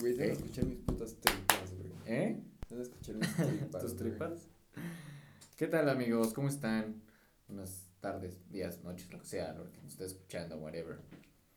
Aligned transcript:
Güey, 0.00 0.16
no 0.16 0.24
escuché 0.24 0.62
mis 0.64 0.78
putas 0.78 1.14
tripas, 1.16 1.74
güey. 1.76 1.92
¿Eh? 2.06 2.40
No 2.70 2.82
escuché 2.82 3.14
mis 3.14 3.34
tripas. 3.36 3.82
¿Tus 3.82 3.94
güey. 3.94 4.10
tripas? 4.10 4.48
¿Qué 5.56 5.66
tal 5.66 5.88
amigos? 5.88 6.32
¿Cómo 6.32 6.48
están? 6.48 7.02
Buenas 7.48 7.90
tardes, 8.00 8.48
días, 8.50 8.82
noches, 8.84 9.10
lo 9.10 9.18
que 9.18 9.26
sea, 9.26 9.54
lo 9.54 9.70
que 9.72 9.78
nos 9.82 9.92
esté 9.92 10.04
escuchando, 10.04 10.56
whatever. 10.58 10.98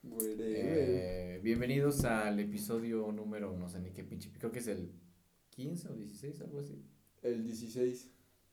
Güey, 0.03 0.35
Eh, 0.39 1.39
bienvenidos 1.43 2.03
al 2.05 2.39
episodio 2.39 3.11
número, 3.11 3.55
no 3.57 3.69
sé 3.69 3.79
ni 3.79 3.91
qué 3.91 4.03
pinche, 4.03 4.31
creo 4.31 4.51
que 4.51 4.59
es 4.59 4.67
el 4.67 4.91
15 5.51 5.89
o 5.89 5.93
16, 5.95 6.41
algo 6.41 6.59
así. 6.59 6.83
El 7.21 7.43
16, 7.43 8.09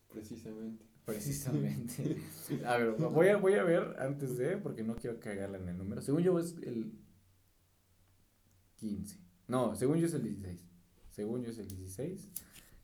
precisamente. 0.08 0.84
Precisamente. 1.08 2.18
A 2.66 2.76
ver, 2.76 2.90
voy 2.98 3.28
a, 3.28 3.38
voy 3.38 3.54
a 3.54 3.62
ver 3.64 3.96
antes 3.98 4.36
de, 4.36 4.58
porque 4.58 4.82
no 4.82 4.94
quiero 4.94 5.18
cagarla 5.18 5.56
en 5.56 5.66
el 5.70 5.78
número. 5.78 6.02
Según 6.02 6.22
yo 6.22 6.38
es 6.38 6.54
el 6.62 6.92
15. 8.76 9.18
No, 9.48 9.74
según 9.74 9.98
yo 9.98 10.06
es 10.06 10.14
el 10.14 10.22
16. 10.22 10.60
Según 11.10 11.42
yo 11.42 11.50
es 11.50 11.58
el 11.58 11.68
16. 11.68 12.28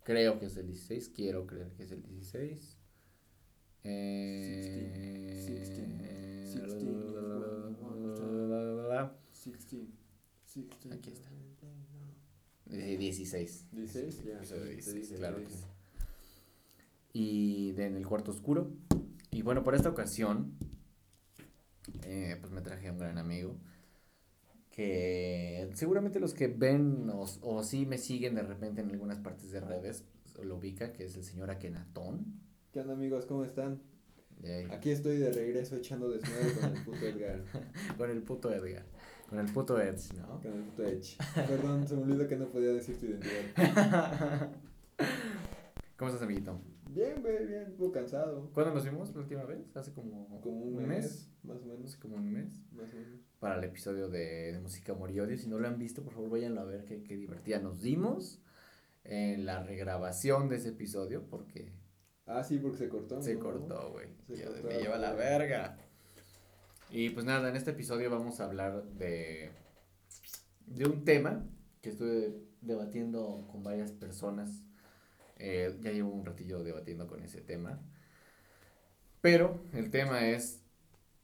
Creo 0.03 0.39
que 0.39 0.47
es 0.47 0.57
el 0.57 0.67
16. 0.67 1.11
Quiero 1.15 1.47
creer 1.47 1.71
que 1.73 1.85
es 1.85 1.93
el 1.93 2.03
16. 2.03 2.77
Eh, 3.85 4.91
16, 5.47 5.69
16, 5.69 6.97
la- 8.89 9.13
16. 9.33 9.89
16. 10.55 10.93
Aquí 10.93 11.11
está. 11.11 11.29
Eh, 12.71 12.97
16. 12.99 13.67
16, 13.73 14.25
ya. 14.25 14.37
Episodio 14.39 14.63
te 14.63 14.69
16, 14.71 14.95
dije, 15.09 15.17
claro 15.17 15.37
que 15.39 15.51
sí. 15.51 15.65
Y 17.13 17.73
de 17.73 17.87
En 17.87 17.97
el 17.97 18.07
cuarto 18.07 18.31
oscuro. 18.31 18.71
Y 19.31 19.43
bueno, 19.43 19.63
por 19.63 19.75
esta 19.75 19.89
ocasión, 19.91 20.55
eh, 22.03 22.37
pues 22.41 22.53
me 22.53 22.61
traje 22.63 22.89
a 22.89 22.93
un 22.93 22.99
gran 22.99 23.19
amigo. 23.19 23.57
Que 24.75 25.71
seguramente 25.75 26.19
los 26.19 26.35
que 26.35 26.49
ven 26.49 27.09
o, 27.11 27.27
o 27.43 27.63
sí 27.63 27.87
me 27.87 27.97
siguen 27.97 28.35
de 28.35 28.43
repente 28.43 28.81
en 28.81 28.91
algunas 28.91 29.19
partes 29.19 29.53
de 29.53 29.61
redes 29.61 30.05
pues, 30.33 30.47
lo 30.47 30.57
ubica, 30.57 30.93
que 30.93 31.05
es 31.05 31.17
el 31.17 31.23
señor 31.23 31.51
Akenatón. 31.51 32.41
¿Qué 32.73 32.81
onda, 32.81 32.95
amigos? 32.95 33.25
¿Cómo 33.27 33.45
están? 33.45 33.81
Aquí 34.71 34.91
estoy 34.91 35.19
de 35.19 35.33
regreso 35.33 35.77
echando 35.77 36.11
desmadre 36.11 36.53
con 36.55 36.77
el 36.77 36.85
puto 36.85 37.07
Edgar. 37.07 37.45
Con 37.97 38.11
el 38.11 38.23
puto 38.23 38.53
Edgar. 38.53 38.85
Con 39.31 39.39
el 39.39 39.47
puto 39.53 39.81
Edge, 39.81 40.13
¿no? 40.19 40.41
Con 40.41 40.53
el 40.53 40.63
puto 40.65 40.83
Edge. 40.85 41.17
Perdón, 41.35 41.89
se 41.89 41.97
me 41.97 42.03
olvidó 42.03 42.29
que 42.29 42.37
no 42.37 42.49
podía 42.49 42.73
decir 42.73 42.99
tu 42.99 43.07
identidad. 43.07 44.51
¿Cómo 45.97 46.11
estás, 46.11 46.23
amiguito? 46.23 46.61
Bien, 46.91 47.23
güey, 47.23 47.47
bien, 47.47 47.71
un 47.71 47.77
poco 47.77 47.93
cansado. 47.93 48.51
¿Cuándo 48.53 48.75
nos 48.75 48.85
vimos 48.85 49.15
la 49.15 49.23
última 49.23 49.45
vez? 49.45 49.75
Hace 49.77 49.93
como, 49.93 50.41
Como 50.41 50.61
un, 50.61 50.87
mes, 50.87 51.31
más 51.45 51.63
o 51.63 51.67
menos. 51.67 51.85
Hace 51.91 51.99
como 51.99 52.17
un 52.17 52.33
mes. 52.33 52.49
Más 52.73 52.93
o 52.93 52.97
menos. 52.97 53.21
para 53.41 53.59
el 53.59 53.65
episodio 53.65 54.09
de, 54.09 54.53
de 54.53 54.61
Música 54.61 54.93
Amor 54.93 55.11
y 55.11 55.21
Odio. 55.21 55.37
Si 55.39 55.49
no 55.49 55.59
lo 55.59 55.69
han 55.69 55.79
visto, 55.79 56.03
por 56.03 56.13
favor, 56.15 56.31
váyanlo 56.31 56.61
a 56.61 56.65
ver 56.65 56.85
qué, 56.85 57.03
qué 57.03 57.17
divertida 57.17 57.59
nos 57.61 57.83
dimos 57.83 58.41
en 59.05 59.45
la 59.45 59.63
regrabación 59.63 60.49
de 60.49 60.57
ese 60.57 60.71
episodio, 60.71 61.27
porque 61.29 61.73
Ah, 62.27 62.43
sí, 62.43 62.59
porque 62.59 62.79
se 62.79 62.89
cortó. 62.89 63.21
se 63.21 63.35
¿no? 63.35 63.41
cortó, 63.41 63.91
güey. 63.93 64.09
Me 64.29 64.79
lleva 64.79 64.97
la 64.97 65.13
verga. 65.13 65.77
Y 66.91 67.11
pues 67.11 67.27
nada, 67.27 67.51
en 67.51 67.57
este 67.57 67.73
episodio 67.73 68.09
vamos 68.11 68.41
a 68.41 68.45
hablar 68.47 68.83
de, 68.85 69.51
de 70.67 70.87
un 70.87 71.05
tema 71.05 71.45
que 71.83 71.91
estuve 71.91 72.35
debatiendo 72.63 73.47
con 73.53 73.63
varias 73.63 73.93
personas. 73.93 74.63
Eh, 75.37 75.77
ya 75.83 75.91
llevo 75.91 76.11
un 76.15 76.25
ratillo 76.25 76.63
debatiendo 76.65 77.07
con 77.07 77.23
ese 77.23 77.43
tema. 77.43 77.79
Pero 79.21 79.63
el 79.73 79.91
tema 79.91 80.27
es 80.29 80.63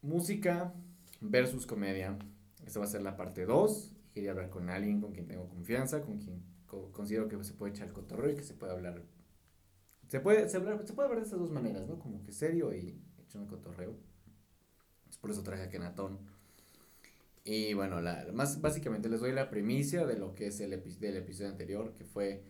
música 0.03 0.75
versus 1.21 1.67
comedia. 1.67 2.19
Esta 2.67 2.79
va 2.81 2.87
a 2.87 2.89
ser 2.89 3.03
la 3.03 3.17
parte 3.17 3.47
2. 3.47 3.93
Quería 4.15 4.31
hablar 4.33 4.51
con 4.51 4.71
alguien 4.71 5.01
con 5.01 5.13
quien 5.13 5.27
tengo 5.27 5.49
confianza, 5.49 6.01
con 6.03 6.19
quien 6.19 6.43
co- 6.67 6.91
considero 6.93 7.29
que 7.29 7.43
se 7.45 7.55
puede 7.55 7.73
echar 7.73 7.93
cotorreo 7.93 8.31
y 8.33 8.37
que 8.37 8.43
se 8.45 8.55
puede 8.55 8.73
hablar. 8.73 9.03
Se 10.09 10.21
puede, 10.21 10.49
se, 10.49 10.57
hablar- 10.57 10.85
se 10.87 10.93
puede 10.93 11.07
hablar 11.09 11.21
de 11.21 11.25
estas 11.27 11.39
dos 11.41 11.51
maneras, 11.53 11.87
¿no? 11.89 11.99
Como 11.99 12.23
que 12.23 12.33
serio 12.33 12.75
y 12.75 13.01
echando 13.25 13.47
cotorreo. 13.49 13.95
Es 15.09 15.19
por 15.19 15.31
eso 15.31 15.43
traje 15.43 15.63
a 15.65 15.69
Kenatón. 15.71 16.19
Y 17.45 17.75
bueno, 17.75 18.01
la, 18.01 18.27
más 18.33 18.61
básicamente 18.61 19.09
les 19.09 19.21
doy 19.21 19.33
la 19.33 19.51
primicia 19.51 20.07
de 20.07 20.19
lo 20.19 20.35
que 20.35 20.49
es 20.49 20.61
el 20.61 20.73
epi- 20.73 20.99
del 20.99 21.17
episodio 21.17 21.51
anterior, 21.51 21.95
que 21.95 22.05
fue 22.05 22.45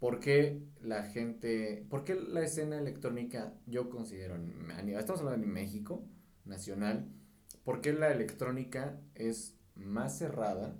por 0.00 0.20
qué 0.20 0.62
la 0.80 1.04
gente, 1.04 1.86
por 1.90 2.04
qué 2.04 2.14
la 2.16 2.42
escena 2.42 2.78
electrónica, 2.78 3.54
yo 3.66 3.90
considero, 3.90 4.36
estamos 4.98 5.20
hablando 5.22 5.46
en 5.46 5.52
México, 5.52 6.04
nacional, 6.44 7.08
por 7.64 7.80
qué 7.80 7.92
la 7.92 8.12
electrónica 8.12 9.00
es 9.14 9.56
más 9.74 10.18
cerrada 10.18 10.76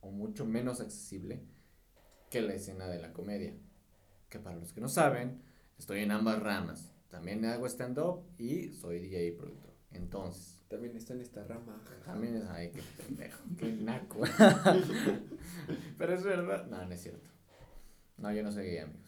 o 0.00 0.10
mucho 0.10 0.44
menos 0.44 0.80
accesible 0.80 1.42
que 2.30 2.40
la 2.40 2.54
escena 2.54 2.86
de 2.88 2.98
la 3.00 3.12
comedia. 3.12 3.54
Que 4.28 4.38
para 4.38 4.56
los 4.56 4.72
que 4.72 4.80
no 4.80 4.88
saben, 4.88 5.42
estoy 5.78 6.00
en 6.00 6.10
ambas 6.10 6.42
ramas. 6.42 6.90
También 7.10 7.44
hago 7.44 7.66
stand-up 7.66 8.24
y 8.38 8.70
soy 8.72 8.98
DJ 8.98 9.26
y 9.28 9.30
productor. 9.32 9.72
Entonces, 9.92 10.60
También 10.68 10.96
está 10.96 11.14
en 11.14 11.20
esta 11.20 11.44
rama. 11.44 11.80
también 12.04 12.34
es, 12.34 12.44
ay, 12.48 12.72
qué 12.72 12.82
pendejo, 13.00 13.44
qué 13.56 13.72
naco. 13.80 14.20
Pero 15.98 16.14
es 16.14 16.24
verdad. 16.24 16.66
No, 16.66 16.84
no 16.84 16.92
es 16.92 17.00
cierto. 17.00 17.30
No, 18.18 18.32
yo 18.32 18.42
no 18.42 18.50
soy 18.50 18.66
gay, 18.66 18.78
amigos. 18.78 19.02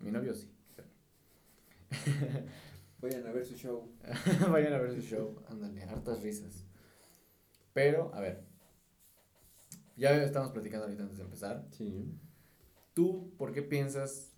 Mi 0.00 0.10
novio 0.10 0.34
sí. 0.34 0.50
Vayan 3.02 3.26
a 3.26 3.32
ver 3.32 3.44
su 3.44 3.56
show. 3.56 3.88
Vayan 4.50 4.72
a 4.74 4.78
ver 4.78 4.94
su 4.94 5.00
show. 5.00 5.36
Ándale, 5.48 5.82
hartas 5.82 6.22
risas. 6.22 6.64
Pero, 7.72 8.14
a 8.14 8.20
ver. 8.20 8.44
Ya 9.96 10.22
estamos 10.22 10.52
platicando 10.52 10.84
ahorita 10.84 11.02
antes 11.02 11.18
de 11.18 11.24
empezar. 11.24 11.66
Sí. 11.72 12.12
¿Tú 12.94 13.32
por 13.38 13.52
qué 13.52 13.62
piensas 13.62 14.32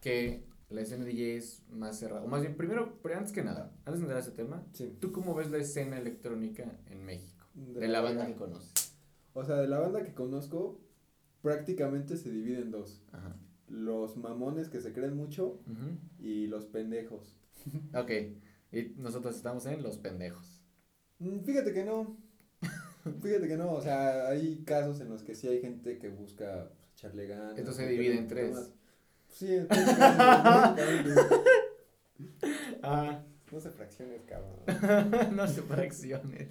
que 0.00 0.44
la 0.68 0.82
escena 0.82 1.04
DJ 1.04 1.36
es 1.36 1.62
más 1.70 1.98
cerrada? 1.98 2.22
O 2.24 2.28
más 2.28 2.40
bien, 2.42 2.56
primero, 2.56 2.98
pero 3.02 3.16
antes 3.16 3.32
que 3.32 3.42
nada, 3.42 3.72
antes 3.84 3.94
de 4.00 4.00
entrar 4.00 4.16
a 4.18 4.20
ese 4.20 4.30
tema, 4.32 4.66
Sí. 4.72 4.96
¿tú 5.00 5.12
cómo 5.12 5.34
ves 5.34 5.50
la 5.50 5.58
escena 5.58 5.98
electrónica 5.98 6.78
en 6.90 7.04
México? 7.04 7.46
De 7.54 7.88
la 7.88 8.00
banda 8.00 8.26
que 8.26 8.34
conoces. 8.34 8.94
O 9.34 9.44
sea, 9.44 9.56
de 9.56 9.68
la 9.68 9.78
banda 9.78 10.02
que 10.04 10.14
conozco, 10.14 10.80
prácticamente 11.42 12.16
se 12.16 12.30
divide 12.30 12.60
en 12.60 12.70
dos. 12.70 13.02
Ajá. 13.12 13.36
Los 13.68 14.16
mamones 14.16 14.68
que 14.68 14.80
se 14.80 14.92
creen 14.92 15.16
mucho 15.16 15.60
Ujú. 15.66 15.98
y 16.18 16.46
los 16.46 16.66
pendejos. 16.66 17.38
Ok, 17.94 18.10
y 18.72 18.82
nosotros 18.96 19.36
estamos 19.36 19.66
en 19.66 19.82
los 19.82 19.98
pendejos. 19.98 20.60
Mm, 21.18 21.40
Fíjate 21.44 21.72
que 21.72 21.84
no. 21.84 22.16
Fíjate 23.22 23.48
que 23.48 23.56
no. 23.56 23.72
O 23.72 23.80
sea, 23.80 24.28
hay 24.28 24.62
casos 24.64 25.00
en 25.00 25.08
los 25.08 25.22
que 25.22 25.34
sí 25.34 25.48
hay 25.48 25.60
gente 25.60 25.98
que 25.98 26.08
busca 26.08 26.68
pues, 26.68 26.92
echarle 26.94 27.26
ganas. 27.26 27.58
Entonces 27.58 27.84
se 27.84 27.90
divide 27.90 28.18
en 28.18 28.28
tres. 28.28 28.54
más. 28.54 28.70
Sí, 29.28 29.54
en 29.54 29.68
tres. 29.68 29.86
Ah, 32.82 33.24
No 33.50 33.60
se 33.60 33.70
fracciones, 33.70 34.22
cabrón. 34.26 34.56
no 35.36 35.46
se 35.46 35.62
fracciones. 35.62 36.48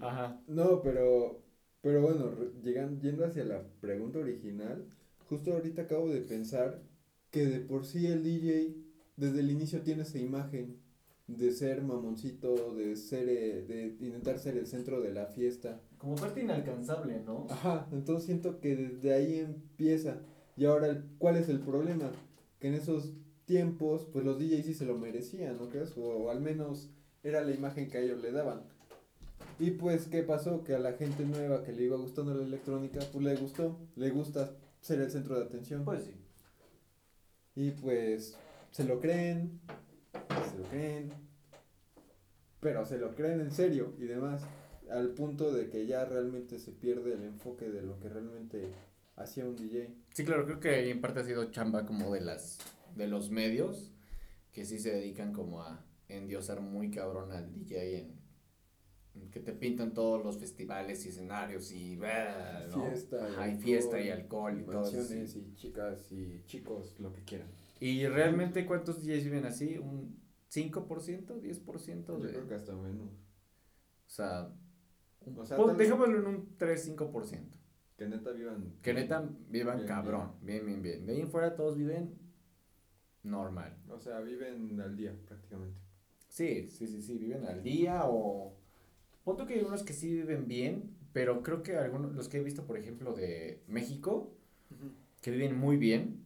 Ajá. 0.00 0.40
No, 0.46 0.82
pero, 0.82 1.42
pero 1.80 2.02
bueno, 2.02 2.32
llegan, 2.62 3.00
yendo 3.00 3.24
hacia 3.24 3.44
la 3.44 3.62
pregunta 3.80 4.18
original, 4.18 4.86
justo 5.28 5.52
ahorita 5.52 5.82
acabo 5.82 6.08
de 6.08 6.20
pensar 6.22 6.82
que 7.30 7.46
de 7.46 7.60
por 7.60 7.84
sí 7.86 8.06
el 8.06 8.22
DJ 8.22 8.74
desde 9.18 9.40
el 9.40 9.50
inicio 9.50 9.82
tiene 9.82 10.02
esa 10.02 10.18
imagen 10.18 10.78
de 11.26 11.52
ser 11.52 11.82
mamoncito, 11.82 12.74
de 12.74 12.96
ser, 12.96 13.28
eh, 13.28 13.64
de 13.66 14.06
intentar 14.06 14.38
ser 14.38 14.56
el 14.56 14.66
centro 14.66 15.00
de 15.00 15.12
la 15.12 15.26
fiesta. 15.26 15.80
Como 15.98 16.14
parte 16.14 16.40
inalcanzable, 16.40 17.20
¿no? 17.26 17.46
Ajá, 17.50 17.86
entonces 17.92 18.24
siento 18.24 18.60
que 18.60 18.76
desde 18.76 19.12
ahí 19.12 19.40
empieza. 19.40 20.20
Y 20.56 20.64
ahora, 20.64 21.04
¿cuál 21.18 21.36
es 21.36 21.48
el 21.48 21.60
problema? 21.60 22.10
Que 22.60 22.68
en 22.68 22.74
esos 22.74 23.12
tiempos, 23.44 24.06
pues 24.10 24.24
los 24.24 24.38
DJs 24.38 24.64
sí 24.64 24.74
se 24.74 24.86
lo 24.86 24.96
merecían, 24.96 25.58
¿no 25.58 25.68
crees? 25.68 25.96
O, 25.98 26.02
o 26.02 26.30
al 26.30 26.40
menos 26.40 26.88
era 27.22 27.42
la 27.42 27.52
imagen 27.52 27.90
que 27.90 27.98
a 27.98 28.00
ellos 28.00 28.22
le 28.22 28.32
daban. 28.32 28.62
Y 29.58 29.72
pues, 29.72 30.06
¿qué 30.06 30.22
pasó? 30.22 30.62
Que 30.62 30.74
a 30.74 30.78
la 30.78 30.92
gente 30.92 31.24
nueva 31.24 31.64
que 31.64 31.72
le 31.72 31.82
iba 31.82 31.96
gustando 31.96 32.34
la 32.34 32.44
electrónica, 32.44 33.00
pues 33.12 33.24
le 33.24 33.34
gustó, 33.36 33.76
le 33.96 34.10
gusta 34.10 34.52
ser 34.80 35.00
el 35.00 35.10
centro 35.10 35.38
de 35.38 35.44
atención. 35.44 35.84
Pues 35.84 36.04
sí. 36.04 36.14
Y 37.56 37.72
pues, 37.72 38.38
se 38.70 38.84
lo 38.84 39.00
creen, 39.00 39.60
se 40.50 40.58
lo 40.58 40.64
creen, 40.64 41.12
pero 42.60 42.84
se 42.84 42.98
lo 42.98 43.14
creen 43.14 43.40
en 43.40 43.52
serio 43.52 43.94
y 43.98 44.04
demás, 44.04 44.42
al 44.90 45.10
punto 45.10 45.52
de 45.52 45.68
que 45.68 45.86
ya 45.86 46.04
realmente 46.04 46.58
se 46.58 46.72
pierde 46.72 47.14
el 47.14 47.24
enfoque 47.24 47.68
de 47.68 47.82
lo 47.82 47.98
que 48.00 48.08
realmente 48.08 48.72
hacía 49.16 49.44
un 49.44 49.56
DJ. 49.56 49.94
Sí, 50.14 50.24
claro, 50.24 50.44
creo 50.44 50.60
que 50.60 50.90
en 50.90 51.00
parte 51.00 51.20
ha 51.20 51.24
sido 51.24 51.50
chamba 51.50 51.84
como 51.86 52.12
de 52.12 52.20
las 52.20 52.58
de 52.96 53.06
los 53.06 53.30
medios 53.30 53.92
que 54.52 54.64
sí 54.64 54.78
se 54.78 54.90
dedican 54.92 55.32
como 55.32 55.62
a 55.62 55.84
endiosar 56.08 56.60
muy 56.60 56.90
cabrón 56.90 57.32
al 57.32 57.52
DJ 57.52 57.98
en, 57.98 58.20
en 59.14 59.30
que 59.30 59.40
te 59.40 59.52
pintan 59.52 59.92
todos 59.94 60.24
los 60.24 60.38
festivales 60.38 61.04
y 61.04 61.10
escenarios 61.10 61.70
y 61.70 61.96
bah, 61.96 62.66
¿no? 62.70 62.86
Fiesta, 62.86 63.16
y 63.18 63.32
Ajá, 63.32 63.48
y 63.48 63.50
alcohol, 63.50 63.62
fiesta 63.62 64.00
y 64.00 64.10
alcohol 64.10 64.58
y 64.58 64.64
todo 64.64 64.90
y 64.90 65.54
chicas 65.54 66.10
y 66.10 66.42
chicos, 66.46 66.98
lo 66.98 67.12
que 67.12 67.22
quieran. 67.22 67.48
Y 67.80 68.06
realmente 68.06 68.66
cuántos 68.66 69.02
DJs 69.02 69.24
viven 69.24 69.46
así? 69.46 69.78
Un 69.78 70.18
5%, 70.50 71.40
10% 71.40 72.18
Yo 72.18 72.24
de 72.24 72.32
creo 72.32 72.48
que 72.48 72.54
hasta 72.54 72.74
menos. 72.74 73.08
o 73.10 74.08
sea, 74.10 74.50
un- 75.20 75.38
O 75.38 75.44
sea, 75.46 75.58
dejémoslo 75.58 76.18
en 76.18 76.26
un 76.26 76.56
3-5%. 76.56 77.58
Que 77.96 78.06
neta 78.06 78.30
vivan. 78.30 78.74
Que 78.82 78.94
neta 78.94 79.28
vivan 79.48 79.76
Bien, 79.78 79.88
cabrón. 79.88 80.32
Bien. 80.40 80.64
bien, 80.64 80.82
bien, 80.82 81.06
De 81.06 81.12
ahí 81.12 81.20
en 81.20 81.28
fuera 81.28 81.54
todos 81.56 81.76
viven 81.76 82.14
normal. 83.22 83.76
O 83.90 83.98
sea, 83.98 84.20
viven 84.20 84.80
al 84.80 84.96
día 84.96 85.14
prácticamente. 85.26 85.78
Sí, 86.28 86.68
sí, 86.70 86.86
sí, 86.86 87.02
sí, 87.02 87.18
viven 87.18 87.44
al 87.46 87.62
día 87.62 88.02
o... 88.04 88.54
Punto 89.24 89.46
que 89.46 89.54
hay 89.54 89.62
unos 89.62 89.82
que 89.82 89.92
sí 89.92 90.10
viven 90.12 90.46
bien, 90.46 90.96
pero 91.12 91.42
creo 91.42 91.62
que 91.62 91.76
algunos, 91.76 92.14
los 92.14 92.28
que 92.28 92.38
he 92.38 92.42
visto, 92.42 92.64
por 92.66 92.78
ejemplo, 92.78 93.12
de 93.14 93.62
México, 93.66 94.32
que 95.20 95.30
viven 95.30 95.56
muy 95.58 95.76
bien. 95.76 96.24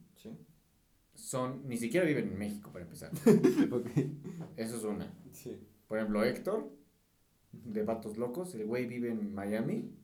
Son, 1.22 1.66
ni 1.68 1.76
siquiera 1.76 2.04
viven 2.06 2.28
en 2.28 2.38
México 2.38 2.70
para 2.72 2.84
empezar. 2.84 3.10
Eso 4.56 4.76
es 4.76 4.84
una. 4.84 5.12
Sí. 5.32 5.58
Por 5.88 5.98
ejemplo, 5.98 6.24
Héctor, 6.24 6.70
de 7.52 7.82
Vatos 7.84 8.16
Locos, 8.16 8.54
el 8.54 8.64
güey 8.66 8.86
vive 8.86 9.10
en 9.10 9.32
Miami 9.34 9.94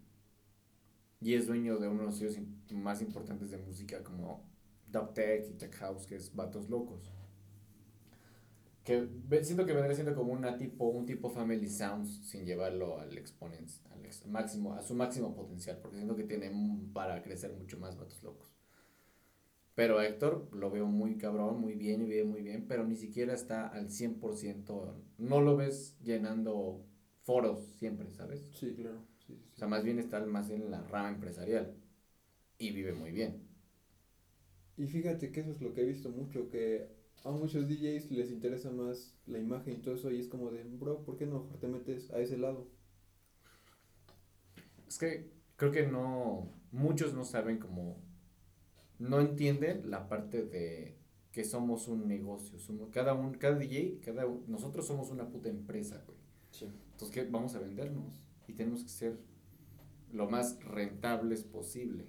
y 1.20 1.34
es 1.34 1.46
dueño 1.46 1.78
de 1.78 1.88
uno 1.88 2.00
de 2.12 2.24
los 2.24 2.38
im- 2.38 2.56
más 2.72 3.02
importantes 3.02 3.50
de 3.50 3.56
música 3.58 4.02
como 4.04 4.48
Dub 4.86 5.12
Tech 5.14 5.46
y 5.50 5.54
Tech 5.54 5.74
House, 5.76 6.06
que 6.06 6.16
es 6.16 6.34
Vatos 6.34 6.68
Locos. 6.70 7.10
Que 8.84 9.06
siento 9.42 9.66
que 9.66 9.74
vendría 9.74 9.94
siendo 9.94 10.14
como 10.14 10.32
una 10.32 10.56
tipo, 10.56 10.86
un 10.88 11.04
tipo 11.04 11.28
Family 11.28 11.68
Sounds 11.68 12.26
sin 12.26 12.44
llevarlo 12.46 12.98
al 12.98 13.16
exponent, 13.18 13.68
al 13.90 14.04
ex- 14.06 14.26
máximo, 14.26 14.72
a 14.74 14.82
su 14.82 14.94
máximo 14.94 15.34
potencial, 15.34 15.78
porque 15.82 15.96
siento 15.98 16.16
que 16.16 16.24
tiene 16.24 16.50
para 16.94 17.22
crecer 17.22 17.52
mucho 17.54 17.78
más 17.78 17.96
Vatos 17.98 18.22
Locos. 18.22 18.57
Pero 19.78 20.02
Héctor 20.02 20.48
lo 20.52 20.72
veo 20.72 20.86
muy 20.86 21.18
cabrón, 21.18 21.60
muy 21.60 21.76
bien 21.76 22.02
y 22.02 22.06
vive 22.06 22.24
muy 22.24 22.42
bien, 22.42 22.64
pero 22.66 22.84
ni 22.84 22.96
siquiera 22.96 23.32
está 23.32 23.68
al 23.68 23.90
100%, 23.90 24.92
no 25.18 25.40
lo 25.40 25.56
ves 25.56 25.96
llenando 26.02 26.84
foros 27.22 27.62
siempre, 27.78 28.10
¿sabes? 28.10 28.44
Sí, 28.50 28.74
claro. 28.74 29.04
Sí, 29.24 29.36
sí, 29.36 29.52
O 29.54 29.56
sea, 29.56 29.68
más 29.68 29.84
bien 29.84 30.00
está 30.00 30.18
más 30.26 30.50
en 30.50 30.72
la 30.72 30.82
rama 30.82 31.10
empresarial 31.10 31.76
y 32.58 32.72
vive 32.72 32.92
muy 32.92 33.12
bien. 33.12 33.46
Y 34.76 34.88
fíjate 34.88 35.30
que 35.30 35.42
eso 35.42 35.52
es 35.52 35.60
lo 35.60 35.72
que 35.72 35.82
he 35.82 35.86
visto 35.86 36.10
mucho, 36.10 36.50
que 36.50 36.88
a 37.22 37.30
muchos 37.30 37.68
DJs 37.68 38.10
les 38.10 38.32
interesa 38.32 38.72
más 38.72 39.16
la 39.26 39.38
imagen 39.38 39.74
y 39.74 39.76
todo 39.76 39.94
eso, 39.94 40.10
y 40.10 40.18
es 40.18 40.26
como 40.26 40.50
de, 40.50 40.64
bro, 40.64 41.04
¿por 41.04 41.16
qué 41.16 41.24
no 41.24 41.44
mejor 41.44 41.60
te 41.60 41.68
metes 41.68 42.10
a 42.10 42.18
ese 42.18 42.36
lado? 42.36 42.66
Es 44.88 44.98
que 44.98 45.30
creo 45.54 45.70
que 45.70 45.86
no, 45.86 46.50
muchos 46.72 47.14
no 47.14 47.24
saben 47.24 47.58
cómo, 47.58 48.07
no 48.98 49.20
entienden 49.20 49.90
la 49.90 50.08
parte 50.08 50.42
de 50.42 50.96
que 51.32 51.44
somos 51.44 51.88
un 51.88 52.08
negocio, 52.08 52.58
somos, 52.58 52.90
cada 52.90 53.14
un, 53.14 53.34
cada 53.34 53.56
DJ, 53.56 54.00
cada, 54.04 54.26
nosotros 54.46 54.86
somos 54.86 55.10
una 55.10 55.28
puta 55.28 55.48
empresa, 55.48 56.02
güey. 56.06 56.18
Sí. 56.50 56.66
Entonces, 56.92 57.10
¿qué? 57.10 57.30
Vamos 57.30 57.54
a 57.54 57.60
vendernos 57.60 58.12
y 58.46 58.54
tenemos 58.54 58.82
que 58.82 58.88
ser 58.88 59.18
lo 60.12 60.28
más 60.28 60.62
rentables 60.64 61.44
posible. 61.44 62.06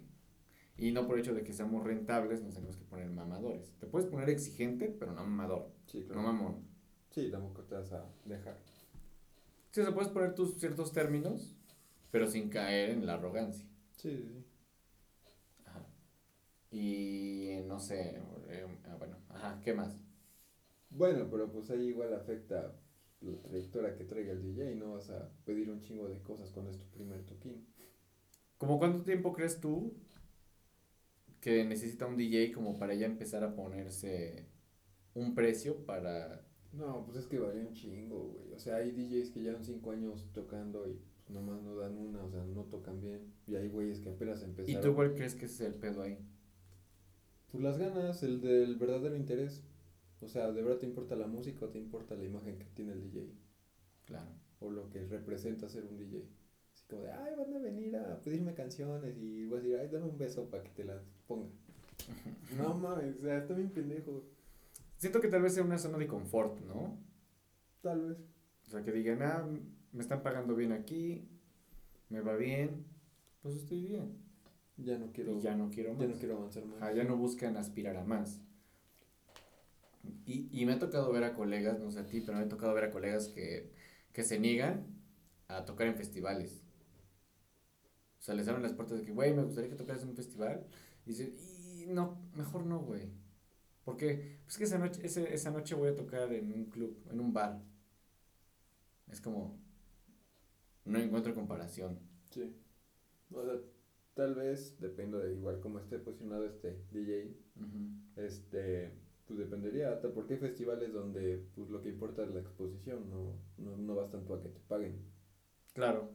Y 0.78 0.92
no 0.92 1.06
por 1.06 1.20
hecho 1.20 1.34
de 1.34 1.44
que 1.44 1.52
seamos 1.52 1.84
rentables 1.84 2.42
nos 2.42 2.54
tenemos 2.54 2.78
que 2.78 2.86
poner 2.86 3.10
mamadores. 3.10 3.74
Te 3.80 3.86
puedes 3.86 4.10
poner 4.10 4.30
exigente, 4.30 4.88
pero 4.88 5.12
no 5.12 5.24
mamador, 5.24 5.70
Sí, 5.88 6.06
no 6.10 6.22
mamón. 6.22 6.66
Sí, 7.12 7.30
tampoco 7.30 7.64
te 7.64 7.76
vas 7.76 7.92
a 7.92 8.06
dejar. 8.26 8.58
Sí, 9.72 9.82
o 9.82 9.84
sea, 9.84 9.94
puedes 9.94 10.10
poner 10.10 10.36
tus 10.36 10.58
ciertos 10.58 10.94
términos, 10.94 11.56
pero 12.12 12.28
sin 12.28 12.50
caer 12.50 12.92
en 12.92 13.06
la 13.06 13.16
arrogancia. 13.16 13.66
Sí, 13.98 14.16
sí, 14.16 14.24
sí. 14.24 14.46
Y 16.72 17.60
no 17.68 17.80
sé, 17.80 18.22
eh, 18.50 18.66
ah, 18.86 18.96
bueno, 18.98 19.18
ajá, 19.30 19.60
¿qué 19.64 19.74
más? 19.74 20.04
Bueno, 20.90 21.28
pero 21.30 21.52
pues 21.52 21.70
ahí 21.72 21.88
igual 21.88 22.14
afecta 22.14 22.76
la 23.22 23.42
trayectoria 23.42 23.96
que 23.96 24.06
traiga 24.06 24.32
el 24.32 24.42
DJ, 24.42 24.76
no 24.76 24.94
vas 24.94 25.10
a 25.10 25.30
pedir 25.46 25.70
un 25.70 25.82
chingo 25.82 26.08
de 26.08 26.20
cosas 26.22 26.52
cuando 26.52 26.72
es 26.72 26.78
tu 26.78 26.86
primer 26.88 27.24
toquín. 27.26 27.66
¿Cómo 28.58 28.78
cuánto 28.78 29.04
tiempo 29.04 29.34
crees 29.34 29.60
tú 29.60 29.94
que 31.42 31.64
necesita 31.64 32.06
un 32.06 32.18
DJ 32.18 32.52
como 32.52 32.78
para 32.78 32.94
ya 32.94 33.06
empezar 33.06 33.44
a 33.44 33.56
ponerse 33.56 34.46
un 35.14 35.34
precio 35.36 35.86
para... 35.86 36.46
No, 36.74 37.04
pues 37.06 37.18
es 37.18 37.26
que 37.28 37.40
varía 37.40 37.62
un 37.62 37.74
chingo, 37.74 38.30
güey. 38.34 38.54
O 38.54 38.60
sea, 38.60 38.78
hay 38.78 38.92
DJs 38.92 39.32
que 39.32 39.42
llevan 39.42 39.64
cinco 39.64 39.92
años 39.92 40.30
tocando 40.34 40.88
y 40.88 40.94
pues 40.94 41.30
nomás 41.32 41.62
no 41.64 41.76
dan 41.76 41.98
una, 41.98 42.24
o 42.24 42.30
sea, 42.30 42.44
no 42.44 42.64
tocan 42.66 43.02
bien. 43.02 43.34
Y 43.48 43.56
hay 43.56 43.70
güeyes 43.70 44.00
que 44.00 44.10
apenas 44.10 44.42
¿Y 44.42 44.46
empezaron. 44.46 44.82
tú 44.82 44.96
cuál 44.96 45.16
crees 45.16 45.36
que 45.36 45.46
es 45.46 45.60
el 45.62 45.74
pedo 45.76 46.04
ahí? 46.04 46.18
Pues 47.52 47.64
las 47.64 47.78
ganas, 47.78 48.22
el 48.24 48.42
del 48.42 48.76
verdadero 48.76 49.16
interés. 49.16 49.64
O 50.22 50.28
sea, 50.28 50.52
¿de 50.52 50.62
verdad 50.62 50.80
te 50.80 50.86
importa 50.86 51.16
la 51.16 51.28
música 51.28 51.66
o 51.66 51.70
te 51.70 51.80
importa 51.80 52.16
la 52.16 52.26
imagen 52.26 52.58
que 52.58 52.66
tiene 52.76 52.92
el 52.92 53.02
DJ? 53.02 53.34
Claro. 54.06 54.30
O 54.60 54.70
lo 54.70 54.90
que 54.90 55.06
representa 55.06 55.70
ser 55.70 55.86
un 55.86 55.98
DJ. 55.98 56.28
Así 56.74 56.86
como 56.88 57.04
de, 57.04 57.12
ay, 57.12 57.36
van 57.38 57.54
a 57.54 57.60
venir 57.60 57.96
a 57.96 58.22
pedirme 58.22 58.54
canciones 58.54 59.18
y 59.18 59.46
voy 59.46 59.60
a 59.60 59.62
decir, 59.62 59.78
ay, 59.80 59.88
dame 59.88 60.06
un 60.06 60.18
beso 60.18 60.50
para 60.50 60.64
que 60.64 60.72
te 60.72 60.84
las 60.84 61.02
ponga. 61.28 61.50
no 62.58 62.74
mames, 62.76 63.18
o 63.18 63.22
sea, 63.22 63.38
está 63.38 63.54
bien 63.54 63.70
pendejo. 63.70 64.24
Siento 64.98 65.22
que 65.22 65.30
tal 65.30 65.42
vez 65.42 65.54
sea 65.54 65.64
una 65.64 65.78
zona 65.78 65.98
de 65.98 66.08
confort, 66.08 66.60
¿no? 66.62 66.98
Tal 67.82 68.10
vez. 68.10 68.18
O 68.68 68.70
sea, 68.70 68.84
que 68.84 68.92
digan, 68.92 69.22
ah, 69.22 69.48
me 69.94 70.02
están 70.02 70.22
pagando 70.22 70.56
bien 70.56 70.74
aquí, 70.74 71.28
me 72.10 72.20
va 72.20 72.36
bien, 72.36 72.86
pues 73.42 73.56
estoy 73.56 73.82
bien. 73.82 74.29
Ya 74.84 74.98
no 74.98 75.12
quiero, 75.12 75.38
Y 75.38 75.42
ya 75.42 75.56
no 75.56 75.70
quiero 75.70 75.94
más. 75.94 76.02
ya 76.02 76.08
no 76.08 76.18
quiero 76.18 76.38
avanzar 76.38 76.66
más. 76.66 76.96
Ya 76.96 77.04
no 77.04 77.18
buscan 77.18 77.56
aspirar 77.58 77.98
a 77.98 78.04
más. 78.04 78.42
Y, 80.26 80.48
y 80.52 80.66
me 80.66 80.74
ha 80.74 80.80
tocado 80.80 81.12
ver 81.12 81.24
a 81.24 81.34
colegas, 81.36 81.80
no 81.80 81.92
sé 81.92 82.00
a 82.00 82.08
ti, 82.08 82.22
pero 82.22 82.38
me 82.38 82.44
ha 82.46 82.50
tocado 82.50 82.74
ver 82.74 82.86
a 82.86 82.92
colegas 82.92 83.28
que, 83.28 83.72
que 84.14 84.24
se 84.24 84.40
niegan 84.40 84.88
a 85.48 85.66
tocar 85.66 85.88
en 85.88 85.96
festivales. 85.96 86.64
O 88.20 88.22
sea, 88.22 88.36
les 88.36 88.48
abren 88.48 88.64
las 88.64 88.74
puertas 88.74 89.00
de 89.00 89.06
que, 89.06 89.12
güey, 89.14 89.34
me 89.34 89.44
gustaría 89.44 89.70
que 89.70 89.76
tocaras 89.76 90.04
en 90.04 90.10
un 90.10 90.16
festival. 90.16 90.66
Y 91.06 91.10
dicen, 91.12 91.36
y 91.38 91.86
no, 91.88 92.18
mejor 92.34 92.66
no, 92.66 92.80
güey. 92.80 93.10
¿Por 93.86 93.98
qué? 93.98 94.40
Pues 94.46 94.58
que 94.58 94.66
esa 94.66 94.78
noche, 94.80 95.02
ese- 95.06 95.34
esa 95.34 95.52
noche 95.52 95.76
voy 95.76 95.90
a 95.90 95.96
tocar 95.96 96.32
en 96.34 96.52
un 96.54 96.66
club, 96.66 96.98
en 97.12 97.20
un 97.20 97.34
bar. 97.34 97.62
Es 99.12 99.20
como, 99.20 99.60
no 100.86 101.00
encuentro 101.00 101.34
comparación. 101.34 102.00
Sí. 102.32 102.56
O 103.34 103.44
sea, 103.44 103.54
tal 104.20 104.36
vez, 104.36 104.78
depende 104.82 105.18
de 105.18 105.32
igual 105.32 105.62
cómo 105.62 105.80
esté 105.80 105.98
posicionado 105.98 106.46
este 106.46 106.76
DJ, 106.92 107.38
Ujú. 107.56 108.22
este, 108.22 108.92
pues 109.26 109.40
dependería, 109.40 109.94
hasta 109.94 110.10
porque 110.10 110.34
hay 110.34 110.40
festivales 110.42 110.92
donde 110.92 111.46
pues 111.56 111.70
lo 111.70 111.82
que 111.82 111.88
importa 111.88 112.24
es 112.24 112.32
la 112.34 112.42
exposición, 112.42 113.10
no, 113.10 113.40
no, 113.58 113.78
no 113.78 113.96
vas 113.96 114.12
tanto 114.12 114.34
a 114.34 114.42
que 114.42 114.50
te 114.50 114.60
paguen. 114.68 115.06
Claro. 115.72 116.12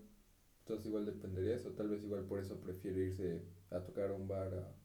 Entonces 0.58 0.84
igual 0.84 1.06
dependería 1.06 1.54
eso, 1.54 1.70
tal 1.70 1.88
vez 1.88 2.04
igual 2.04 2.26
por 2.26 2.40
eso 2.40 2.60
prefiere 2.60 3.06
irse 3.06 3.40
a 3.70 3.80
tocar 3.80 4.10
a 4.10 4.12
un 4.12 4.28
bar 4.28 4.52
a 4.52 4.76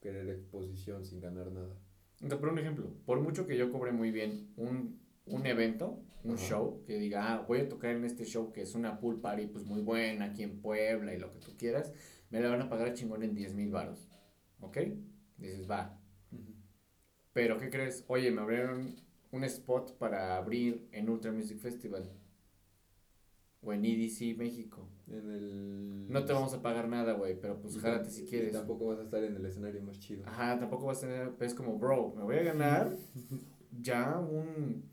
querer 0.00 0.28
exposición 0.28 1.04
sin 1.04 1.20
ganar 1.20 1.50
nada. 1.50 1.74
Te 2.20 2.36
pongo 2.36 2.52
un 2.52 2.58
ejemplo. 2.60 2.86
Por 3.04 3.18
mucho 3.18 3.48
que 3.48 3.56
yo 3.56 3.72
cobre 3.72 3.90
muy 3.90 4.12
bien 4.12 4.52
un, 4.56 5.00
un 5.26 5.46
evento, 5.46 6.04
un 6.22 6.34
Ajá. 6.36 6.46
show, 6.46 6.84
que 6.86 6.98
diga, 7.00 7.34
ah, 7.34 7.44
voy 7.48 7.62
a 7.62 7.68
tocar 7.68 7.96
en 7.96 8.04
este 8.04 8.24
show 8.24 8.52
que 8.52 8.62
es 8.62 8.76
una 8.76 9.00
pool 9.00 9.20
party 9.20 9.48
pues 9.48 9.64
muy 9.64 9.82
buena 9.82 10.26
aquí 10.26 10.44
en 10.44 10.60
Puebla 10.60 11.12
y 11.14 11.18
lo 11.18 11.32
que 11.32 11.40
tú 11.40 11.50
quieras, 11.58 11.92
me 12.30 12.40
la 12.40 12.48
van 12.50 12.62
a 12.62 12.68
pagar 12.68 12.92
chingón 12.94 13.22
en 13.22 13.34
10 13.34 13.54
mil 13.54 13.70
baros. 13.70 14.08
¿Ok? 14.60 14.78
Dices, 15.38 15.68
va. 15.70 15.98
Pero, 17.32 17.58
¿qué 17.58 17.68
crees? 17.70 18.04
Oye, 18.08 18.30
me 18.30 18.40
abrieron 18.42 18.94
un 19.32 19.44
spot 19.44 19.96
para 19.98 20.36
abrir 20.36 20.88
en 20.92 21.08
Ultra 21.10 21.32
Music 21.32 21.58
Festival. 21.58 22.10
O 23.62 23.72
en 23.72 23.84
EDC 23.84 24.36
México. 24.36 24.86
En 25.08 25.30
el... 25.30 26.06
No 26.08 26.24
te 26.24 26.32
vamos 26.32 26.52
a 26.54 26.60
pagar 26.62 26.86
nada, 26.88 27.14
güey, 27.14 27.40
pero 27.40 27.58
pues 27.60 27.78
jálate 27.78 28.10
si 28.10 28.22
y 28.22 28.26
quieres. 28.26 28.52
tampoco 28.52 28.86
vas 28.86 28.98
a 28.98 29.02
estar 29.02 29.24
en 29.24 29.34
el 29.36 29.44
escenario 29.46 29.82
más 29.82 29.98
chido. 29.98 30.22
Ajá, 30.26 30.58
tampoco 30.58 30.86
vas 30.86 30.98
a 30.98 31.00
tener, 31.08 31.32
es 31.40 31.54
como, 31.54 31.78
bro, 31.78 32.12
me 32.14 32.22
voy 32.22 32.36
a 32.36 32.42
ganar 32.42 32.92
ya 33.80 34.18
un, 34.18 34.84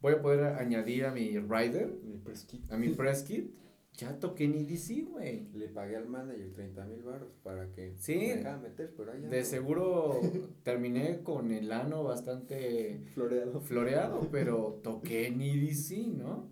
voy 0.00 0.14
a 0.14 0.22
poder 0.22 0.44
añadir 0.54 1.04
a 1.04 1.12
mi 1.12 1.38
rider, 1.38 1.92
Mi 2.02 2.16
press 2.16 2.44
kit. 2.44 2.72
a 2.72 2.76
mi 2.78 2.88
press 2.88 3.22
kit, 3.22 3.50
ya 3.98 4.18
toqué 4.18 4.44
en 4.44 4.54
EDC, 4.54 5.04
güey. 5.10 5.48
Le 5.52 5.68
pagué 5.68 5.96
al 5.96 6.08
manager 6.08 6.52
30 6.54 6.84
mil 6.86 7.02
baros 7.02 7.32
para 7.42 7.70
que 7.72 7.94
Sí. 7.98 8.16
me 8.16 8.36
dejara 8.36 8.56
meter, 8.56 8.94
pero 8.96 9.12
ahí 9.12 9.20
De 9.20 9.44
seguro 9.44 10.20
terminé 10.62 11.22
con 11.22 11.50
el 11.52 11.70
ano 11.72 12.04
bastante 12.04 13.02
Floreado. 13.12 13.60
floreado, 13.60 14.28
pero 14.30 14.80
toqué 14.82 15.26
en 15.26 15.42
EDC, 15.42 16.06
¿no? 16.16 16.48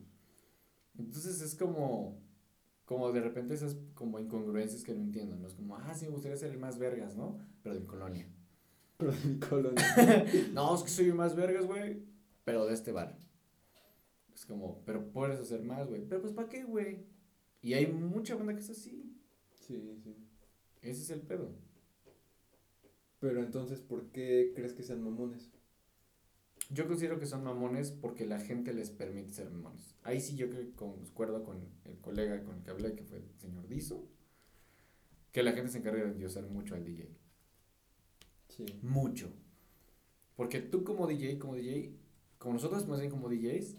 Entonces 0.99 1.41
es 1.41 1.55
como, 1.55 2.19
como 2.85 3.13
de 3.13 3.21
repente 3.21 3.55
esas 3.55 3.77
como 3.95 4.19
incongruencias 4.19 4.83
que 4.83 4.93
no 4.95 5.03
entiendo, 5.03 5.37
¿no? 5.37 5.47
Es 5.47 5.55
como, 5.55 5.77
ah, 5.77 5.95
sí, 5.95 6.07
me 6.07 6.13
gustaría 6.13 6.37
ser 6.37 6.51
el 6.51 6.59
más 6.59 6.79
vergas, 6.79 7.17
¿no? 7.17 7.39
Pero 7.63 7.75
de 7.77 7.81
mi 7.81 7.87
colonia. 7.87 8.29
Pero 8.97 9.13
de 9.13 9.25
mi 9.25 9.39
colonia. 9.39 9.85
No, 10.53 10.75
es 10.75 10.83
que 10.83 10.89
soy 10.89 11.07
el 11.07 11.15
más 11.15 11.37
vergas, 11.37 11.67
güey. 11.67 12.03
Pero 12.45 12.67
de 12.67 12.75
este 12.75 12.93
bar. 12.93 13.17
Es 14.35 14.45
como, 14.47 14.83
pero 14.85 15.13
puedes 15.13 15.39
hacer 15.41 15.63
más, 15.63 15.87
güey. 15.89 16.03
Pero 16.09 16.21
pues, 16.23 16.33
¿para 16.33 16.49
qué, 16.49 16.65
güey? 16.65 17.05
Y 17.67 17.75
hay 17.75 17.89
mucha 17.89 18.37
banda 18.37 18.55
que 18.55 18.61
es 18.61 18.71
así. 18.71 19.13
Sí, 19.55 19.99
sí. 20.05 20.15
Ese 20.83 21.03
es 21.03 21.11
el 21.11 21.23
pedo. 21.23 21.51
Pero 23.19 23.43
entonces, 23.43 23.81
¿por 23.81 24.13
qué 24.13 24.53
crees 24.55 24.73
que 24.73 24.85
sean 24.85 25.03
mamones? 25.03 25.51
Yo 26.71 26.87
considero 26.87 27.19
que 27.19 27.27
son 27.27 27.43
mamones 27.43 27.91
porque 27.91 28.25
la 28.25 28.39
gente 28.39 28.73
les 28.73 28.91
permite 28.91 29.33
ser 29.33 29.51
mamones. 29.51 29.97
Ahí 30.05 30.21
sí 30.21 30.37
yo 30.37 30.49
creo 30.49 30.63
que 30.63 30.77
concuerdo 30.77 31.43
con 31.43 31.59
el 31.87 31.99
colega 31.99 32.41
con 32.45 32.55
el 32.55 32.63
que 32.63 32.71
hablé, 32.71 32.95
que 32.95 33.03
fue 33.03 33.19
el 33.19 33.29
señor 33.37 33.67
Dizo. 33.67 34.09
que 35.33 35.43
la 35.43 35.51
gente 35.51 35.73
se 35.73 35.79
encarga 35.79 36.05
de 36.05 36.13
endiosar 36.13 36.47
mucho 36.49 36.77
al 36.77 36.85
DJ. 36.85 37.17
Sí. 38.49 38.65
Mucho. 38.81 39.33
Porque 40.37 40.61
tú 40.61 40.85
como 40.85 41.09
DJ, 41.09 41.41
como 41.41 41.57
DJ, 41.57 41.97
como 42.39 42.55
nosotros 42.55 42.87
más 42.87 43.01
bien 43.01 43.11
como 43.11 43.29
DJs, 43.29 43.75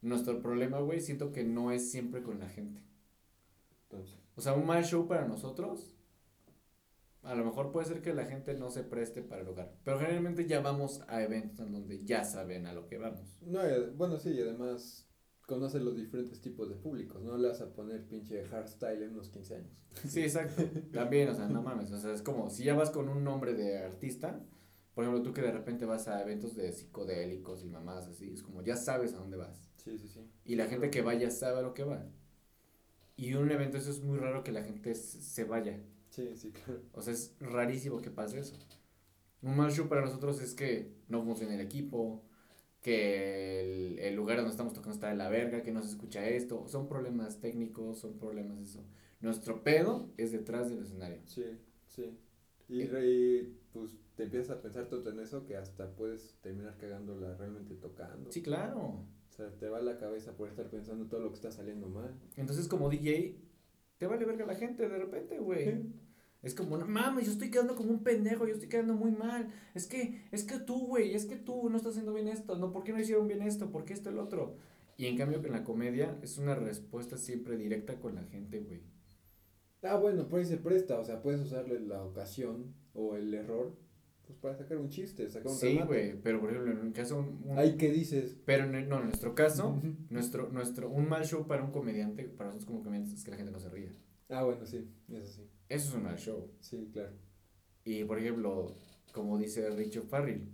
nuestro 0.00 0.40
problema, 0.40 0.78
güey, 0.78 1.00
siento 1.00 1.32
que 1.32 1.42
no 1.42 1.72
es 1.72 1.90
siempre 1.90 2.22
con 2.22 2.38
la 2.38 2.48
gente. 2.48 2.91
Entonces, 3.92 4.18
O 4.36 4.40
sea, 4.40 4.54
un 4.54 4.66
mal 4.66 4.84
show 4.84 5.06
para 5.06 5.26
nosotros, 5.26 5.94
a 7.22 7.34
lo 7.34 7.44
mejor 7.44 7.70
puede 7.70 7.86
ser 7.86 8.02
que 8.02 8.14
la 8.14 8.24
gente 8.24 8.54
no 8.54 8.70
se 8.70 8.82
preste 8.82 9.22
para 9.22 9.42
el 9.42 9.46
lugar. 9.46 9.76
Pero 9.84 9.98
generalmente 9.98 10.46
ya 10.46 10.60
vamos 10.60 11.02
a 11.08 11.22
eventos 11.22 11.66
en 11.66 11.72
donde 11.72 12.04
ya 12.04 12.24
saben 12.24 12.66
a 12.66 12.72
lo 12.72 12.86
que 12.86 12.98
vamos. 12.98 13.38
no, 13.42 13.60
bueno, 13.94 14.18
sí, 14.18 14.30
y 14.30 14.40
además 14.40 15.08
conoces 15.46 15.82
los 15.82 15.96
diferentes 15.96 16.40
tipos 16.40 16.68
de 16.68 16.76
públicos. 16.76 17.22
No 17.22 17.36
le 17.36 17.48
vas 17.48 17.60
a 17.60 17.72
poner 17.74 18.06
pinche 18.06 18.44
hardstyle 18.44 19.02
en 19.02 19.12
unos 19.12 19.28
15 19.28 19.56
años. 19.56 19.84
Sí, 20.08 20.22
exacto. 20.22 20.62
También, 20.92 21.28
o 21.28 21.34
sea, 21.34 21.48
no 21.48 21.62
mames. 21.62 21.92
O 21.92 21.98
sea, 21.98 22.12
es 22.12 22.22
como 22.22 22.48
si 22.48 22.64
ya 22.64 22.74
vas 22.74 22.90
con 22.90 23.08
un 23.08 23.22
nombre 23.22 23.52
de 23.54 23.78
artista, 23.78 24.40
por 24.94 25.04
ejemplo, 25.04 25.22
tú 25.22 25.32
que 25.32 25.42
de 25.42 25.52
repente 25.52 25.84
vas 25.84 26.08
a 26.08 26.22
eventos 26.22 26.54
de 26.54 26.72
psicodélicos 26.72 27.64
y 27.64 27.68
mamás 27.68 28.06
así, 28.06 28.32
es 28.32 28.42
como 28.42 28.62
ya 28.62 28.76
sabes 28.76 29.14
a 29.14 29.18
dónde 29.18 29.36
vas. 29.36 29.70
Sí, 29.76 29.98
sí, 29.98 30.08
sí. 30.08 30.20
Y 30.44 30.56
la 30.56 30.66
gente 30.66 30.90
que 30.90 31.02
vaya 31.02 31.30
sabe 31.30 31.58
a 31.58 31.62
lo 31.62 31.74
que 31.74 31.84
va. 31.84 32.06
Y 33.22 33.34
un 33.34 33.50
evento, 33.50 33.78
eso 33.78 33.90
es 33.90 34.00
muy 34.02 34.18
raro 34.18 34.42
que 34.44 34.52
la 34.52 34.64
gente 34.64 34.94
se 34.94 35.44
vaya. 35.44 35.78
Sí, 36.10 36.36
sí, 36.36 36.52
claro. 36.52 36.80
O 36.92 37.02
sea, 37.02 37.12
es 37.12 37.36
rarísimo 37.40 38.00
que 38.02 38.10
pase 38.10 38.38
eso. 38.40 38.56
Un 39.42 39.56
mal 39.56 39.72
show 39.72 39.88
para 39.88 40.02
nosotros 40.02 40.40
es 40.40 40.54
que 40.54 40.92
no 41.08 41.22
funciona 41.24 41.54
el 41.54 41.60
equipo, 41.60 42.22
que 42.82 43.60
el, 43.92 43.98
el 43.98 44.14
lugar 44.14 44.36
donde 44.38 44.50
estamos 44.52 44.72
tocando 44.74 44.94
está 44.94 45.08
de 45.08 45.16
la 45.16 45.28
verga, 45.30 45.62
que 45.62 45.72
no 45.72 45.82
se 45.82 45.90
escucha 45.90 46.28
esto. 46.28 46.68
Son 46.68 46.88
problemas 46.88 47.40
técnicos, 47.40 47.98
son 48.00 48.18
problemas 48.18 48.58
eso. 48.60 48.84
Nuestro 49.20 49.62
pedo 49.64 50.10
es 50.16 50.32
detrás 50.32 50.70
del 50.70 50.80
escenario. 50.80 51.20
Sí, 51.26 51.44
sí. 51.88 52.18
Y, 52.68 52.84
re- 52.86 53.06
y, 53.06 53.58
pues 53.72 53.96
te 54.16 54.24
empiezas 54.24 54.50
a 54.50 54.62
pensar 54.62 54.86
todo 54.88 55.10
en 55.10 55.20
eso 55.20 55.44
que 55.44 55.56
hasta 55.56 55.94
puedes 55.94 56.36
terminar 56.40 56.76
cagándola 56.78 57.34
realmente 57.36 57.74
tocando. 57.74 58.30
Sí, 58.30 58.42
claro. 58.42 59.04
O 59.32 59.34
sea, 59.34 59.50
te 59.50 59.66
va 59.70 59.80
la 59.80 59.96
cabeza 59.96 60.36
por 60.36 60.48
estar 60.48 60.68
pensando 60.68 61.06
todo 61.06 61.20
lo 61.20 61.30
que 61.30 61.36
está 61.36 61.50
saliendo 61.50 61.88
mal. 61.88 62.14
Entonces, 62.36 62.68
como 62.68 62.90
DJ, 62.90 63.38
te 63.96 64.06
vale 64.06 64.26
verga 64.26 64.44
la 64.44 64.54
gente 64.54 64.86
de 64.86 64.98
repente, 64.98 65.38
güey. 65.38 65.64
Sí. 65.64 65.92
Es 66.42 66.54
como, 66.54 66.76
no 66.76 66.86
mames, 66.86 67.24
yo 67.24 67.32
estoy 67.32 67.50
quedando 67.50 67.74
como 67.74 67.92
un 67.92 68.02
pendejo, 68.02 68.46
yo 68.46 68.52
estoy 68.52 68.68
quedando 68.68 68.92
muy 68.92 69.10
mal. 69.10 69.48
Es 69.74 69.86
que, 69.86 70.26
es 70.32 70.44
que 70.44 70.58
tú, 70.58 70.86
güey, 70.86 71.14
es 71.14 71.24
que 71.24 71.36
tú 71.36 71.70
no 71.70 71.78
estás 71.78 71.92
haciendo 71.92 72.12
bien 72.12 72.28
esto. 72.28 72.58
No, 72.58 72.72
¿por 72.72 72.84
qué 72.84 72.92
no 72.92 73.00
hicieron 73.00 73.26
bien 73.26 73.40
esto? 73.40 73.70
¿Por 73.70 73.86
qué 73.86 73.94
esto 73.94 74.10
el 74.10 74.18
otro? 74.18 74.58
Y 74.98 75.06
en 75.06 75.16
cambio, 75.16 75.42
en 75.42 75.52
la 75.52 75.64
comedia 75.64 76.18
es 76.20 76.36
una 76.36 76.54
respuesta 76.54 77.16
siempre 77.16 77.56
directa 77.56 78.00
con 78.00 78.14
la 78.16 78.24
gente, 78.24 78.60
güey. 78.60 78.82
Ah, 79.82 79.96
bueno, 79.96 80.28
por 80.28 80.40
ahí 80.40 80.44
se 80.44 80.58
presta, 80.58 80.98
o 80.98 81.04
sea, 81.06 81.22
puedes 81.22 81.40
usarle 81.40 81.80
la 81.80 82.04
ocasión 82.04 82.74
o 82.92 83.16
el 83.16 83.32
error 83.32 83.74
pues 84.32 84.40
para 84.40 84.56
sacar 84.56 84.78
un 84.78 84.88
chiste, 84.88 85.28
sacar 85.28 85.50
un 85.52 85.56
Sí, 85.58 85.78
güey, 85.86 86.20
pero 86.20 86.40
por 86.40 86.50
ejemplo, 86.50 86.72
en 86.72 86.78
un 86.78 86.92
caso, 86.92 87.18
un- 87.18 87.42
un- 87.50 87.58
Ahí 87.58 87.76
que 87.76 87.90
dices, 87.90 88.36
pero 88.44 88.64
en, 88.64 88.88
no, 88.88 88.98
en 89.00 89.04
nuestro 89.06 89.34
caso, 89.34 89.80
nuestro, 90.10 90.48
nuestro, 90.50 90.88
un 90.90 91.08
mal 91.08 91.24
show 91.24 91.46
para 91.46 91.62
un 91.64 91.70
comediante, 91.70 92.24
para 92.24 92.48
nosotros 92.50 92.66
como 92.66 92.82
comediantes, 92.82 93.14
es 93.18 93.24
que 93.24 93.30
la 93.30 93.36
gente 93.36 93.52
no 93.52 93.58
se 93.60 93.68
ría. 93.68 93.92
ah, 94.30 94.44
bueno, 94.44 94.64
sí, 94.66 94.88
eso 95.10 95.26
sí, 95.26 95.42
Eso 95.68 95.88
es 95.88 95.94
un 95.94 96.02
mal 96.04 96.16
show. 96.18 96.50
sí, 96.60 96.88
claro. 96.92 97.12
Y 97.84 98.04
por 98.04 98.18
ejemplo, 98.18 98.76
como 99.12 99.38
dice 99.38 99.68
Richard 99.70 100.04
Farrell, 100.04 100.48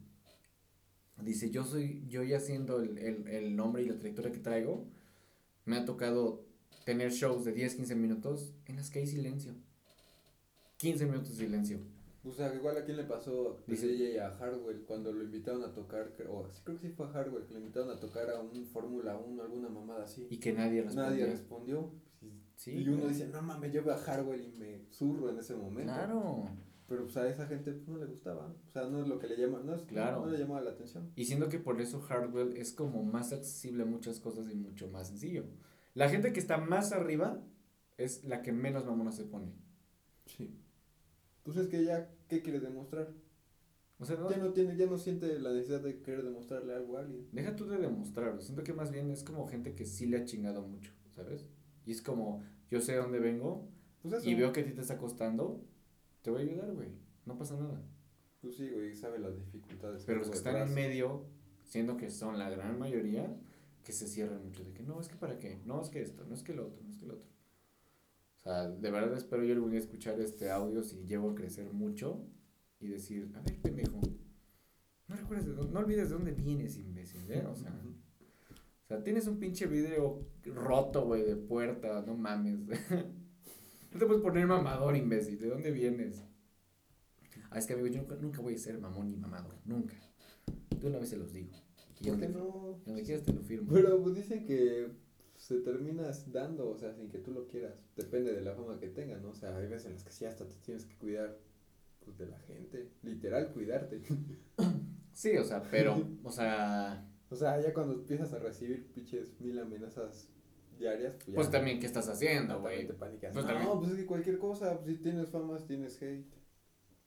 dice, 1.23 1.51
yo 1.51 1.65
soy, 1.65 2.05
yo 2.09 2.23
ya 2.23 2.41
siendo 2.41 2.81
el, 2.81 2.99
el, 2.99 3.29
el 3.29 3.57
nombre 3.57 3.83
y 3.83 3.87
la 3.89 3.99
trayectoria 3.99 4.33
que 4.33 4.39
traigo, 4.39 4.87
me 5.65 5.77
ha 5.77 5.85
tocado 5.85 6.45
tener 6.85 7.11
shows 7.13 7.45
de 7.45 7.53
10, 7.53 7.75
15 7.75 7.95
minutos 7.95 8.55
en 8.67 8.77
las 8.77 8.91
que 8.91 9.01
hay 9.01 9.07
silencio. 9.07 9.53
15 10.79 11.07
minutos 11.07 11.37
de 11.37 11.45
silencio. 11.45 11.79
O 12.25 12.33
sea, 12.33 12.53
igual 12.55 12.77
a 12.77 12.85
quién 12.85 12.97
le 12.97 13.05
pasó 13.05 13.59
Dice- 13.67 13.87
Dice 13.89 14.13
ella 14.13 14.29
a 14.29 14.37
Hardwell 14.37 14.83
cuando 14.87 15.13
lo 15.13 15.23
invitaron 15.25 15.63
a 15.65 15.73
tocar, 15.73 16.13
o 16.29 16.49
sí, 16.51 16.61
creo 16.65 16.79
que 16.81 16.89
sí 16.89 16.93
fue 16.95 17.07
a 17.07 17.11
Hardwell, 17.11 17.45
que 17.47 17.55
lo 17.55 17.61
invitaron 17.61 17.91
a 17.91 17.99
tocar 18.01 18.29
a 18.31 18.41
un 18.41 18.65
Fórmula 18.67 19.17
1, 19.17 19.43
alguna 19.43 19.69
mamada 19.69 20.05
así. 20.05 20.27
Y 20.29 20.39
que 20.39 20.53
nadie 20.53 20.83
respondió. 20.83 21.11
Nadie 21.11 21.27
respondió. 21.27 21.91
Sí, 22.57 22.73
y 22.73 22.89
uno 22.89 23.07
dice, 23.07 23.29
no 23.29 23.41
mames, 23.41 23.73
yo 23.73 23.85
veo 23.85 23.95
a 23.95 23.99
Hardwell 23.99 24.45
y 24.45 24.51
me 24.59 24.85
zurro 24.91 25.31
en 25.31 25.39
ese 25.39 25.55
momento. 25.55 25.93
Claro. 25.93 26.49
Pero 26.89 27.05
pues 27.05 27.17
a 27.19 27.29
esa 27.29 27.47
gente 27.47 27.71
pues, 27.73 27.87
no 27.89 27.99
le 27.99 28.07
gustaba. 28.07 28.53
O 28.67 28.71
sea, 28.73 28.89
no 28.89 29.01
es 29.03 29.07
lo 29.07 29.19
que 29.21 29.29
le 29.29 29.37
llama, 29.37 29.61
no, 29.65 29.75
es, 29.75 29.83
Claro. 29.83 30.25
no 30.25 30.33
le 30.33 30.39
llamaba 30.39 30.63
la 30.63 30.71
atención. 30.71 31.13
Y 31.15 31.27
siendo 31.27 31.49
que 31.49 31.59
por 31.61 31.81
eso 31.81 32.01
Hardwell 32.01 32.57
es 32.57 32.73
como 32.73 33.05
más 33.05 33.33
accesible 33.33 33.85
a 33.85 33.87
muchas 33.87 34.19
cosas 34.21 34.51
y 34.51 34.57
mucho 34.57 34.89
más 34.89 35.09
sencillo. 35.09 35.45
La 35.95 36.09
gente 36.09 36.33
que 36.33 36.41
está 36.41 36.57
más 36.59 36.91
arriba 36.93 37.41
es 37.97 38.25
la 38.25 38.43
que 38.43 38.53
menos 38.53 38.85
mamona 38.87 39.13
se 39.13 39.25
pone. 39.25 39.53
Sí. 40.27 40.59
Pues 41.49 41.57
es 41.57 41.69
que 41.69 41.83
ya, 41.83 42.11
¿qué 42.29 42.43
quiere 42.43 42.61
demostrar? 42.61 43.09
O 43.99 44.05
sea, 44.05 44.17
no, 44.17 44.29
Ya 44.29 44.37
no 44.37 44.53
tiene, 44.53 44.77
ya 44.77 44.85
no 44.85 44.99
siente 44.99 45.39
la 45.39 45.51
necesidad 45.51 45.81
de 45.81 46.03
querer 46.03 46.23
demostrarle 46.23 46.75
algo 46.75 46.99
a 46.99 47.01
alguien. 47.01 47.27
Deja 47.33 47.57
tú 47.57 47.67
de 47.67 47.79
demostrarlo. 47.79 48.43
Siento 48.43 48.63
que 48.63 48.75
más 48.75 48.91
bien 48.91 49.11
es 49.11 49.25
como 49.25 49.49
gente 49.49 49.75
que 49.75 49.87
sí 49.87 50.05
le 50.05 50.19
ha 50.19 50.27
chingado 50.27 50.61
mucho, 50.61 50.93
¿sabes? 51.09 51.47
Y 51.87 51.93
es 51.93 52.03
como, 52.03 52.45
yo 52.71 52.83
sé 52.83 52.93
de 52.93 52.99
dónde 52.99 53.19
vengo 53.19 53.67
Pues 54.03 54.27
y 54.27 54.35
veo 54.35 54.53
que 54.53 54.61
a 54.61 54.65
ti 54.67 54.73
te 54.73 54.83
está 54.83 54.99
costando, 54.99 55.65
te 56.21 56.31
voy 56.31 56.43
a 56.43 56.45
ayudar, 56.45 56.75
güey. 56.75 56.91
No 57.25 57.39
pasa 57.39 57.57
nada. 57.57 57.83
Pues 58.43 58.57
sí, 58.57 58.69
güey, 58.69 58.95
sabe 58.95 59.19
las 59.19 59.35
dificultades. 59.35 60.05
Pero 60.05 60.19
los 60.19 60.29
que 60.29 60.37
están 60.37 60.69
en 60.69 60.75
medio, 60.75 61.25
siendo 61.65 61.97
que 61.97 62.11
son 62.11 62.39
la 62.39 62.51
gran 62.51 62.79
mayoría, 62.79 63.35
que 63.85 63.95
se 63.95 64.07
cierran 64.07 64.45
mucho 64.45 64.65
de 64.65 64.75
que 64.75 64.83
no, 64.83 65.01
es 65.01 65.09
que 65.09 65.17
para 65.17 65.39
qué, 65.39 65.63
no, 65.65 65.81
es 65.81 65.89
que 65.89 66.03
esto, 66.03 66.27
no 66.27 66.35
es 66.35 66.43
que 66.43 66.53
lo 66.53 66.67
otro, 66.67 66.83
no 66.85 66.91
es 66.91 66.99
que 66.99 67.07
lo 67.07 67.15
otro. 67.15 67.31
O 68.41 68.43
sea, 68.43 68.69
de 68.69 68.91
verdad 68.91 69.17
espero 69.17 69.45
yo 69.45 69.55
algún 69.55 69.71
día 69.71 69.81
escuchar 69.81 70.21
este 70.21 70.51
audio 70.51 70.83
si 70.83 71.05
llego 71.05 71.31
a 71.31 71.35
crecer 71.35 71.73
mucho 71.73 72.25
y 72.81 72.89
decir, 72.89 73.31
a 73.35 73.41
ver, 73.41 73.61
pendejo, 73.61 74.01
no 75.09 75.17
recuerdes 75.17 75.47
de 75.47 75.53
dónde, 75.53 75.73
no 75.73 75.81
olvides 75.81 76.09
de 76.11 76.15
dónde 76.15 76.33
vienes, 76.33 76.77
imbécil, 76.77 77.31
¿eh? 77.31 77.45
O 77.47 77.57
sea, 77.57 77.73
o 77.73 78.87
sea, 78.87 79.03
tienes 79.03 79.27
un 79.27 79.39
pinche 79.39 79.67
vidrio 79.67 80.27
roto, 80.45 81.05
güey, 81.05 81.23
de 81.23 81.37
puerta, 81.37 82.03
no 82.07 82.15
mames. 82.15 82.59
no 83.93 83.99
te 83.99 84.07
puedes 84.07 84.23
poner 84.23 84.47
mamador, 84.47 84.97
imbécil, 84.97 85.39
¿de 85.39 85.49
dónde 85.49 85.71
vienes? 85.71 86.25
Ah, 87.51 87.59
es 87.59 87.67
que 87.67 87.73
amigo, 87.73 87.89
yo 87.89 88.01
nunca, 88.01 88.17
nunca 88.17 88.41
voy 88.41 88.55
a 88.55 88.59
ser 88.59 88.79
mamón 88.79 89.11
ni 89.11 89.17
mamador, 89.17 89.57
nunca. 89.65 89.95
De 90.79 90.87
una 90.87 90.99
vez 90.99 91.09
se 91.09 91.17
los 91.17 91.33
digo. 91.33 91.51
Y 92.01 92.09
¿Por 92.09 92.21
qué 92.21 92.29
no? 92.29 92.81
donde 92.87 93.03
quieras 93.03 93.25
te 93.25 93.33
lo 93.33 93.43
firmo. 93.43 93.73
Pero 93.73 94.01
pues 94.03 94.15
dicen 94.15 94.47
que 94.47 94.89
se 95.49 95.61
terminas 95.61 96.31
dando, 96.31 96.69
o 96.71 96.77
sea, 96.77 96.93
sin 96.93 97.09
que 97.09 97.19
tú 97.19 97.33
lo 97.33 97.47
quieras. 97.49 97.75
Depende 97.97 98.33
de 98.35 98.43
la 98.43 98.55
fama 98.55 98.79
que 98.79 98.89
tenga, 98.89 99.17
¿no? 99.19 99.31
O 99.31 99.35
sea, 99.35 99.57
hay 99.57 99.67
veces 99.67 99.87
en 99.87 99.93
las 99.95 100.05
que 100.05 100.13
sí 100.13 100.25
hasta 100.27 100.47
te 100.47 100.55
tienes 100.57 100.85
que 100.85 100.97
cuidar 100.97 101.39
pues, 102.05 102.19
de 102.19 102.27
la 102.27 102.39
gente. 102.41 102.91
Literal, 103.03 103.51
cuidarte. 103.53 104.03
Sí, 105.13 105.37
o 105.37 105.43
sea, 105.45 105.63
pero, 105.69 105.97
o 106.23 106.31
sea, 106.31 107.05
O 107.31 107.35
sea, 107.35 107.61
ya 107.61 107.73
cuando 107.75 107.95
empiezas 107.95 108.33
a 108.35 108.39
recibir 108.39 108.87
pinches 108.93 109.41
mil 109.41 109.59
amenazas 109.59 110.29
diarias, 110.79 111.15
pues 111.15 111.27
ya. 111.27 111.35
pues 111.35 111.51
también, 111.51 111.81
¿qué 111.81 111.87
estás 111.87 112.09
haciendo, 112.09 112.61
güey? 112.61 112.87
te 112.87 112.95
panicas. 112.95 113.33
Pues 113.33 113.45
no, 113.45 113.51
también. 113.53 113.79
pues 113.81 113.91
es 113.93 113.97
que 113.99 114.07
cualquier 114.07 114.39
cosa, 114.39 114.79
pues, 114.81 114.97
si 114.97 115.03
tienes 115.03 115.29
famas, 115.31 115.67
tienes 115.67 116.01
hate. 116.01 116.25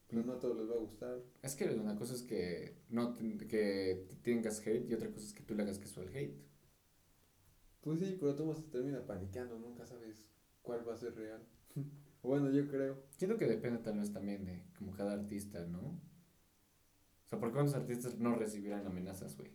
Pero 0.08 0.24
no 0.24 0.34
a 0.34 0.38
todos 0.38 0.58
les 0.58 0.68
va 0.70 0.74
a 0.74 0.78
gustar. 0.78 1.20
Es 1.40 1.54
que 1.56 1.64
una 1.70 1.96
cosa 1.96 2.14
es 2.14 2.22
que 2.22 2.76
no 2.90 3.14
te- 3.14 3.46
que 3.48 4.06
tengas 4.22 4.60
hate 4.66 4.90
y 4.90 4.94
otra 4.94 5.10
cosa 5.10 5.26
es 5.26 5.32
que 5.32 5.42
tú 5.42 5.54
le 5.54 5.62
hagas 5.62 5.78
caso 5.78 6.02
al 6.02 6.08
hate. 6.08 6.36
Pues 7.82 7.98
sí, 7.98 8.16
pero 8.18 8.34
tú 8.34 8.54
te 8.54 8.62
termina 8.70 9.04
paniqueando, 9.04 9.58
nunca 9.58 9.84
sabes 9.84 10.30
cuál 10.62 10.88
va 10.88 10.94
a 10.94 10.96
ser 10.96 11.14
real. 11.14 11.42
bueno, 12.22 12.50
yo 12.50 12.68
creo. 12.68 13.02
Siento 13.16 13.36
que 13.36 13.46
depende 13.46 13.80
tal 13.80 13.98
vez 13.98 14.12
también 14.12 14.44
de 14.44 14.64
como 14.78 14.92
cada 14.92 15.12
artista, 15.12 15.66
¿no? 15.66 15.80
O 15.80 17.28
sea, 17.28 17.40
¿por 17.40 17.52
cuántos 17.52 17.74
artistas 17.74 18.18
no 18.18 18.36
recibirán 18.36 18.86
amenazas, 18.86 19.36
güey? 19.36 19.50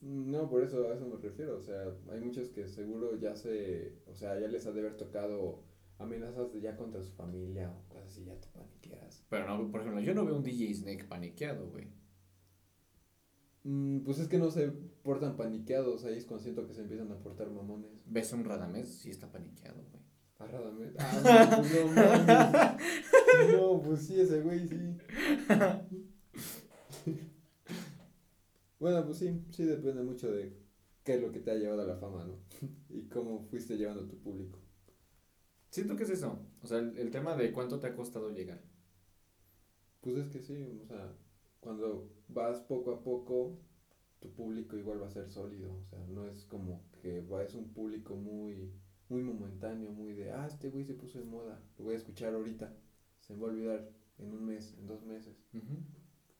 No, 0.00 0.48
por 0.48 0.64
eso 0.64 0.88
a 0.88 0.94
eso 0.94 1.06
me 1.06 1.16
refiero. 1.16 1.58
O 1.58 1.60
sea, 1.60 1.94
hay 2.10 2.20
muchos 2.20 2.48
que 2.48 2.66
seguro 2.66 3.16
ya 3.16 3.36
se. 3.36 3.98
O 4.06 4.14
sea, 4.14 4.38
ya 4.40 4.48
les 4.48 4.66
ha 4.66 4.72
de 4.72 4.80
haber 4.80 4.96
tocado 4.96 5.62
amenazas 5.98 6.52
de 6.52 6.60
ya 6.60 6.76
contra 6.76 7.02
su 7.02 7.12
familia 7.12 7.70
o 7.70 7.88
cosas 7.88 8.08
así, 8.08 8.24
ya 8.24 8.34
te 8.40 8.48
paniqueas. 8.48 9.24
Pero 9.28 9.46
no, 9.46 9.70
por 9.70 9.82
ejemplo, 9.82 10.00
yo 10.00 10.14
no 10.14 10.24
veo 10.24 10.36
un 10.36 10.42
DJ 10.42 10.74
Snake 10.74 11.04
paniqueado, 11.04 11.68
güey. 11.68 11.88
Mm, 13.64 14.00
pues 14.00 14.18
es 14.18 14.28
que 14.28 14.38
no 14.38 14.50
se 14.50 14.70
portan 15.02 15.36
paniqueados. 15.36 16.04
Ahí 16.04 16.16
es 16.16 16.24
cuando 16.24 16.42
siento 16.42 16.66
que 16.66 16.74
se 16.74 16.82
empiezan 16.82 17.10
a 17.12 17.18
portar 17.18 17.50
mamones. 17.50 17.90
¿Ves 18.06 18.32
un 18.32 18.44
Radamés? 18.44 18.88
Sí 18.88 19.10
está 19.10 19.30
paniqueado, 19.30 19.82
güey. 19.90 20.02
A 20.38 20.46
Radamés. 20.46 20.94
Ah, 20.98 21.50
no, 21.50 21.56
pues 21.58 21.74
no 21.74 21.86
mames. 21.92 23.56
No, 23.56 23.82
pues 23.82 24.06
sí, 24.06 24.20
ese 24.20 24.40
güey 24.40 24.66
sí. 24.66 24.96
Bueno, 28.78 29.04
pues 29.04 29.18
sí, 29.18 29.44
sí 29.50 29.64
depende 29.64 30.02
mucho 30.02 30.32
de 30.32 30.56
qué 31.04 31.14
es 31.14 31.20
lo 31.20 31.30
que 31.30 31.40
te 31.40 31.50
ha 31.50 31.54
llevado 31.54 31.82
a 31.82 31.86
la 31.86 31.96
fama, 31.96 32.24
¿no? 32.24 32.38
Y 32.88 33.08
cómo 33.08 33.42
fuiste 33.50 33.76
llevando 33.76 34.04
a 34.04 34.08
tu 34.08 34.18
público. 34.18 34.58
Siento 35.68 35.96
que 35.96 36.04
es 36.04 36.10
eso. 36.10 36.40
O 36.62 36.66
sea, 36.66 36.78
el, 36.78 36.96
el 36.96 37.10
tema 37.10 37.36
de 37.36 37.52
cuánto 37.52 37.78
te 37.78 37.88
ha 37.88 37.94
costado 37.94 38.30
llegar. 38.30 38.62
Pues 40.00 40.16
es 40.16 40.28
que 40.30 40.40
sí, 40.40 40.80
o 40.82 40.86
sea, 40.86 41.14
cuando 41.60 42.10
vas 42.32 42.60
poco 42.60 42.92
a 42.92 43.02
poco, 43.02 43.58
tu 44.20 44.30
público 44.30 44.76
igual 44.76 45.02
va 45.02 45.06
a 45.06 45.10
ser 45.10 45.28
sólido, 45.28 45.72
o 45.72 45.84
sea, 45.84 45.98
no 46.08 46.26
es 46.26 46.44
como 46.44 46.82
que 47.02 47.20
va, 47.22 47.42
es 47.42 47.54
un 47.54 47.72
público 47.72 48.16
muy, 48.16 48.72
muy 49.08 49.22
momentáneo, 49.22 49.90
muy 49.90 50.12
de, 50.12 50.32
ah, 50.32 50.46
este 50.46 50.70
güey 50.70 50.84
se 50.84 50.94
puso 50.94 51.18
de 51.18 51.24
moda, 51.24 51.60
lo 51.78 51.84
voy 51.84 51.94
a 51.94 51.98
escuchar 51.98 52.34
ahorita. 52.34 52.72
Se 53.20 53.34
me 53.34 53.40
va 53.40 53.48
a 53.48 53.50
olvidar 53.50 53.90
en 54.18 54.32
un 54.32 54.44
mes, 54.44 54.76
en 54.78 54.86
dos 54.86 55.04
meses. 55.04 55.36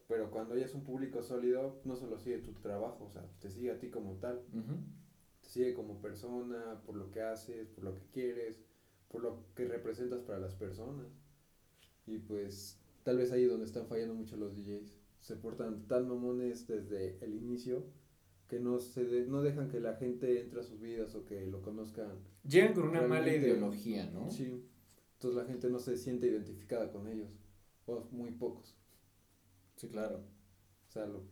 Pero 0.09 0.30
cuando 0.30 0.56
ya 0.56 0.64
es 0.64 0.75
un 0.75 0.85
público 0.85 1.23
sólido, 1.23 1.80
no 1.85 1.97
solo 1.97 2.18
sigue 2.18 2.38
tu 2.38 2.52
trabajo, 2.54 3.04
o 3.04 3.11
sea, 3.11 3.25
te 3.38 3.50
sigue 3.50 3.70
a 3.70 3.78
ti 3.78 3.90
como 3.90 4.14
tal. 4.16 4.42
Te 5.40 5.49
sigue 5.49 5.75
como 5.75 6.00
persona, 6.00 6.82
por 6.85 6.97
lo 6.97 7.11
que 7.11 7.23
haces, 7.23 7.68
por 7.68 7.85
lo 7.85 7.94
que 7.94 8.02
quieres, 8.12 8.61
por 9.09 9.23
lo 9.23 9.44
que 9.54 9.66
representas 9.66 10.20
para 10.23 10.38
las 10.38 10.54
personas. 10.54 11.06
Y 12.06 12.18
pues 12.18 12.80
tal 13.04 13.18
vez 13.18 13.32
ahí 13.32 13.44
es 13.44 13.50
donde 13.50 13.66
están 13.66 13.87
fallando 13.87 14.14
mucho 14.14 14.37
los 14.37 14.54
DJs. 14.54 15.00
Se 15.20 15.36
portan 15.36 15.86
tan 15.86 16.08
mamones 16.08 16.66
desde 16.66 17.18
el 17.24 17.34
inicio 17.34 17.84
que 18.48 18.58
no 18.58 18.80
se 18.80 19.26
no 19.26 19.42
dejan 19.42 19.68
que 19.68 19.78
la 19.78 19.94
gente 19.94 20.40
entre 20.40 20.60
a 20.60 20.64
sus 20.64 20.80
vidas 20.80 21.14
o 21.14 21.24
que 21.24 21.46
lo 21.46 21.62
conozcan. 21.62 22.18
Llegan 22.42 22.74
con 22.74 22.88
una 22.88 23.02
mala 23.02 23.32
ideología, 23.32 24.10
¿no? 24.10 24.30
Sí. 24.30 24.66
Entonces 25.14 25.40
la 25.40 25.46
gente 25.46 25.70
no 25.70 25.78
se 25.78 25.96
siente 25.96 26.26
identificada 26.26 26.90
con 26.90 27.06
ellos. 27.06 27.38
O 27.86 28.08
muy 28.10 28.32
pocos. 28.32 28.76
Sí, 29.76 29.88
claro. 29.88 30.24
O 30.88 30.90
sea, 30.90 31.06
los, 31.06 31.22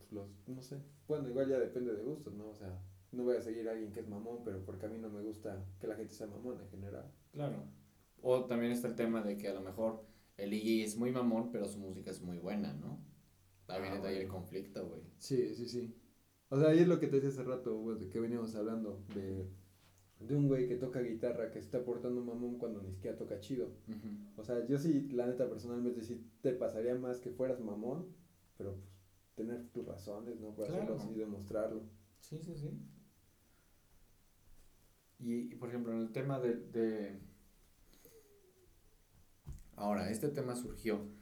no 0.47 0.61
sé. 0.61 0.77
Bueno, 1.07 1.27
igual 1.27 1.49
ya 1.49 1.59
depende 1.59 1.93
de 1.93 2.03
gustos, 2.03 2.33
¿no? 2.33 2.47
O 2.47 2.55
sea, 2.55 2.81
no 3.11 3.23
voy 3.23 3.35
a 3.35 3.41
seguir 3.41 3.67
a 3.67 3.71
alguien 3.71 3.91
que 3.91 3.99
es 3.99 4.07
mamón, 4.07 4.43
pero 4.45 4.63
porque 4.63 4.85
a 4.85 4.89
mí 4.89 4.97
no 4.97 5.09
me 5.09 5.21
gusta 5.21 5.65
que 5.79 5.87
la 5.87 5.95
gente 5.95 6.13
sea 6.13 6.27
mamón 6.27 6.61
en 6.61 6.69
general. 6.69 7.11
Claro. 7.33 7.65
O 8.21 8.45
también 8.45 8.71
está 8.71 8.87
el 8.87 8.95
tema 8.95 9.21
de 9.21 9.37
que 9.37 9.49
a 9.49 9.53
lo 9.53 9.61
mejor 9.61 10.05
el 10.37 10.51
DJ 10.51 10.85
es 10.85 10.95
muy 10.97 11.11
mamón, 11.11 11.51
pero 11.51 11.67
su 11.67 11.79
música 11.79 12.11
es 12.11 12.21
muy 12.21 12.37
buena, 12.37 12.73
¿no? 12.73 13.08
También 13.69 14.01
ah, 14.03 14.07
ahí 14.07 14.17
el 14.17 14.27
conflicto, 14.27 14.87
güey. 14.87 15.01
Sí, 15.19 15.53
sí, 15.53 15.67
sí. 15.67 15.95
O 16.49 16.59
sea, 16.59 16.69
ahí 16.69 16.79
es 16.79 16.87
lo 16.87 16.99
que 16.99 17.05
te 17.05 17.17
decía 17.17 17.29
hace 17.29 17.43
rato, 17.43 17.77
güey, 17.77 17.99
de 17.99 18.09
que 18.09 18.19
veníamos 18.19 18.55
hablando, 18.55 19.05
de, 19.13 19.47
de 20.19 20.35
un 20.35 20.47
güey 20.47 20.67
que 20.67 20.75
toca 20.75 21.01
guitarra, 21.01 21.51
que 21.51 21.59
está 21.59 21.85
portando 21.85 22.23
mamón 22.23 22.57
cuando 22.57 22.81
ni 22.81 22.89
siquiera 22.89 23.15
toca 23.15 23.39
chido. 23.39 23.69
O 24.37 24.43
sea, 24.43 24.65
yo 24.65 24.79
sí, 24.79 25.07
la 25.11 25.27
neta, 25.27 25.47
personalmente, 25.47 26.01
sí 26.01 26.27
te 26.41 26.53
pasaría 26.53 26.95
más 26.95 27.19
que 27.19 27.29
fueras 27.29 27.59
mamón, 27.59 28.07
pero 28.57 28.73
pues 28.73 28.89
tener 29.35 29.67
tus 29.69 29.85
razones, 29.85 30.39
¿no? 30.39 30.55
Para 30.55 30.69
hacerlo 30.69 30.95
así, 30.95 31.13
demostrarlo. 31.13 31.83
Sí, 32.21 32.39
sí, 32.41 32.55
sí. 32.55 32.71
Y, 35.19 35.55
por 35.55 35.69
ejemplo, 35.69 35.93
en 35.93 35.99
el 35.99 36.11
tema 36.11 36.39
de, 36.39 36.55
de... 36.55 37.19
Ahora, 39.75 40.09
este 40.09 40.29
tema 40.29 40.55
surgió 40.55 41.18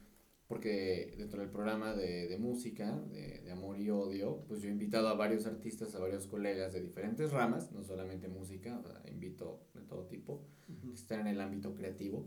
porque 0.48 1.14
dentro 1.18 1.42
del 1.42 1.50
programa 1.50 1.94
de, 1.94 2.26
de 2.26 2.38
música, 2.38 2.98
de, 3.12 3.42
de, 3.42 3.52
amor 3.52 3.78
y 3.78 3.90
odio, 3.90 4.44
pues 4.48 4.62
yo 4.62 4.68
he 4.68 4.72
invitado 4.72 5.08
a 5.08 5.14
varios 5.14 5.44
artistas, 5.44 5.94
a 5.94 5.98
varios 5.98 6.26
colegas 6.26 6.72
de 6.72 6.80
diferentes 6.80 7.30
ramas, 7.32 7.70
no 7.70 7.84
solamente 7.84 8.28
música, 8.28 8.82
invito 9.06 9.60
de 9.74 9.82
todo 9.82 10.06
tipo, 10.06 10.42
que 10.66 10.94
están 10.94 11.20
en 11.20 11.26
el 11.28 11.40
ámbito 11.42 11.74
creativo. 11.74 12.26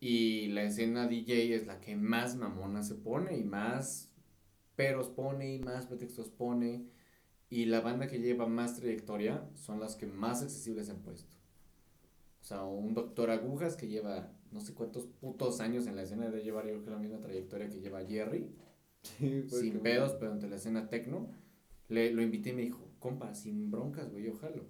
Y 0.00 0.48
la 0.48 0.64
escena 0.64 1.06
DJ 1.06 1.54
es 1.54 1.66
la 1.66 1.80
que 1.80 1.94
más 1.94 2.34
mamona 2.34 2.82
se 2.82 2.96
pone 2.96 3.36
y 3.36 3.44
más 3.44 4.10
peros 4.74 5.08
pone 5.08 5.54
y 5.54 5.60
más 5.60 5.86
pretextos 5.86 6.30
pone. 6.30 6.86
Y 7.48 7.66
la 7.66 7.80
banda 7.80 8.08
que 8.08 8.18
lleva 8.18 8.46
más 8.46 8.76
trayectoria 8.76 9.48
son 9.54 9.78
las 9.78 9.94
que 9.94 10.06
más 10.06 10.42
accesibles 10.42 10.88
han 10.90 11.02
puesto. 11.02 11.36
O 12.40 12.44
sea, 12.44 12.64
un 12.64 12.94
doctor 12.94 13.30
Agujas 13.30 13.76
que 13.76 13.88
lleva 13.88 14.32
no 14.52 14.60
sé 14.60 14.74
cuántos 14.74 15.06
putos 15.06 15.60
años 15.60 15.86
en 15.86 15.96
la 15.96 16.02
escena 16.02 16.28
de 16.28 16.42
llevar 16.42 16.66
yo 16.66 16.82
creo 16.82 16.94
la 16.94 17.02
misma 17.02 17.20
trayectoria 17.20 17.68
que 17.68 17.80
lleva 17.80 18.04
Jerry. 18.04 18.50
sin 19.02 19.80
pedos, 19.80 20.14
pero 20.18 20.32
ante 20.32 20.48
la 20.48 20.56
escena 20.56 20.88
tecno. 20.88 21.30
Le, 21.88 22.12
lo 22.12 22.22
invité 22.22 22.50
y 22.50 22.52
me 22.52 22.62
dijo, 22.62 22.88
compa, 22.98 23.34
sin 23.34 23.70
broncas, 23.70 24.10
güey, 24.10 24.24
yo 24.24 24.36
jalo. 24.36 24.64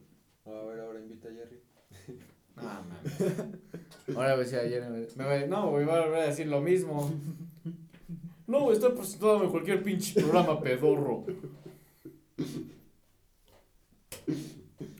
A 0.45 0.51
ver, 0.65 0.81
ahora 0.81 1.01
invita 1.01 1.29
a 1.29 1.33
Jerry. 1.33 1.61
Ah, 2.57 2.83
mames. 2.87 3.39
Ahora 4.15 4.37
decía 4.37 4.61
Jerry, 4.69 5.07
me 5.17 5.25
va, 5.25 5.47
no, 5.47 5.71
güey, 5.71 5.87
va 5.87 5.99
a 5.99 6.05
volver 6.05 6.21
a 6.21 6.27
decir 6.27 6.47
lo 6.47 6.61
mismo. 6.61 7.11
No, 8.47 8.73
está 8.73 8.93
presentado 8.93 9.45
en 9.45 9.51
cualquier 9.51 9.81
pinche 9.81 10.21
programa 10.21 10.61
pedorro. 10.61 11.25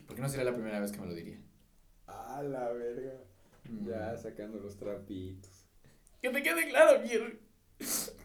Porque 0.07 0.21
no 0.21 0.29
sería 0.29 0.45
la 0.45 0.53
primera 0.53 0.79
vez 0.79 0.93
que 0.93 1.01
me 1.01 1.07
lo 1.07 1.13
diría. 1.13 1.37
Ah, 2.07 2.41
la 2.41 2.71
verga. 2.71 3.19
Ya 3.83 4.17
sacando 4.17 4.59
los 4.59 4.77
trapitos. 4.77 5.65
Que 6.21 6.29
te 6.29 6.43
quede 6.43 6.69
claro, 6.69 7.01
Jerry. 7.07 7.39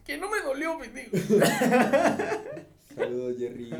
Que 0.05 0.17
no 0.17 0.29
me 0.29 0.41
dolió, 0.41 0.77
me 0.77 0.87
digo. 0.87 1.17
Saludos, 2.95 3.37
Jerry. 3.37 3.71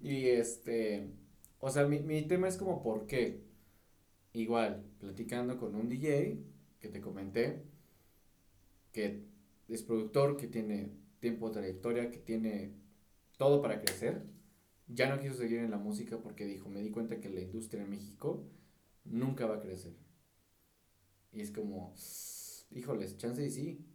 y 0.00 0.26
este. 0.28 1.10
O 1.58 1.70
sea, 1.70 1.86
mi, 1.86 2.00
mi 2.00 2.22
tema 2.22 2.48
es 2.48 2.56
como 2.56 2.82
por 2.82 3.06
qué. 3.06 3.42
Igual, 4.32 4.84
platicando 4.98 5.58
con 5.58 5.74
un 5.74 5.88
DJ 5.88 6.42
que 6.80 6.88
te 6.88 7.00
comenté, 7.00 7.62
que 8.92 9.24
es 9.68 9.82
productor, 9.82 10.36
que 10.36 10.46
tiene 10.46 10.90
tiempo 11.20 11.48
de 11.48 11.54
trayectoria, 11.54 12.10
que 12.10 12.18
tiene 12.18 12.72
todo 13.36 13.62
para 13.62 13.80
crecer, 13.80 14.24
ya 14.86 15.08
no 15.08 15.20
quiso 15.20 15.34
seguir 15.34 15.58
en 15.58 15.70
la 15.70 15.78
música 15.78 16.18
porque 16.18 16.44
dijo, 16.44 16.68
me 16.68 16.82
di 16.82 16.90
cuenta 16.90 17.20
que 17.20 17.28
la 17.28 17.40
industria 17.40 17.82
en 17.82 17.90
México 17.90 18.44
nunca 19.04 19.46
va 19.46 19.56
a 19.56 19.60
crecer. 19.60 19.92
Y 21.32 21.40
es 21.40 21.50
como, 21.50 21.94
híjoles, 22.70 23.16
chance 23.16 23.44
y 23.44 23.50
sí. 23.50 23.86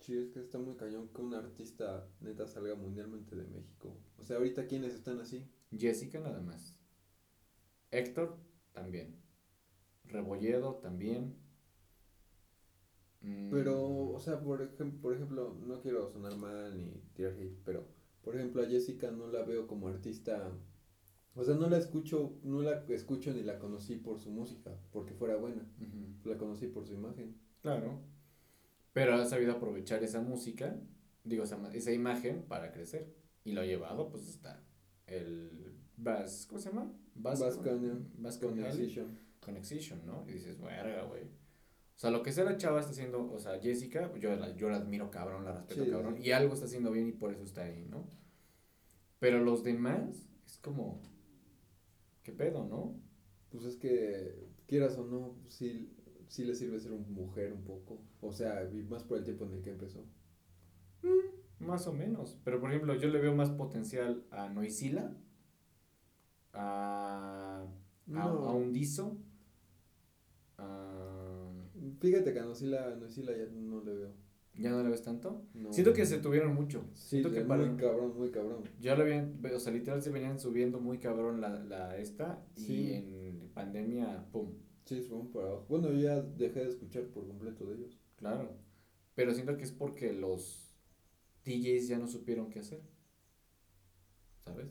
Sí, 0.00 0.16
es 0.16 0.28
que 0.30 0.40
está 0.40 0.58
muy 0.58 0.76
cañón 0.76 1.08
que 1.08 1.20
un 1.20 1.34
artista 1.34 2.08
neta 2.20 2.46
salga 2.46 2.74
mundialmente 2.74 3.36
de 3.36 3.44
México. 3.44 3.96
O 4.18 4.24
sea, 4.24 4.36
ahorita 4.38 4.66
quiénes 4.66 4.94
están 4.94 5.20
así. 5.20 5.50
Jessica 5.76 6.18
nada 6.18 6.40
más. 6.40 6.74
Héctor 7.90 8.38
también. 8.72 9.20
Rebolledo 10.04 10.76
también. 10.76 11.36
Mm. 13.20 13.50
Pero, 13.50 14.10
o 14.10 14.18
sea, 14.18 14.40
por, 14.40 14.62
ejemplo, 14.62 15.00
por 15.02 15.14
ejemplo, 15.14 15.56
no 15.66 15.80
quiero 15.80 16.08
sonar 16.10 16.36
mal 16.36 16.76
ni 16.76 16.90
tirar 17.12 17.34
hate, 17.34 17.58
pero, 17.64 17.86
por 18.22 18.34
ejemplo, 18.36 18.62
a 18.62 18.66
Jessica 18.66 19.10
no 19.10 19.26
la 19.28 19.44
veo 19.44 19.66
como 19.66 19.88
artista 19.88 20.50
o 21.34 21.44
sea, 21.44 21.54
no 21.54 21.68
la 21.68 21.78
escucho, 21.78 22.38
no 22.42 22.62
la 22.62 22.84
escucho 22.88 23.32
ni 23.32 23.42
la 23.42 23.58
conocí 23.58 23.96
por 23.96 24.18
su 24.18 24.30
música, 24.30 24.76
porque 24.90 25.14
fuera 25.14 25.36
buena. 25.36 25.64
La 26.24 26.36
conocí 26.36 26.66
por 26.66 26.86
su 26.86 26.94
imagen. 26.94 27.36
Claro. 27.62 28.00
Pero 28.92 29.14
ha 29.14 29.24
sabido 29.24 29.52
aprovechar 29.52 30.02
esa 30.02 30.20
música, 30.20 30.76
digo, 31.24 31.44
esa, 31.44 31.58
esa 31.72 31.92
imagen 31.92 32.42
para 32.42 32.72
crecer. 32.72 33.14
Y 33.44 33.52
lo 33.52 33.62
ha 33.62 33.64
llevado, 33.64 34.10
pues, 34.10 34.28
está 34.28 34.62
el 35.06 35.74
Bass, 35.96 36.46
¿cómo 36.48 36.60
se 36.60 36.70
llama? 36.70 36.92
Bass, 37.14 37.40
Bass 37.40 37.56
Connection. 37.56 39.18
Connection, 39.40 40.06
¿no? 40.06 40.24
Y 40.28 40.34
dices, 40.34 40.60
verga, 40.60 41.02
güey. 41.04 41.24
O 41.24 41.98
sea, 42.00 42.10
lo 42.10 42.22
que 42.22 42.32
sea 42.32 42.44
la 42.44 42.56
chava 42.56 42.80
está 42.80 42.92
haciendo, 42.92 43.30
o 43.30 43.38
sea, 43.38 43.60
Jessica, 43.60 44.10
yo 44.18 44.34
la, 44.34 44.56
yo 44.56 44.70
la 44.70 44.76
admiro 44.76 45.10
cabrón, 45.10 45.44
la 45.44 45.52
respeto 45.52 45.90
cabrón, 45.90 46.16
y 46.18 46.30
algo 46.32 46.54
está 46.54 46.64
haciendo 46.64 46.90
bien 46.90 47.08
y 47.08 47.12
por 47.12 47.30
eso 47.30 47.42
está 47.42 47.64
ahí, 47.64 47.86
¿no? 47.90 48.08
Pero 49.18 49.44
los 49.44 49.62
demás, 49.62 50.30
es 50.46 50.56
como, 50.58 51.02
¿Qué 52.30 52.36
pedo, 52.36 52.64
no? 52.64 52.94
Pues 53.50 53.64
es 53.64 53.76
que, 53.76 54.46
quieras 54.68 54.96
o 54.98 55.04
no, 55.04 55.34
sí, 55.48 55.92
sí 56.28 56.44
le 56.44 56.54
sirve 56.54 56.78
ser 56.78 56.92
una 56.92 57.08
mujer 57.08 57.52
un 57.52 57.64
poco. 57.64 57.98
O 58.20 58.30
sea, 58.30 58.70
más 58.88 59.02
por 59.02 59.18
el 59.18 59.24
tiempo 59.24 59.46
en 59.46 59.54
el 59.54 59.62
que 59.62 59.70
empezó. 59.70 60.04
Mm, 61.02 61.66
más 61.66 61.88
o 61.88 61.92
menos. 61.92 62.38
Pero 62.44 62.60
por 62.60 62.70
ejemplo, 62.70 62.94
yo 62.94 63.08
le 63.08 63.20
veo 63.20 63.34
más 63.34 63.50
potencial 63.50 64.24
a 64.30 64.48
Noisila, 64.48 65.12
a, 66.52 67.66
a, 68.14 68.22
a 68.22 68.52
Undizo, 68.52 69.16
Fíjate 71.98 72.32
que 72.32 72.38
a 72.38 72.44
Noisila, 72.44 72.94
Noisila 72.94 73.32
ya 73.36 73.46
no 73.50 73.82
le 73.82 73.94
veo. 73.94 74.12
¿Ya 74.60 74.70
no 74.70 74.82
la 74.82 74.90
ves 74.90 75.02
tanto? 75.02 75.46
Siento 75.70 75.94
que 75.94 76.04
se 76.04 76.18
tuvieron 76.18 76.54
mucho. 76.54 76.84
Sí, 76.92 77.22
Siento 77.22 77.32
que 77.32 77.42
muy 77.42 77.76
cabrón, 77.76 78.14
muy 78.14 78.30
cabrón. 78.30 78.64
Ya 78.78 78.94
lo 78.94 79.04
habían, 79.04 79.40
o 79.42 79.58
sea, 79.58 79.72
literal 79.72 80.02
se 80.02 80.10
venían 80.10 80.38
subiendo 80.38 80.78
muy 80.80 80.98
cabrón 80.98 81.40
la, 81.40 81.48
la 81.48 81.96
esta 81.96 82.44
y 82.56 82.92
en 82.92 83.50
pandemia, 83.54 84.26
pum. 84.30 84.52
Sí, 84.84 84.96
se 84.96 85.08
fueron 85.08 85.32
para 85.32 85.46
abajo. 85.46 85.66
Bueno, 85.68 85.90
yo 85.90 86.00
ya 86.00 86.20
dejé 86.20 86.60
de 86.60 86.68
escuchar 86.68 87.04
por 87.04 87.26
completo 87.26 87.64
de 87.64 87.76
ellos. 87.76 87.98
Claro, 88.16 88.54
pero 89.14 89.32
siento 89.32 89.56
que 89.56 89.64
es 89.64 89.72
porque 89.72 90.12
los 90.12 90.76
DJs 91.46 91.88
ya 91.88 91.98
no 91.98 92.06
supieron 92.06 92.50
qué 92.50 92.58
hacer. 92.58 92.82
¿Sabes? 94.44 94.68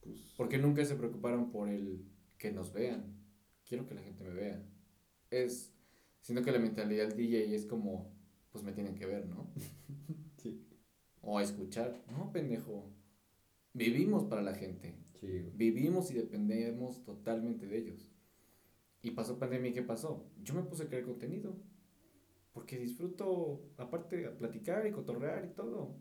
Pues... 0.00 0.34
Porque 0.36 0.58
nunca 0.58 0.84
se 0.84 0.96
preocuparon 0.96 1.52
por 1.52 1.68
el 1.68 2.04
que 2.38 2.50
nos 2.50 2.72
vean. 2.72 3.14
Quiero 3.64 3.86
que 3.86 3.94
la 3.94 4.02
gente 4.02 4.24
me 4.24 4.34
vea. 4.34 4.66
Es, 5.30 5.72
siento 6.22 6.42
que 6.42 6.50
la 6.50 6.58
mentalidad 6.58 7.06
del 7.06 7.16
DJ 7.16 7.54
es 7.54 7.66
como 7.66 8.17
pues 8.50 8.64
me 8.64 8.72
tienen 8.72 8.94
que 8.94 9.06
ver, 9.06 9.26
¿no? 9.26 9.50
sí. 10.38 10.64
O 11.20 11.38
a 11.38 11.42
escuchar. 11.42 12.02
No, 12.10 12.32
pendejo. 12.32 12.90
Vivimos 13.74 14.24
para 14.24 14.42
la 14.42 14.54
gente. 14.54 14.96
Sí. 15.20 15.50
Vivimos 15.54 16.10
y 16.10 16.14
dependemos 16.14 17.04
totalmente 17.04 17.66
de 17.66 17.78
ellos. 17.78 18.10
Y 19.02 19.12
pasó 19.12 19.38
pandemia 19.38 19.70
y 19.70 19.74
¿qué 19.74 19.82
pasó? 19.82 20.30
Yo 20.42 20.54
me 20.54 20.62
puse 20.62 20.84
a 20.84 20.86
crear 20.88 21.04
contenido. 21.04 21.56
Porque 22.52 22.78
disfruto, 22.78 23.70
aparte, 23.76 24.26
a 24.26 24.36
platicar 24.36 24.86
y 24.86 24.90
cotorrear 24.90 25.44
y 25.44 25.54
todo. 25.54 25.94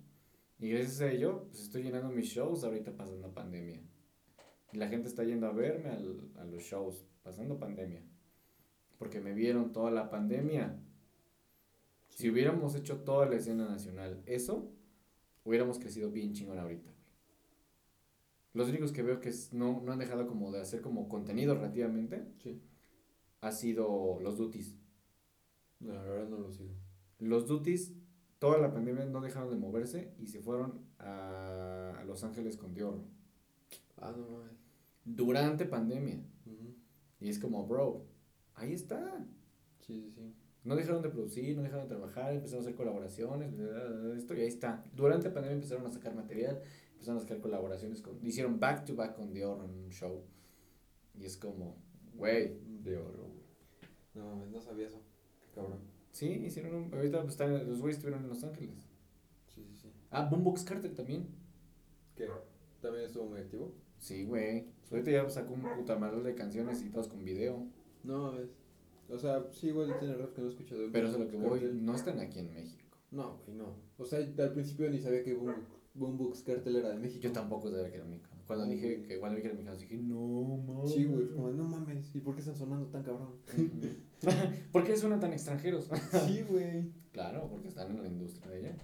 Y 0.59 0.69
gracias 0.69 1.01
a 1.01 1.11
ello, 1.11 1.45
pues 1.49 1.61
estoy 1.61 1.83
llenando 1.83 2.09
mis 2.09 2.25
shows 2.25 2.63
ahorita 2.63 2.95
pasando 2.95 3.33
pandemia. 3.33 3.79
Y 4.71 4.77
la 4.77 4.87
gente 4.87 5.07
está 5.07 5.23
yendo 5.23 5.45
a 5.47 5.51
verme 5.51 5.89
al, 5.89 6.31
a 6.35 6.45
los 6.45 6.63
shows 6.63 7.05
pasando 7.21 7.59
pandemia. 7.59 8.01
Porque 8.97 9.19
me 9.19 9.33
vieron 9.33 9.71
toda 9.71 9.91
la 9.91 10.09
pandemia 10.09 10.81
Si 12.17 12.31
hubiéramos 12.31 12.73
hecho 12.73 13.01
toda 13.01 13.27
la 13.27 13.35
escena 13.35 13.67
nacional 13.67 14.23
eso, 14.25 14.71
hubiéramos 15.43 15.77
crecido 15.77 16.09
bien 16.09 16.33
chingón 16.33 16.57
ahorita, 16.57 16.89
güey. 16.89 17.05
Los 18.53 18.69
únicos 18.69 18.91
que 18.91 19.03
veo 19.03 19.19
que 19.19 19.31
no, 19.51 19.83
no 19.85 19.91
han 19.91 19.99
dejado 19.99 20.25
como 20.25 20.51
de 20.51 20.59
hacer 20.59 20.81
como 20.81 21.09
contenido 21.09 21.53
relativamente 21.53 22.25
Sí. 22.39 22.59
ha 23.41 23.51
sido 23.51 24.17
los 24.19 24.35
duties. 24.35 24.75
No, 25.79 25.93
la 25.93 26.01
verdad 26.01 26.27
no 26.27 26.39
lo 26.39 26.51
sigo. 26.51 26.73
Los 27.19 27.47
duties, 27.47 27.93
toda 28.39 28.57
la 28.57 28.73
pandemia 28.73 29.05
no 29.05 29.21
dejaron 29.21 29.51
de 29.51 29.57
moverse 29.57 30.15
y 30.17 30.25
se 30.25 30.41
fueron 30.41 30.87
a, 30.97 32.03
Los 32.07 32.23
Ángeles 32.23 32.57
con 32.57 32.73
Dior. 32.73 32.99
Ah, 33.95 34.11
no 34.17 34.27
mames. 34.27 34.57
Durante 35.05 35.65
pandemia. 35.67 36.19
Y 37.19 37.29
es 37.29 37.37
como, 37.37 37.67
bro, 37.67 38.07
ahí 38.55 38.73
está. 38.73 39.23
Sí, 39.81 40.01
sí, 40.01 40.11
sí. 40.15 40.46
No 40.67 40.75
dejaron 40.75 41.01
de 41.01 41.09
producir, 41.09 41.55
no 41.55 41.63
dejaron 41.63 41.87
de 41.87 41.95
trabajar, 41.95 42.33
empezaron 42.33 42.59
a 42.59 42.67
hacer 42.67 42.75
colaboraciones, 42.75 43.53
esto 44.17 44.35
y 44.35 44.41
ahí 44.41 44.47
está. 44.47 44.83
Durante 44.93 45.29
pandemia 45.29 45.55
empezaron 45.55 45.85
a 45.85 45.89
sacar 45.89 46.13
material, 46.13 46.61
empezaron 46.91 47.19
a 47.19 47.21
sacar 47.21 47.39
colaboraciones, 47.39 48.01
con, 48.01 48.19
hicieron 48.21 48.59
back 48.59 48.83
to 48.83 48.93
back 48.93 49.15
con 49.15 49.33
Dior 49.33 49.63
en 49.63 49.71
un 49.71 49.89
show. 49.91 50.21
Y 51.17 51.23
es 51.23 51.37
como, 51.37 51.77
güey, 52.15 52.59
De 52.83 52.97
oro, 52.97 53.29
güey. 53.33 53.47
No 54.13 54.35
mames, 54.35 54.51
no 54.51 54.59
sabía 54.59 54.87
eso. 54.87 55.01
Qué 55.39 55.47
cabrón. 55.55 55.79
sí, 56.11 56.27
hicieron 56.27 56.75
un, 56.75 56.93
ahorita 56.93 57.21
pues, 57.21 57.35
están, 57.35 57.53
los 57.53 57.79
güeyes 57.79 57.95
estuvieron 57.95 58.25
en 58.25 58.29
Los 58.29 58.43
Ángeles. 58.43 58.89
Sí, 59.47 59.63
sí, 59.63 59.73
sí. 59.73 59.93
Ah, 60.11 60.27
Boombox 60.29 60.65
Carter 60.65 60.93
también. 60.93 61.27
¿Qué? 62.13 62.27
¿También 62.81 63.05
estuvo 63.05 63.25
muy 63.25 63.39
activo? 63.39 63.73
Sí, 63.99 64.25
güey. 64.25 64.67
Ahorita 64.91 65.11
ya 65.11 65.29
sacó 65.29 65.53
un 65.53 65.61
puta 65.77 65.97
madre 65.97 66.21
de 66.23 66.35
canciones 66.35 66.81
y 66.81 66.89
todas 66.89 67.07
con 67.07 67.23
video. 67.23 67.65
No 68.03 68.33
mames. 68.33 68.49
O 69.09 69.17
sea, 69.17 69.47
sí, 69.51 69.67
igual 69.67 69.97
tiene 69.99 70.15
rap 70.15 70.33
que 70.33 70.41
no 70.41 70.47
he 70.47 70.49
escuchado. 70.51 70.81
Pero 70.91 71.07
eso 71.07 71.17
es 71.17 71.23
lo 71.23 71.29
que 71.29 71.37
voy, 71.37 71.59
Cartel. 71.59 71.85
no 71.85 71.95
están 71.95 72.19
aquí 72.19 72.39
en 72.39 72.53
México. 72.53 72.97
No, 73.11 73.41
güey, 73.45 73.57
no. 73.57 73.75
O 73.97 74.05
sea, 74.05 74.19
al 74.19 74.51
principio 74.51 74.89
ni 74.89 74.99
sabía 74.99 75.23
que 75.23 75.33
Boom, 75.33 75.55
Boombox 75.93 76.43
Cartel 76.43 76.75
era 76.75 76.89
de 76.89 76.99
México. 76.99 77.21
Yo 77.21 77.31
tampoco 77.31 77.69
sabía 77.69 77.89
que 77.89 77.97
era 77.97 78.05
mexicano. 78.05 78.41
Cuando 78.45 78.65
dije 78.65 78.95
güey. 78.95 79.07
que 79.07 79.19
cuando 79.19 79.35
vi 79.35 79.41
que 79.41 79.47
era 79.47 79.55
mexicano, 79.55 79.77
dije, 79.77 79.97
no 79.97 80.57
mames. 80.57 80.93
Sí, 80.93 81.05
güey, 81.05 81.29
como, 81.29 81.49
no 81.51 81.63
mames, 81.63 82.15
¿y 82.15 82.19
por 82.19 82.35
qué 82.35 82.41
están 82.41 82.55
sonando 82.55 82.87
tan 82.87 83.03
cabrón? 83.03 83.35
¿Por 84.71 84.83
qué 84.83 84.95
suenan 84.95 85.19
tan 85.19 85.33
extranjeros? 85.33 85.89
sí, 86.27 86.43
güey. 86.47 86.91
claro, 87.11 87.49
porque 87.49 87.67
están 87.67 87.91
en 87.91 88.01
la 88.01 88.07
industria 88.07 88.49
de 88.51 88.57
allá. 88.57 88.77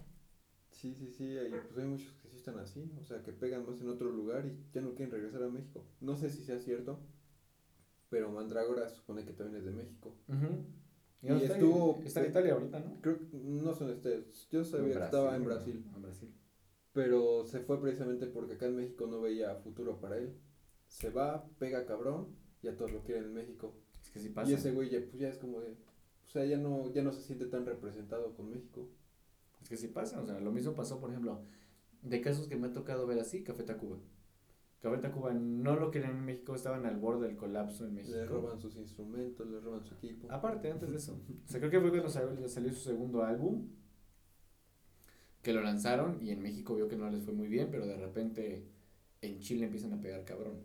Sí, 0.71 0.93
sí, 0.95 1.07
sí, 1.07 1.37
hay, 1.37 1.49
pues 1.49 1.77
hay 1.77 1.85
muchos 1.85 2.11
que 2.21 2.27
sí 2.27 2.35
están 2.35 2.59
así, 2.59 2.91
o 2.99 3.03
sea, 3.05 3.23
que 3.23 3.31
pegan 3.31 3.65
más 3.65 3.79
en 3.79 3.87
otro 3.87 4.11
lugar 4.11 4.45
y 4.45 4.57
ya 4.73 4.81
no 4.81 4.93
quieren 4.95 5.11
regresar 5.11 5.43
a 5.43 5.49
México. 5.49 5.85
No 6.01 6.15
sé 6.17 6.29
si 6.29 6.43
sea 6.43 6.59
cierto, 6.59 6.99
pero 8.13 8.29
Mandrágora 8.31 8.87
se 8.87 8.97
supone 8.97 9.25
que 9.25 9.33
también 9.33 9.57
es 9.57 9.65
de 9.65 9.71
México. 9.71 10.15
Y, 10.29 11.25
Y 11.25 11.29
no, 11.29 11.37
está, 11.37 11.53
estuvo- 11.55 11.99
está 12.05 12.21
en 12.23 12.29
Italia 12.29 12.53
ahorita, 12.53 12.79
¿no? 12.79 13.01
Creo 13.01 13.17
que 13.17 13.25
no 13.33 13.73
son 13.73 13.89
ustedes, 13.89 14.47
yo 14.51 14.63
sabía 14.63 14.85
En 14.93 14.99
que 14.99 15.03
estaba 15.05 15.35
en 15.35 15.43
Brasil, 15.43 15.73
Brasil, 15.79 15.91
En 15.95 16.01
Brasil. 16.03 16.33
pero 16.91 17.43
se 17.47 17.61
fue 17.61 17.81
precisamente 17.81 18.27
porque 18.27 18.53
acá 18.53 18.67
en 18.67 18.75
México 18.75 19.07
no 19.07 19.19
veía 19.19 19.55
futuro 19.55 19.99
para 19.99 20.17
él. 20.19 20.37
Se 20.85 21.09
va, 21.09 21.49
pega 21.57 21.87
cabrón 21.87 22.27
y 22.61 22.67
a 22.67 22.77
todos 22.77 22.91
lo 22.91 23.01
quieren 23.03 23.23
en 23.23 23.33
México. 23.33 23.73
Es 24.03 24.11
que 24.11 24.19
sí 24.19 24.29
pasa. 24.29 24.51
Y 24.51 24.53
ese 24.53 24.71
güey 24.73 24.91
ya, 24.91 24.99
pues 24.99 25.17
ya 25.17 25.29
es 25.29 25.39
como 25.39 25.59
de, 25.61 25.71
o 25.71 26.27
sea, 26.27 26.45
ya 26.45 26.59
no, 26.59 26.91
ya 26.93 27.01
no 27.01 27.11
se 27.11 27.21
siente 27.23 27.47
tan 27.47 27.65
representado 27.65 28.35
con 28.35 28.51
México. 28.51 28.87
Es 29.63 29.69
que 29.69 29.77
sí 29.77 29.87
pasa. 29.87 30.21
O 30.21 30.25
sea, 30.27 30.39
lo 30.39 30.51
mismo 30.51 30.73
pasó, 30.75 30.99
por 30.99 31.09
ejemplo, 31.09 31.41
de 32.03 32.21
casos 32.21 32.47
que 32.47 32.57
me 32.57 32.67
ha 32.67 32.73
tocado 32.73 33.07
ver 33.07 33.17
así, 33.19 33.43
Café 33.43 33.63
Tacuba. 33.63 33.97
Café 34.83 34.97
Tacuba 34.97 35.31
no 35.33 35.77
lo 35.77 35.91
querían 35.91 36.17
en 36.17 36.25
México, 36.25 36.53
estaban 36.53 36.85
al 36.85 36.97
borde 36.97 37.27
del 37.27 37.37
colapso 37.37 37.85
en 37.85 37.93
México. 37.93 38.17
Le 38.17 38.25
roban 38.25 38.59
sus 38.59 38.75
instrumentos, 38.75 39.47
le 39.47 39.61
roban 39.61 39.81
su 39.85 39.93
equipo. 39.93 40.29
Aparte, 40.29 40.69
antes 40.69 40.89
de 40.89 40.97
eso. 40.97 41.13
O 41.13 41.47
sea, 41.47 41.61
creo 41.61 41.71
que 41.71 41.79
fue 41.79 41.89
cuando 41.89 42.09
salió, 42.09 42.49
salió 42.49 42.69
su 42.73 42.81
segundo 42.81 43.23
álbum. 43.23 43.69
Que 45.41 45.53
lo 45.53 45.61
lanzaron 45.61 46.21
y 46.21 46.31
en 46.31 46.41
México 46.41 46.75
vio 46.75 46.89
que 46.89 46.97
no 46.97 47.09
les 47.09 47.23
fue 47.23 47.33
muy 47.33 47.47
bien, 47.47 47.69
pero 47.71 47.85
de 47.85 47.95
repente 47.95 48.67
en 49.21 49.39
Chile 49.39 49.67
empiezan 49.67 49.93
a 49.93 50.01
pegar 50.01 50.25
cabrón. 50.25 50.59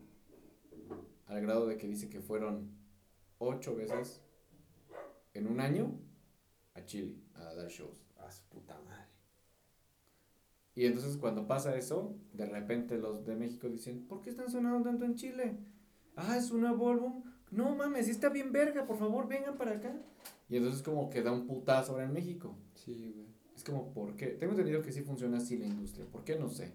Al 1.27 1.41
grado 1.41 1.69
de 1.69 1.77
que 1.77 1.87
dice 1.87 2.09
que 2.09 2.21
fueron 2.21 2.73
ocho 3.39 3.77
veces 3.77 4.21
en 5.33 5.47
un 5.47 5.61
año 5.61 5.97
a 6.75 6.85
Chile 6.85 7.23
a 7.35 7.55
dar 7.55 7.69
shows. 7.69 8.05
A 8.17 8.33
su 8.33 8.43
puta 8.49 8.81
madre. 8.81 9.07
Y 10.79 10.87
entonces 10.87 11.17
cuando 11.17 11.45
pasa 11.49 11.77
eso, 11.77 12.15
de 12.35 12.47
repente 12.47 12.99
los 12.99 13.27
de 13.27 13.35
México 13.35 13.69
dicen, 13.69 14.07
¿por 14.07 14.21
qué 14.21 14.31
están 14.31 14.49
sonando 14.49 14.89
tanto 14.89 15.05
en 15.05 15.17
Chile? 15.17 15.57
Ah, 16.15 16.37
es 16.37 16.53
un 16.53 16.61
nuevo 16.61 16.89
álbum. 16.89 17.25
No 17.51 17.75
mames, 17.75 18.07
sí 18.07 18.13
está 18.13 18.29
bien 18.29 18.53
verga, 18.53 18.87
por 18.87 18.97
favor, 18.97 19.27
vengan 19.27 19.57
para 19.57 19.73
acá. 19.73 20.01
Y 20.49 20.57
entonces 20.57 20.83
como 20.83 21.11
que 21.11 21.21
da 21.23 21.33
un 21.33 21.49
putazo 21.49 21.93
ahora 21.93 22.05
en 22.05 22.13
México. 22.13 22.57
Sí, 22.75 23.13
güey. 23.13 23.27
Es 23.57 23.65
como, 23.65 23.93
¿por 23.93 24.15
qué? 24.15 24.27
Tengo 24.29 24.53
entendido 24.53 24.81
que 24.81 24.93
sí 24.93 25.03
funciona 25.03 25.39
así 25.39 25.57
la 25.59 25.67
industria. 25.67 26.07
¿Por 26.07 26.23
qué? 26.23 26.39
No 26.39 26.49
sé. 26.49 26.73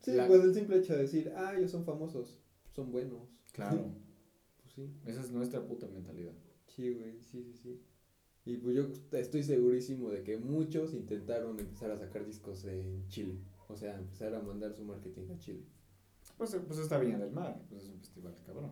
Sí, 0.00 0.10
La- 0.10 0.26
pues 0.26 0.42
el 0.42 0.52
simple 0.52 0.78
hecho 0.78 0.94
de 0.94 1.02
decir, 1.02 1.32
ah, 1.36 1.54
ellos 1.56 1.70
son 1.70 1.84
famosos, 1.84 2.40
son 2.74 2.90
buenos. 2.90 3.20
Claro. 3.52 3.84
Pues 4.62 4.72
sí. 4.74 4.92
Esa 5.06 5.20
es 5.20 5.30
nuestra 5.30 5.64
puta 5.64 5.86
mentalidad. 5.86 6.32
Sí, 6.66 6.92
güey, 6.92 7.20
sí, 7.22 7.44
sí, 7.44 7.54
sí. 7.62 7.80
Y 8.46 8.58
pues 8.58 8.76
yo 8.76 8.86
estoy 9.18 9.42
segurísimo 9.42 10.08
de 10.08 10.22
que 10.22 10.38
muchos 10.38 10.94
intentaron 10.94 11.58
empezar 11.58 11.90
a 11.90 11.98
sacar 11.98 12.24
discos 12.24 12.64
en 12.64 13.06
Chile. 13.08 13.40
O 13.68 13.76
sea, 13.76 13.98
empezar 13.98 14.32
a 14.36 14.40
mandar 14.40 14.72
su 14.72 14.84
marketing 14.84 15.32
a 15.34 15.38
Chile. 15.38 15.64
Pues, 16.38 16.54
eh, 16.54 16.60
pues 16.64 16.78
está 16.78 16.98
Viña 16.98 17.18
del 17.18 17.32
Mar, 17.32 17.60
pues 17.68 17.82
es 17.82 17.90
un 17.90 17.98
festival 17.98 18.36
cabrón. 18.46 18.70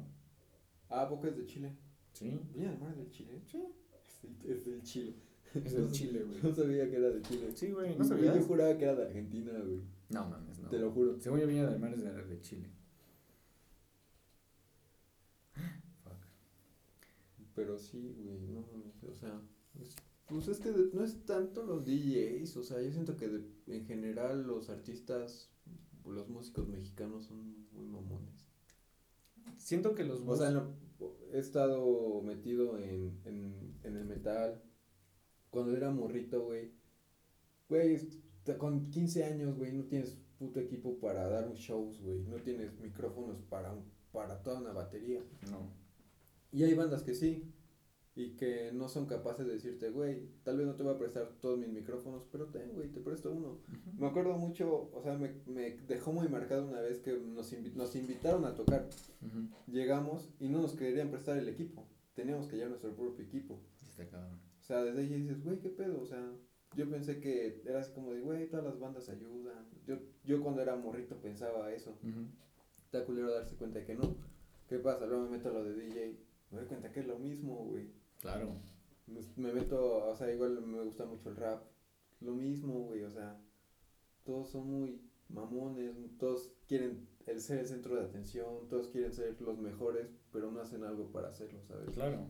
Ah, 0.88 1.02
¿a 1.02 1.08
poco 1.08 1.26
es 1.26 1.36
de 1.36 1.44
Chile? 1.46 1.72
Sí, 2.12 2.38
Viña 2.54 2.70
del 2.70 2.78
Mar 2.78 2.92
es 2.92 2.98
de 2.98 3.10
Chile. 3.10 3.40
Sí. 3.50 3.64
Es 3.92 4.22
del, 4.22 4.52
es 4.52 4.64
del 4.64 4.82
Chile. 4.82 5.14
es 5.54 5.72
del 5.72 5.90
Chile, 5.92 6.22
güey. 6.22 6.38
No 6.40 6.54
sabía 6.54 6.88
que 6.88 6.96
era 6.96 7.10
de 7.10 7.22
Chile. 7.22 7.50
Sí, 7.52 7.72
güey, 7.72 7.98
¿no 7.98 8.04
sabías? 8.04 8.36
Yo 8.36 8.42
juraba 8.44 8.78
que 8.78 8.84
era 8.84 8.94
de 8.94 9.06
Argentina, 9.06 9.52
güey. 9.58 9.80
No 10.10 10.28
mames, 10.28 10.60
no. 10.60 10.68
Te 10.68 10.78
lo 10.78 10.92
juro. 10.92 11.18
Según 11.18 11.40
yo, 11.40 11.48
Viña 11.48 11.68
del 11.68 11.80
Mar 11.80 11.92
es 11.92 12.04
de, 12.04 12.12
de 12.12 12.40
Chile. 12.42 12.70
Fuck. 16.04 16.12
Pero 17.56 17.76
sí, 17.76 18.14
güey, 18.22 18.38
no 18.38 18.60
mames, 18.60 19.02
o 19.02 19.14
sea, 19.16 19.40
pues 20.28 20.48
es 20.48 20.58
que 20.58 20.70
no 20.92 21.04
es 21.04 21.24
tanto 21.26 21.64
los 21.64 21.84
DJs, 21.84 22.56
o 22.56 22.62
sea, 22.62 22.80
yo 22.82 22.90
siento 22.90 23.16
que 23.16 23.28
de- 23.28 23.44
en 23.66 23.84
general 23.86 24.46
los 24.46 24.70
artistas, 24.70 25.50
los 26.04 26.28
músicos 26.28 26.66
mexicanos 26.68 27.26
son 27.26 27.66
muy 27.72 27.86
mamones. 27.86 28.46
Siento 29.58 29.94
que 29.94 30.04
los 30.04 30.20
O 30.26 30.36
sea, 30.36 30.66
he 31.32 31.38
estado 31.38 32.22
metido 32.22 32.78
en, 32.78 33.20
en, 33.24 33.74
en 33.82 33.96
el 33.96 34.04
metal. 34.06 34.62
Cuando 35.50 35.76
era 35.76 35.90
morrito, 35.90 36.44
güey. 36.44 36.72
Güey, 37.68 37.98
con 38.58 38.90
15 38.90 39.24
años, 39.24 39.56
güey, 39.56 39.72
no 39.72 39.84
tienes 39.84 40.16
puto 40.38 40.60
equipo 40.60 40.98
para 40.98 41.28
dar 41.28 41.46
un 41.48 41.54
shows, 41.54 42.00
güey. 42.00 42.22
No 42.24 42.36
tienes 42.36 42.78
micrófonos 42.80 43.42
para, 43.42 43.74
para 44.12 44.42
toda 44.42 44.60
una 44.60 44.72
batería. 44.72 45.22
No. 45.50 45.70
Y 46.52 46.62
hay 46.64 46.74
bandas 46.74 47.02
que 47.02 47.14
sí. 47.14 47.52
Y 48.16 48.36
que 48.36 48.70
no 48.72 48.88
son 48.88 49.06
capaces 49.06 49.44
de 49.44 49.54
decirte, 49.54 49.90
güey, 49.90 50.28
tal 50.44 50.56
vez 50.56 50.66
no 50.68 50.74
te 50.76 50.84
voy 50.84 50.94
a 50.94 50.98
prestar 50.98 51.28
todos 51.40 51.58
mis 51.58 51.68
micrófonos, 51.68 52.22
pero 52.30 52.46
ten, 52.46 52.72
güey, 52.72 52.88
te 52.88 53.00
presto 53.00 53.32
uno. 53.32 53.58
Me 53.98 54.06
acuerdo 54.06 54.34
mucho, 54.34 54.88
o 54.92 55.02
sea, 55.02 55.18
me, 55.18 55.32
me 55.46 55.70
dejó 55.88 56.12
muy 56.12 56.28
marcado 56.28 56.64
una 56.68 56.80
vez 56.80 57.00
que 57.00 57.12
nos, 57.18 57.52
invi- 57.52 57.74
nos 57.74 57.96
invitaron 57.96 58.44
a 58.44 58.54
tocar. 58.54 58.88
Llegamos 59.66 60.28
y 60.38 60.48
no 60.48 60.60
nos 60.62 60.74
querían 60.74 61.10
prestar 61.10 61.38
el 61.38 61.48
equipo. 61.48 61.84
Teníamos 62.14 62.46
que 62.46 62.54
llevar 62.56 62.70
nuestro 62.70 62.94
propio 62.94 63.24
equipo. 63.24 63.58
O 64.60 64.64
sea, 64.64 64.84
desde 64.84 65.00
ahí 65.00 65.08
dices, 65.08 65.42
güey, 65.42 65.58
¿qué 65.58 65.68
pedo? 65.70 66.00
O 66.00 66.06
sea, 66.06 66.24
yo 66.76 66.88
pensé 66.88 67.20
que 67.20 67.62
era 67.64 67.80
así 67.80 67.92
como 67.94 68.12
de, 68.12 68.20
güey, 68.20 68.48
todas 68.48 68.64
las 68.64 68.78
bandas 68.78 69.08
ayudan. 69.08 69.66
Yo, 69.86 69.96
yo 70.24 70.40
cuando 70.40 70.62
era 70.62 70.76
morrito 70.76 71.16
pensaba 71.16 71.72
eso. 71.72 71.96
Está 72.84 73.04
culero 73.04 73.32
darse 73.32 73.56
cuenta 73.56 73.80
de 73.80 73.86
que 73.86 73.94
no. 73.96 74.14
¿Qué 74.68 74.78
pasa? 74.78 75.04
Luego 75.06 75.24
me 75.24 75.30
meto 75.36 75.48
a 75.48 75.52
lo 75.52 75.64
de 75.64 75.74
DJ. 75.74 76.16
Me 76.52 76.58
doy 76.60 76.68
cuenta 76.68 76.92
que 76.92 77.00
es 77.00 77.06
lo 77.08 77.18
mismo, 77.18 77.56
güey. 77.64 77.88
Claro. 78.24 78.56
Me, 79.06 79.20
me 79.36 79.52
meto, 79.52 80.08
o 80.08 80.16
sea, 80.16 80.32
igual 80.32 80.58
me 80.62 80.82
gusta 80.82 81.04
mucho 81.04 81.28
el 81.28 81.36
rap. 81.36 81.62
Lo 82.22 82.32
mismo, 82.32 82.72
güey, 82.84 83.02
o 83.02 83.10
sea, 83.10 83.38
todos 84.24 84.48
son 84.48 84.66
muy 84.66 84.98
mamones, 85.28 85.94
todos 86.18 86.50
quieren 86.66 87.06
el 87.26 87.40
ser 87.42 87.58
el 87.58 87.66
centro 87.66 87.96
de 87.96 88.02
atención, 88.02 88.66
todos 88.70 88.88
quieren 88.88 89.12
ser 89.12 89.38
los 89.42 89.58
mejores, 89.58 90.08
pero 90.32 90.50
no 90.50 90.60
hacen 90.62 90.84
algo 90.84 91.12
para 91.12 91.28
hacerlo, 91.28 91.60
¿sabes? 91.68 91.90
Claro. 91.90 92.26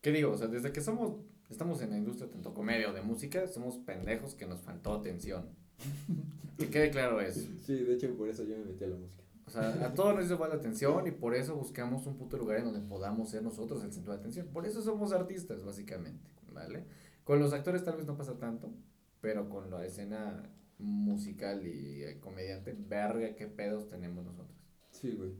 ¿Qué 0.00 0.10
digo? 0.10 0.32
O 0.32 0.38
sea, 0.38 0.46
desde 0.46 0.72
que 0.72 0.80
somos, 0.80 1.20
estamos 1.50 1.82
en 1.82 1.90
la 1.90 1.98
industria 1.98 2.30
tanto 2.30 2.54
comedia 2.54 2.88
o 2.88 2.94
de 2.94 3.02
música, 3.02 3.46
somos 3.46 3.76
pendejos 3.76 4.34
que 4.34 4.46
nos 4.46 4.62
faltó 4.62 4.94
atención. 4.94 5.50
que 6.58 6.70
quede 6.70 6.90
claro 6.90 7.20
eso. 7.20 7.46
Sí, 7.62 7.74
de 7.74 7.92
hecho 7.92 8.16
por 8.16 8.30
eso 8.30 8.42
yo 8.44 8.56
me 8.56 8.64
metí 8.64 8.84
a 8.84 8.88
la 8.88 8.96
música. 8.96 9.22
O 9.48 9.50
sea, 9.50 9.70
a 9.82 9.94
todos 9.94 10.14
nos 10.14 10.26
hizo 10.26 10.36
falta 10.36 10.56
atención 10.56 11.06
y 11.06 11.10
por 11.10 11.34
eso 11.34 11.56
buscamos 11.56 12.06
un 12.06 12.18
puto 12.18 12.36
lugar 12.36 12.58
en 12.58 12.66
donde 12.66 12.80
podamos 12.80 13.30
ser 13.30 13.42
nosotros 13.42 13.82
el 13.82 13.90
centro 13.90 14.12
de 14.12 14.18
atención. 14.18 14.46
Por 14.48 14.66
eso 14.66 14.82
somos 14.82 15.10
artistas, 15.12 15.64
básicamente, 15.64 16.28
¿vale? 16.52 16.84
Con 17.24 17.40
los 17.40 17.54
actores 17.54 17.82
tal 17.82 17.96
vez 17.96 18.04
no 18.04 18.14
pasa 18.14 18.38
tanto, 18.38 18.70
pero 19.22 19.48
con 19.48 19.70
la 19.70 19.86
escena 19.86 20.50
musical 20.76 21.66
y 21.66 22.04
eh, 22.04 22.20
comediante, 22.20 22.76
verga, 22.78 23.34
qué 23.36 23.46
pedos 23.46 23.88
tenemos 23.88 24.22
nosotros. 24.22 24.54
Sí, 24.90 25.12
güey. 25.12 25.32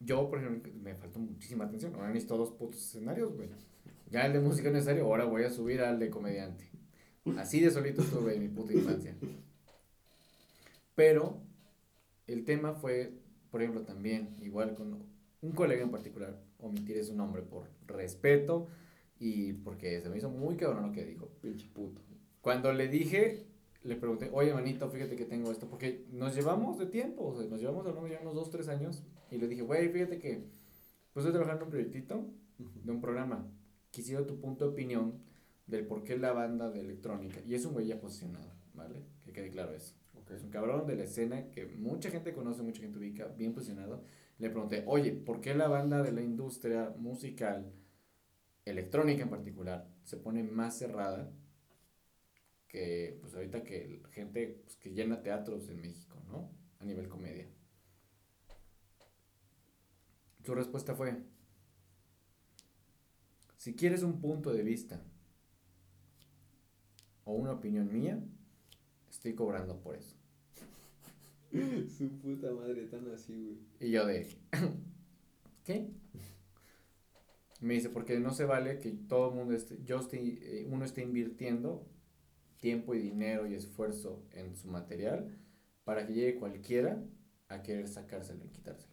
Yo, 0.00 0.28
por 0.28 0.40
ejemplo, 0.40 0.72
me 0.74 0.96
faltó 0.96 1.20
muchísima 1.20 1.66
atención. 1.66 1.94
Ahora 1.94 2.08
necesito 2.08 2.36
dos 2.36 2.50
putos 2.50 2.82
escenarios, 2.84 3.32
güey. 3.32 3.48
Ya 4.10 4.26
el 4.26 4.32
de 4.32 4.40
música 4.40 4.72
necesario, 4.72 5.04
ahora 5.04 5.24
voy 5.24 5.44
a 5.44 5.50
subir 5.50 5.82
al 5.82 6.00
de 6.00 6.10
comediante. 6.10 6.68
Así 7.38 7.60
de 7.60 7.70
solito 7.70 8.02
estuve 8.02 8.34
en 8.34 8.42
mi 8.42 8.48
puta 8.48 8.72
infancia. 8.72 9.16
Pero 10.94 11.40
el 12.26 12.44
tema 12.44 12.74
fue, 12.74 13.12
por 13.50 13.62
ejemplo, 13.62 13.82
también, 13.82 14.36
igual 14.40 14.74
con 14.74 15.06
un 15.40 15.52
colega 15.52 15.82
en 15.82 15.90
particular, 15.90 16.40
omitiré 16.58 17.02
su 17.04 17.14
nombre 17.14 17.42
por 17.42 17.68
respeto 17.86 18.68
y 19.18 19.52
porque 19.52 20.00
se 20.00 20.08
me 20.08 20.18
hizo 20.18 20.30
muy 20.30 20.56
cabrón 20.56 20.86
lo 20.86 20.92
que 20.92 21.04
dijo. 21.04 21.28
Pinche 21.40 21.68
puto. 21.68 22.00
Cuando 22.40 22.72
le 22.72 22.88
dije, 22.88 23.46
le 23.84 23.96
pregunté, 23.96 24.30
oye, 24.32 24.52
manito, 24.54 24.88
fíjate 24.88 25.16
que 25.16 25.24
tengo 25.24 25.50
esto, 25.50 25.68
porque 25.68 26.06
nos 26.10 26.34
llevamos 26.34 26.78
de 26.78 26.86
tiempo, 26.86 27.26
o 27.26 27.36
sea, 27.36 27.48
nos 27.48 27.60
llevamos 27.60 27.86
hablando 27.86 28.08
ya 28.08 28.20
unos 28.20 28.34
dos, 28.34 28.50
tres 28.50 28.68
años, 28.68 29.02
y 29.30 29.38
le 29.38 29.48
dije, 29.48 29.62
güey, 29.62 29.88
fíjate 29.90 30.18
que, 30.18 30.48
pues 31.12 31.24
estoy 31.24 31.32
trabajando 31.32 31.62
en 31.62 31.66
un 31.66 31.70
proyectito 31.70 32.26
de 32.58 32.92
un 32.92 33.00
programa. 33.00 33.46
Quisiera 33.90 34.26
tu 34.26 34.40
punto 34.40 34.66
de 34.66 34.72
opinión 34.72 35.22
del 35.66 35.86
por 35.86 36.02
qué 36.02 36.18
la 36.18 36.32
banda 36.32 36.70
de 36.70 36.80
electrónica, 36.80 37.40
y 37.46 37.54
es 37.54 37.64
un 37.64 37.74
güey 37.74 37.86
ya 37.86 38.00
posicionado, 38.00 38.50
¿vale? 38.74 39.04
Que 39.24 39.32
quede 39.32 39.50
claro 39.50 39.74
eso. 39.74 39.94
Es 40.30 40.42
un 40.42 40.50
cabrón 40.50 40.86
de 40.86 40.96
la 40.96 41.04
escena 41.04 41.50
que 41.50 41.66
mucha 41.66 42.10
gente 42.10 42.32
conoce, 42.32 42.62
mucha 42.62 42.80
gente 42.80 42.98
ubica, 42.98 43.26
bien 43.28 43.52
posicionado. 43.52 44.04
Le 44.38 44.50
pregunté, 44.50 44.82
oye, 44.86 45.12
¿por 45.12 45.40
qué 45.40 45.54
la 45.54 45.68
banda 45.68 46.02
de 46.02 46.12
la 46.12 46.22
industria 46.22 46.92
musical, 46.96 47.72
electrónica 48.64 49.22
en 49.22 49.30
particular, 49.30 49.88
se 50.02 50.16
pone 50.16 50.42
más 50.42 50.78
cerrada 50.78 51.30
que, 52.68 53.18
pues 53.20 53.34
ahorita 53.34 53.62
que 53.62 54.02
gente 54.10 54.60
pues, 54.64 54.76
que 54.76 54.90
llena 54.90 55.22
teatros 55.22 55.68
en 55.68 55.80
México, 55.80 56.20
¿no? 56.26 56.50
A 56.80 56.84
nivel 56.84 57.08
comedia. 57.08 57.48
Su 60.44 60.54
respuesta 60.54 60.94
fue, 60.94 61.22
si 63.56 63.74
quieres 63.74 64.02
un 64.02 64.20
punto 64.20 64.52
de 64.52 64.62
vista 64.62 65.02
o 67.24 67.32
una 67.32 67.52
opinión 67.52 67.92
mía, 67.92 68.22
estoy 69.24 69.34
cobrando 69.34 69.80
por 69.80 69.96
eso. 69.96 70.16
Su 71.88 72.10
puta 72.18 72.52
madre 72.52 72.84
tan 72.86 73.10
así, 73.10 73.32
güey. 73.32 73.58
Y 73.80 73.90
yo 73.90 74.04
de, 74.06 74.28
¿qué? 75.64 75.88
Me 77.60 77.72
dice, 77.72 77.88
porque 77.88 78.20
no 78.20 78.34
se 78.34 78.44
vale 78.44 78.80
que 78.80 78.90
todo 78.90 79.30
el 79.30 79.36
mundo 79.36 79.54
esté, 79.54 79.78
yo 79.82 79.98
esté, 79.98 80.18
eh, 80.18 80.66
uno 80.68 80.84
esté 80.84 81.00
invirtiendo 81.00 81.88
tiempo 82.60 82.94
y 82.94 82.98
dinero 82.98 83.46
y 83.46 83.54
esfuerzo 83.54 84.22
en 84.32 84.56
su 84.56 84.68
material 84.68 85.38
para 85.84 86.06
que 86.06 86.12
llegue 86.12 86.38
cualquiera 86.38 87.02
a 87.48 87.62
querer 87.62 87.88
sacárselo 87.88 88.44
y 88.44 88.48
quitárselo. 88.48 88.92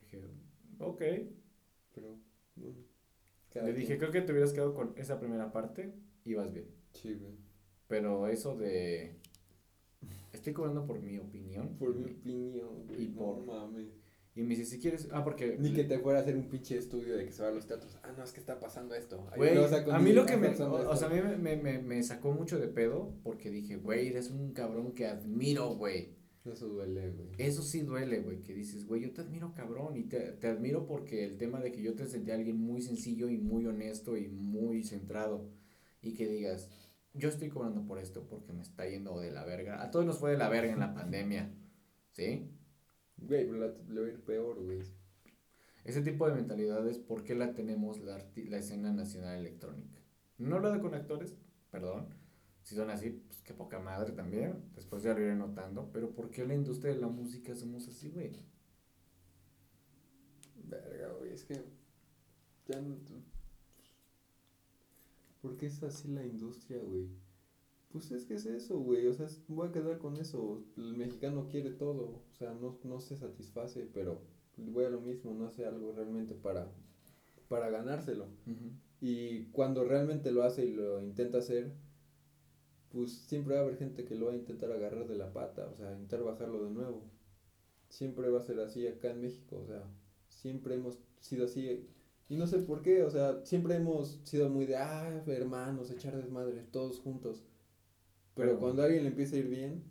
Dije, 0.00 0.22
ok. 0.78 1.02
Pero, 1.94 2.18
bueno. 2.56 2.78
Le 3.54 3.72
dije, 3.74 3.98
creo 3.98 4.10
que 4.10 4.22
te 4.22 4.32
hubieras 4.32 4.54
quedado 4.54 4.72
con 4.72 4.94
esa 4.96 5.18
primera 5.18 5.52
parte 5.52 5.92
y 6.24 6.34
vas 6.34 6.52
bien. 6.52 6.68
Sí, 6.92 7.12
güey. 7.12 7.47
Pero 7.88 8.28
eso 8.28 8.56
de... 8.56 9.16
Estoy 10.32 10.52
cobrando 10.52 10.86
por 10.86 11.00
mi 11.00 11.18
opinión. 11.18 11.76
Por 11.78 11.94
mi 11.94 12.04
opinión, 12.04 12.86
güey. 12.86 13.04
Y 13.04 13.06
por... 13.08 13.38
No 13.38 13.46
mames. 13.46 13.88
Y 14.36 14.42
me 14.42 14.50
dice, 14.50 14.66
si 14.66 14.78
quieres... 14.78 15.08
Ah, 15.10 15.24
porque... 15.24 15.56
Ni 15.58 15.72
que 15.72 15.82
te 15.82 15.98
fuera 15.98 16.20
a 16.20 16.22
hacer 16.22 16.36
un 16.36 16.48
pinche 16.48 16.76
estudio 16.76 17.16
de 17.16 17.24
que 17.24 17.32
se 17.32 17.42
va 17.42 17.48
a 17.48 17.52
los 17.52 17.66
teatros. 17.66 17.98
Ah, 18.04 18.12
no, 18.16 18.22
es 18.22 18.30
que 18.30 18.38
está 18.38 18.60
pasando 18.60 18.94
esto. 18.94 19.26
Ahí 19.32 19.38
Güey, 19.38 19.58
a 19.90 19.98
mí 19.98 20.12
lo 20.12 20.26
que 20.26 20.36
me, 20.36 20.48
o, 20.48 20.96
sea, 20.96 21.08
a 21.08 21.10
mí 21.10 21.20
me, 21.20 21.56
me, 21.56 21.78
me 21.80 22.02
sacó 22.04 22.30
mucho 22.30 22.60
de 22.60 22.68
pedo 22.68 23.14
porque 23.24 23.50
dije, 23.50 23.76
güey, 23.76 24.08
eres 24.08 24.30
un 24.30 24.52
cabrón 24.52 24.92
que 24.92 25.06
admiro, 25.06 25.74
güey. 25.74 26.18
Eso 26.52 26.68
duele, 26.68 27.10
güey. 27.10 27.28
Eso 27.38 27.62
sí 27.62 27.80
duele, 27.80 28.20
güey, 28.20 28.40
que 28.40 28.54
dices, 28.54 28.86
güey, 28.86 29.02
yo 29.02 29.12
te 29.12 29.20
admiro, 29.20 29.52
cabrón, 29.54 29.96
y 29.96 30.04
te, 30.04 30.32
te 30.32 30.46
admiro 30.46 30.86
porque 30.86 31.24
el 31.24 31.36
tema 31.36 31.60
de 31.60 31.72
que 31.72 31.82
yo 31.82 31.94
te 31.94 32.06
sentí 32.06 32.30
alguien 32.30 32.58
muy 32.58 32.80
sencillo 32.80 33.28
y 33.28 33.38
muy 33.38 33.66
honesto 33.66 34.16
y 34.16 34.28
muy 34.28 34.82
centrado, 34.84 35.48
y 36.00 36.14
que 36.14 36.28
digas, 36.28 36.70
yo 37.18 37.28
estoy 37.28 37.48
cobrando 37.48 37.84
por 37.84 37.98
esto 37.98 38.26
porque 38.28 38.52
me 38.52 38.62
está 38.62 38.86
yendo 38.86 39.18
de 39.20 39.30
la 39.30 39.44
verga. 39.44 39.82
A 39.82 39.90
todos 39.90 40.06
nos 40.06 40.18
fue 40.18 40.30
de 40.30 40.38
la 40.38 40.48
verga 40.48 40.72
en 40.72 40.80
la 40.80 40.94
pandemia, 40.94 41.50
¿sí? 42.12 42.50
Güey, 43.16 43.46
pero 43.46 43.74
le 43.88 44.00
va 44.00 44.06
a 44.06 44.10
ir 44.10 44.20
peor, 44.24 44.62
güey. 44.62 44.82
Ese 45.84 46.02
tipo 46.02 46.28
de 46.28 46.34
mentalidades, 46.34 46.98
¿por 46.98 47.24
qué 47.24 47.34
la 47.34 47.54
tenemos 47.54 48.00
la, 48.00 48.18
la 48.36 48.58
escena 48.58 48.92
nacional 48.92 49.38
electrónica? 49.38 49.98
No 50.38 50.56
hablo 50.56 50.70
de 50.70 50.80
con 50.80 50.94
actores, 50.94 51.34
perdón. 51.70 52.14
Si 52.62 52.74
son 52.74 52.90
así, 52.90 53.10
pues 53.10 53.40
qué 53.42 53.54
poca 53.54 53.78
madre 53.78 54.12
también. 54.12 54.70
Después 54.74 55.02
ya 55.02 55.14
lo 55.14 55.20
iré 55.20 55.34
notando. 55.34 55.90
Pero 55.92 56.10
¿por 56.14 56.30
qué 56.30 56.46
la 56.46 56.54
industria 56.54 56.92
de 56.92 57.00
la 57.00 57.08
música 57.08 57.54
somos 57.54 57.88
así, 57.88 58.10
güey? 58.10 58.32
Verga, 60.64 61.08
güey, 61.18 61.32
es 61.32 61.44
que. 61.44 61.64
Ya 62.66 62.80
no. 62.82 62.96
¿Por 65.40 65.56
qué 65.56 65.66
es 65.66 65.82
así 65.82 66.08
la 66.08 66.24
industria, 66.24 66.78
güey? 66.82 67.08
Pues 67.90 68.10
es 68.12 68.26
que 68.26 68.34
es 68.34 68.46
eso, 68.46 68.78
güey. 68.80 69.06
O 69.06 69.14
sea, 69.14 69.26
es- 69.26 69.42
voy 69.48 69.68
a 69.68 69.72
quedar 69.72 69.98
con 69.98 70.16
eso. 70.16 70.64
El 70.76 70.94
mexicano 70.96 71.48
quiere 71.48 71.70
todo. 71.70 72.22
O 72.32 72.34
sea, 72.38 72.54
no, 72.54 72.78
no 72.84 73.00
se 73.00 73.16
satisface, 73.16 73.88
pero 73.94 74.20
voy 74.56 74.84
a 74.84 74.90
lo 74.90 75.00
mismo. 75.00 75.34
No 75.34 75.46
hace 75.46 75.66
algo 75.66 75.92
realmente 75.92 76.34
para, 76.34 76.70
para 77.48 77.70
ganárselo. 77.70 78.28
Y 79.00 79.44
cuando 79.52 79.84
realmente 79.84 80.32
lo 80.32 80.42
hace 80.44 80.66
y 80.66 80.72
lo 80.74 81.00
intenta 81.02 81.38
hacer, 81.38 81.72
pues 82.90 83.12
siempre 83.12 83.54
va 83.54 83.60
a 83.60 83.64
haber 83.64 83.76
gente 83.76 84.04
que 84.04 84.14
lo 84.14 84.26
va 84.26 84.32
a 84.32 84.36
intentar 84.36 84.72
agarrar 84.72 85.06
de 85.08 85.16
la 85.16 85.32
pata, 85.32 85.68
o 85.72 85.76
sea, 85.76 85.92
intentar 85.92 86.22
bajarlo 86.22 86.64
de 86.64 86.70
nuevo. 86.70 87.02
Siempre 87.88 88.30
va 88.30 88.38
a 88.38 88.42
ser 88.42 88.60
así 88.60 88.86
acá 88.86 89.10
en 89.10 89.20
México, 89.22 89.58
o 89.62 89.66
sea, 89.66 89.84
siempre 90.28 90.74
hemos 90.74 90.98
sido 91.20 91.46
así. 91.46 91.86
Y 92.28 92.36
no 92.36 92.46
sé 92.46 92.58
por 92.58 92.82
qué, 92.82 93.02
o 93.04 93.10
sea, 93.10 93.40
siempre 93.44 93.74
hemos 93.76 94.20
sido 94.24 94.50
muy 94.50 94.66
de, 94.66 94.76
ah, 94.76 95.22
hermanos, 95.26 95.90
echar 95.90 96.14
desmadre, 96.16 96.62
todos 96.70 97.00
juntos. 97.00 97.42
Pero, 98.34 98.50
Pero- 98.50 98.60
cuando 98.60 98.82
a 98.82 98.84
alguien 98.84 99.04
le 99.04 99.08
empieza 99.10 99.36
a 99.36 99.38
ir 99.38 99.48
bien, 99.48 99.82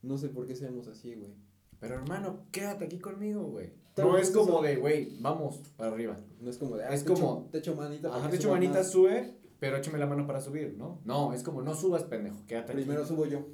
no 0.00 0.16
sé 0.18 0.28
por 0.28 0.46
qué 0.46 0.54
seamos 0.56 0.88
así, 0.88 1.14
güey. 1.14 1.32
Pero 1.80 1.96
hermano, 1.96 2.46
quédate 2.50 2.84
aquí 2.86 2.98
conmigo, 2.98 3.42
güey. 3.44 3.70
No 3.98 4.16
es 4.16 4.30
como 4.30 4.54
eso- 4.54 4.62
de, 4.62 4.76
güey, 4.76 5.18
vamos 5.20 5.60
para 5.76 5.92
arriba. 5.92 6.18
No 6.40 6.48
es 6.48 6.56
como 6.56 6.76
de, 6.76 6.84
ah, 6.84 6.94
Es 6.94 7.04
te 7.04 7.12
echo- 7.12 7.20
como- 7.22 7.48
te 7.50 7.58
echo 7.58 7.74
manita. 7.76 8.08
Ajá, 8.08 8.28
hecho, 8.28 8.42
subas 8.42 8.54
manita 8.54 8.78
más". 8.78 8.90
sube, 8.90 9.34
pero 9.62 9.76
échame 9.76 9.96
la 9.96 10.06
mano 10.06 10.26
para 10.26 10.40
subir, 10.40 10.74
¿no? 10.76 11.00
No, 11.04 11.32
es 11.32 11.44
como, 11.44 11.62
no 11.62 11.72
subas, 11.72 12.02
pendejo, 12.02 12.44
quédate 12.48 12.72
aquí. 12.72 12.82
Primero 12.82 13.06
subo 13.06 13.26
yo. 13.26 13.46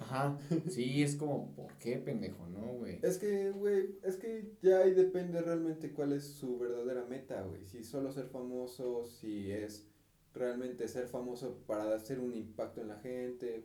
Ajá, 0.00 0.38
sí, 0.68 1.02
es 1.02 1.16
como, 1.16 1.56
¿por 1.56 1.72
qué, 1.78 1.96
pendejo? 1.96 2.46
No, 2.46 2.74
güey. 2.74 3.00
Es 3.02 3.18
que, 3.18 3.50
güey, 3.50 3.98
es 4.04 4.14
que 4.14 4.52
ya 4.62 4.78
ahí 4.78 4.94
depende 4.94 5.42
realmente 5.42 5.90
cuál 5.90 6.12
es 6.12 6.22
su 6.22 6.56
verdadera 6.56 7.04
meta, 7.06 7.42
güey. 7.42 7.66
Si 7.66 7.82
solo 7.82 8.12
ser 8.12 8.28
famoso, 8.28 9.06
si 9.06 9.50
es 9.50 9.88
realmente 10.34 10.86
ser 10.86 11.08
famoso 11.08 11.58
para 11.66 11.92
hacer 11.96 12.20
un 12.20 12.32
impacto 12.32 12.80
en 12.80 12.86
la 12.86 13.00
gente. 13.00 13.64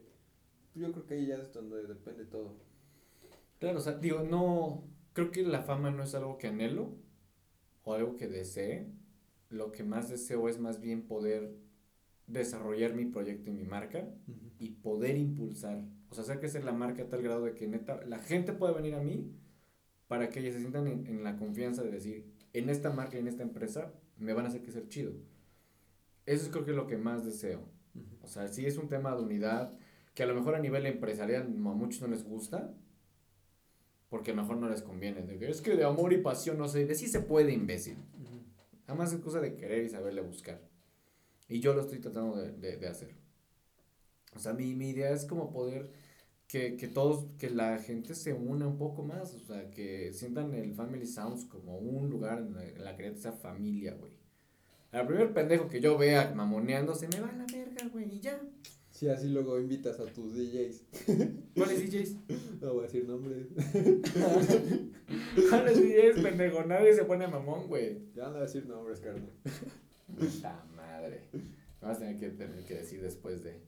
Yo 0.74 0.92
creo 0.92 1.06
que 1.06 1.14
ahí 1.14 1.28
ya 1.28 1.36
es 1.36 1.54
donde 1.54 1.84
depende 1.84 2.26
todo. 2.26 2.56
Claro, 3.60 3.78
o 3.78 3.82
sea, 3.82 4.00
digo, 4.00 4.24
no, 4.24 4.84
creo 5.14 5.30
que 5.30 5.44
la 5.44 5.62
fama 5.62 5.92
no 5.92 6.02
es 6.02 6.16
algo 6.16 6.40
que 6.40 6.48
anhelo 6.48 6.96
o 7.84 7.94
algo 7.94 8.16
que 8.16 8.28
desee. 8.28 8.88
Lo 9.50 9.72
que 9.72 9.84
más 9.84 10.10
deseo 10.10 10.50
es 10.50 10.60
más 10.60 10.82
bien 10.82 11.08
poder 11.08 11.70
desarrollar 12.32 12.94
mi 12.94 13.06
proyecto 13.06 13.50
y 13.50 13.54
mi 13.54 13.64
marca 13.64 14.08
y 14.60 14.70
poder 14.70 15.18
impulsar, 15.18 15.84
o 16.10 16.16
sea, 16.16 16.24
hacer 16.24 16.40
crecer 16.40 16.64
la 16.64 16.74
marca 16.74 17.04
a 17.04 17.10
tal 17.10 17.22
grado 17.22 17.46
de 17.46 17.54
que 17.54 17.68
neta, 17.68 18.06
la 18.06 18.20
gente 18.20 18.54
pueda 18.54 18.74
venir 18.74 18.96
a 18.96 19.02
mí 19.02 19.32
para 20.08 20.30
que 20.30 20.40
ellos 20.40 20.54
se 20.54 20.60
sientan 20.60 20.88
en, 20.88 21.08
en 21.08 21.24
la 21.24 21.38
confianza 21.38 21.84
de 21.84 21.92
decir, 21.92 22.32
en 22.54 22.70
esta 22.70 22.92
marca 22.92 23.18
y 23.18 23.20
en 23.20 23.28
esta 23.28 23.44
empresa 23.44 23.94
me 24.18 24.34
van 24.34 24.46
a 24.46 24.50
hacer 24.50 24.62
crecer 24.62 24.88
chido. 24.88 25.14
Eso 26.26 26.46
es 26.46 26.52
creo 26.52 26.66
que 26.66 26.74
lo 26.74 26.88
que 26.88 26.98
más 26.98 27.26
deseo. 27.26 27.68
O 28.22 28.28
sea, 28.28 28.48
sí 28.48 28.66
es 28.66 28.78
un 28.78 28.88
tema 28.88 29.16
de 29.16 29.24
unidad 29.24 29.78
que 30.14 30.24
a 30.24 30.26
lo 30.26 30.36
mejor 30.36 30.56
a 30.56 30.60
nivel 30.60 30.86
empresarial 30.86 31.44
a 31.44 31.48
muchos 31.48 32.02
no 32.02 32.08
les 32.08 32.24
gusta, 32.24 32.74
porque 34.10 34.32
a 34.32 34.36
lo 34.36 34.42
mejor 34.42 34.58
no 34.58 34.70
les 34.70 34.82
conviene. 34.82 35.24
De 35.24 35.38
que, 35.38 35.50
es 35.50 35.62
que 35.62 35.76
de 35.76 35.86
amor 35.86 36.14
y 36.14 36.18
pasión 36.18 36.58
no 36.58 36.68
sé, 36.68 36.86
de 36.86 36.96
sí 36.96 37.08
se 37.08 37.22
puede, 37.22 37.54
imbécil. 37.54 37.98
Nada 38.88 38.96
más 38.96 39.14
es 39.14 39.22
cosa 39.22 39.40
de 39.40 39.56
querer 39.56 39.86
y 39.86 39.90
saberle 39.90 40.22
buscar. 40.22 40.62
Y 41.52 41.60
yo 41.60 41.74
lo 41.74 41.82
estoy 41.82 42.00
tratando 42.00 42.38
de, 42.38 42.54
de, 42.54 42.78
de 42.78 42.88
hacer. 42.88 43.14
O 44.34 44.40
sea, 44.40 44.54
mi, 44.54 44.74
mi 44.74 44.92
idea 44.92 45.12
es 45.12 45.26
como 45.26 45.52
poder 45.52 45.92
que, 46.48 46.78
que 46.78 46.88
todos, 46.88 47.26
que 47.38 47.50
la 47.50 47.78
gente 47.78 48.16
se 48.16 48.34
una 48.34 48.68
un 48.68 48.78
poco 48.78 49.04
más. 49.04 49.34
O 49.34 49.40
sea, 49.40 49.70
que 49.70 50.14
sientan 50.14 50.54
el 50.54 50.74
Family 50.74 51.06
Sounds 51.06 51.44
como 51.46 51.78
un 51.78 52.10
lugar 52.10 52.40
en 52.40 52.56
la, 52.56 52.64
en 52.64 52.84
la 52.84 52.96
que 52.96 53.08
esa 53.08 53.34
familia, 53.34 53.96
güey. 53.96 54.14
Al 54.94 55.08
primer 55.08 55.34
pendejo 55.34 55.68
que 55.68 55.82
yo 55.82 55.98
vea 55.98 56.34
mamoneando, 56.34 56.96
se 56.96 57.10
me 57.10 57.20
va 57.20 57.28
a 57.28 57.34
la 57.34 57.46
verga, 57.46 57.86
güey, 57.92 58.16
y 58.16 58.20
ya. 58.22 58.42
Si 58.90 59.10
así 59.10 59.28
luego 59.28 59.60
invitas 59.60 60.00
a 60.00 60.06
tus 60.06 60.34
DJs. 60.34 60.86
¿Cuáles 61.56 61.92
DJs? 61.92 62.16
No 62.62 62.74
voy 62.74 62.84
a 62.84 62.88
decir 62.88 63.06
nombres. 63.06 63.48
¿Cuáles 65.50 65.82
DJs, 65.82 66.24
pendejo? 66.24 66.64
Nadie 66.64 66.94
se 66.94 67.04
pone 67.04 67.28
mamón, 67.28 67.68
güey. 67.68 68.14
Ya 68.14 68.26
no 68.26 68.32
voy 68.32 68.40
a 68.40 68.44
decir 68.44 68.66
nombres, 68.66 69.02
carnal. 69.02 69.32
Madre. 71.02 71.24
Me 71.34 71.88
vas 71.88 71.98
a 71.98 72.00
tener 72.00 72.20
que, 72.20 72.30
tener 72.30 72.64
que 72.64 72.76
decir 72.76 73.02
después 73.02 73.44
de, 73.44 73.60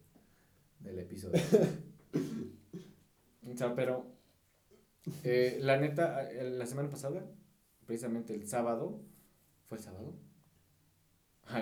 del 0.81 0.99
episodio. 0.99 1.41
o 3.51 3.57
sea, 3.57 3.73
pero 3.73 4.05
eh, 5.23 5.57
la 5.59 5.77
neta, 5.77 6.29
eh, 6.29 6.51
la 6.51 6.67
semana 6.67 6.91
pasada, 6.91 7.25
precisamente 7.87 8.35
el 8.35 8.47
sábado, 8.47 9.01
¿fue 9.67 9.79
el 9.79 9.83
sábado? 9.83 10.13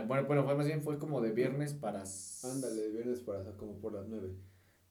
bueno, 0.08 0.28
bueno, 0.28 0.44
fue 0.44 0.56
más 0.56 0.68
bien 0.68 0.84
fue 0.84 1.00
como 1.00 1.22
de 1.22 1.32
viernes 1.32 1.74
para... 1.74 2.04
Ándale, 2.44 2.82
de 2.82 2.90
viernes 2.90 3.22
para 3.22 3.56
como 3.56 3.80
por 3.80 3.94
las 3.94 4.10
nueve. 4.10 4.36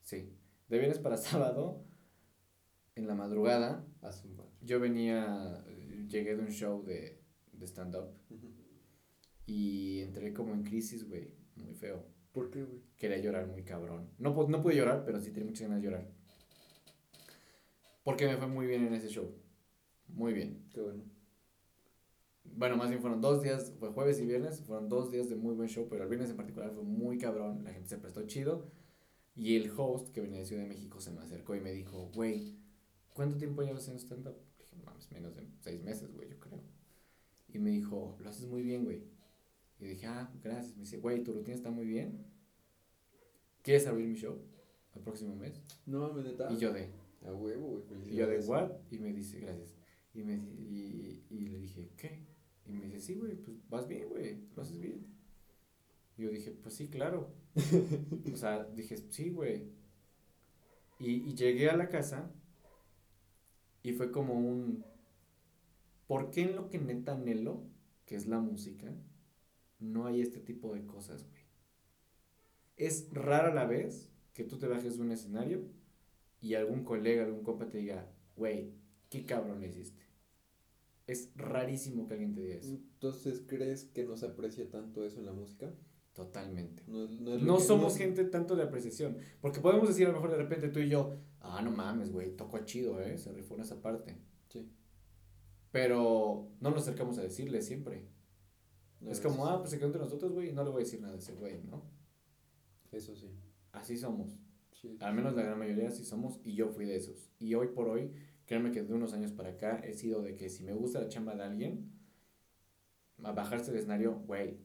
Sí, 0.01 0.35
de 0.69 0.79
viernes 0.79 0.99
para 0.99 1.19
sábado, 1.19 1.85
en 2.95 3.07
la 3.07 3.15
madrugada, 3.15 3.85
yo 4.63 4.81
venía, 4.81 5.63
llegué 6.09 6.37
de 6.37 6.43
un 6.43 6.51
show 6.51 6.83
de, 6.83 7.23
de 7.53 7.67
stand-up 7.67 8.15
y 9.51 10.03
entré 10.03 10.33
como 10.33 10.55
en 10.55 10.63
crisis, 10.63 11.09
güey, 11.09 11.29
muy 11.57 11.75
feo. 11.75 12.05
¿Por 12.31 12.51
qué, 12.51 12.63
güey? 12.63 12.81
Quería 12.97 13.19
llorar 13.19 13.49
muy 13.49 13.65
cabrón. 13.65 14.09
No, 14.17 14.47
no 14.47 14.63
pude 14.63 14.77
llorar, 14.77 15.03
pero 15.05 15.21
sí 15.21 15.33
tenía 15.33 15.47
muchas 15.47 15.63
ganas 15.63 15.83
de 15.83 15.89
llorar. 15.89 16.09
Porque 18.05 18.29
me 18.29 18.37
fue 18.37 18.47
muy 18.47 18.69
bien 18.69 18.87
en 18.87 18.95
ese 18.95 19.09
show. 19.09 19.29
Muy 20.07 20.35
bien. 20.35 20.69
Qué 20.73 20.81
bueno. 20.81 21.03
Bueno, 22.45 22.77
más 22.77 22.91
bien 22.91 23.01
fueron 23.01 23.21
dos 23.21 23.43
días, 23.43 23.73
fue 23.81 23.91
jueves 23.91 24.21
y 24.21 24.27
viernes, 24.27 24.61
fueron 24.61 24.89
dos 24.89 25.11
días 25.11 25.29
de 25.29 25.35
muy 25.35 25.57
buen 25.57 25.69
show, 25.69 25.89
pero 25.91 26.05
el 26.05 26.09
viernes 26.09 26.31
en 26.31 26.37
particular 26.37 26.71
fue 26.73 26.85
muy 26.85 27.19
cabrón, 27.19 27.65
la 27.65 27.73
gente 27.73 27.89
se 27.89 27.99
prestó 27.99 28.25
chido. 28.29 28.71
Y 29.35 29.57
el 29.57 29.73
host 29.77 30.11
que 30.11 30.21
venía 30.21 30.39
de 30.39 30.47
Ciudad 30.47 30.63
de 30.63 30.69
México 30.69 31.01
se 31.01 31.11
me 31.11 31.23
acercó 31.23 31.57
y 31.57 31.61
me 31.61 31.73
dijo, 31.73 32.09
güey, 32.15 32.57
¿cuánto 33.15 33.37
tiempo 33.37 33.63
llevas 33.63 33.83
haciendo 33.83 34.01
stand-up? 34.01 34.37
Dije, 34.61 34.77
mames, 34.85 35.11
menos 35.11 35.35
de 35.35 35.49
seis 35.59 35.83
meses, 35.83 36.13
güey, 36.13 36.29
yo 36.29 36.39
creo. 36.39 36.61
Y 37.49 37.59
me 37.59 37.71
dijo, 37.71 38.17
lo 38.21 38.31
haces 38.31 38.47
muy 38.47 38.63
bien, 38.63 38.85
güey. 38.85 39.03
Y 39.81 39.87
dije, 39.87 40.07
ah, 40.07 40.31
gracias. 40.43 40.77
Me 40.77 40.83
dice, 40.83 40.99
güey, 40.99 41.23
tu 41.23 41.33
rutina 41.33 41.55
está 41.55 41.71
muy 41.71 41.87
bien. 41.87 42.25
¿Quieres 43.63 43.87
abrir 43.87 44.07
mi 44.07 44.15
show 44.15 44.39
el 44.95 45.03
próximo 45.03 45.35
mes? 45.37 45.61
No 45.87 46.01
mames, 46.01 46.25
neta. 46.25 46.53
Y 46.53 46.59
yo 46.59 46.73
de, 46.73 46.91
a 47.27 47.33
huevo, 47.33 47.83
güey. 47.89 48.13
Y 48.13 48.17
yo 48.17 48.27
de, 48.27 48.39
what? 48.41 48.71
Y 48.91 48.99
me 48.99 49.13
dice, 49.13 49.41
gracias. 49.41 49.75
Y, 50.13 50.23
me, 50.23 50.35
y, 50.35 51.25
y 51.31 51.41
le 51.41 51.59
dije, 51.59 51.91
¿qué? 51.97 52.27
Y 52.67 52.73
me 52.73 52.87
dice, 52.87 53.01
sí, 53.01 53.15
güey, 53.15 53.37
pues 53.37 53.57
vas 53.69 53.89
bien, 53.89 54.09
güey, 54.09 54.49
lo 54.55 54.63
haces 54.63 54.79
bien. 54.81 55.07
Y 56.17 56.23
yo 56.23 56.31
dije, 56.31 56.51
pues 56.51 56.75
sí, 56.75 56.89
claro. 56.89 57.33
o 58.33 58.37
sea, 58.37 58.65
dije, 58.65 58.97
sí, 59.09 59.31
güey. 59.31 59.73
Y, 60.99 61.29
y 61.29 61.35
llegué 61.35 61.71
a 61.71 61.77
la 61.77 61.89
casa 61.89 62.31
y 63.83 63.93
fue 63.93 64.11
como 64.11 64.35
un, 64.35 64.85
¿por 66.07 66.31
qué 66.31 66.43
en 66.43 66.57
lo 66.57 66.69
que 66.69 66.79
neta 66.79 67.13
anhelo, 67.13 67.65
que 68.05 68.17
es 68.17 68.27
la 68.27 68.39
música, 68.39 68.93
no 69.81 70.07
hay 70.07 70.21
este 70.21 70.41
tipo 70.41 70.73
de 70.75 70.85
cosas, 70.87 71.27
güey? 71.29 71.43
Es 72.77 73.09
rara 73.13 73.53
la 73.53 73.67
vez 73.67 74.11
que 74.33 74.45
tú 74.45 74.59
te 74.59 74.69
bajes 74.69 74.97
de 74.97 75.03
un 75.03 75.13
escenario 75.13 75.65
y 76.41 76.55
algún 76.55 76.85
colega, 76.85 77.25
algún 77.25 77.43
compa 77.43 77.69
te 77.69 77.79
diga, 77.79 78.11
güey, 78.37 78.73
qué 79.11 79.27
cabrón 79.27 79.61
le 79.61 79.69
hiciste. 79.69 80.03
Es 81.07 81.31
rarísimo 81.35 82.07
que 82.07 82.15
alguien 82.15 82.33
te 82.33 82.41
diga 82.41 82.55
eso. 82.55 82.75
Entonces, 82.75 83.43
¿crees 83.47 83.85
que 83.85 84.05
no 84.05 84.17
se 84.17 84.27
aprecia 84.27 84.71
tanto 84.71 85.05
eso 85.05 85.19
en 85.19 85.27
la 85.27 85.33
música? 85.33 85.75
Totalmente. 86.15 86.85
No, 86.87 87.61
somos 87.61 87.97
gente 87.97 88.25
tanto 88.25 88.57
de 88.57 88.63
apreciación. 88.63 89.19
Porque 89.41 89.61
podemos 89.61 89.89
decir 89.89 90.07
a 90.07 90.11
lo 90.11 90.15
mejor 90.15 90.31
de 90.31 90.37
repente 90.37 90.69
tú 90.69 90.79
y 90.81 90.89
yo, 90.89 91.17
ah, 91.41 91.61
no 91.63 91.71
mames, 91.71 92.13
güey, 92.13 92.37
tocó 92.37 92.59
chido, 92.65 93.01
¿eh? 93.01 93.19
Se 93.19 93.33
rifó 93.33 93.55
en 93.55 93.63
esa 93.63 93.81
parte. 93.81 94.17
Sí. 94.49 94.71
Pero 95.71 96.49
no 96.61 96.71
nos 96.71 96.83
acercamos 96.83 97.19
a 97.19 97.23
decirle 97.23 97.63
siempre. 97.63 98.07
Es 99.07 99.21
como, 99.21 99.47
ah, 99.47 99.59
pues 99.59 99.71
se 99.71 99.79
quedó 99.79 99.87
entre 99.87 100.03
nosotros, 100.03 100.33
güey, 100.33 100.51
y 100.51 100.53
no 100.53 100.65
le 100.65 100.71
voy 100.71 100.83
a 100.83 100.85
decir 100.85 101.01
nada 101.01 101.15
a 101.15 101.19
ese 101.19 101.35
güey, 101.35 101.63
¿no? 101.63 101.83
Eso 102.93 103.15
sí. 103.15 103.31
Así 103.73 103.97
somos. 103.97 104.37
Al 105.01 105.15
menos 105.15 105.35
la 105.35 105.43
gran 105.43 105.59
mayoría 105.59 105.89
así 105.89 106.05
somos, 106.05 106.41
y 106.43 106.55
yo 106.55 106.69
fui 106.69 106.87
de 106.87 106.97
esos. 106.97 107.31
Y 107.39 107.55
hoy 107.55 107.69
por 107.69 107.89
hoy, 107.89 108.13
créanme 108.47 108.71
que 108.71 108.83
de 108.83 108.95
unos 108.95 109.13
años 109.13 109.33
para 109.33 109.51
acá 109.51 109.79
he 109.85 109.93
sido 109.95 110.23
de 110.23 110.37
que 110.37 110.49
si 110.49 110.65
me 110.65 110.73
gusta 110.73 111.01
la 111.01 111.09
chamba 111.09 111.35
de 111.35 111.45
alguien, 111.45 111.93
a 113.23 113.33
bajarse 113.33 113.71
del 113.71 113.81
escenario, 113.81 114.15
güey, 114.27 114.59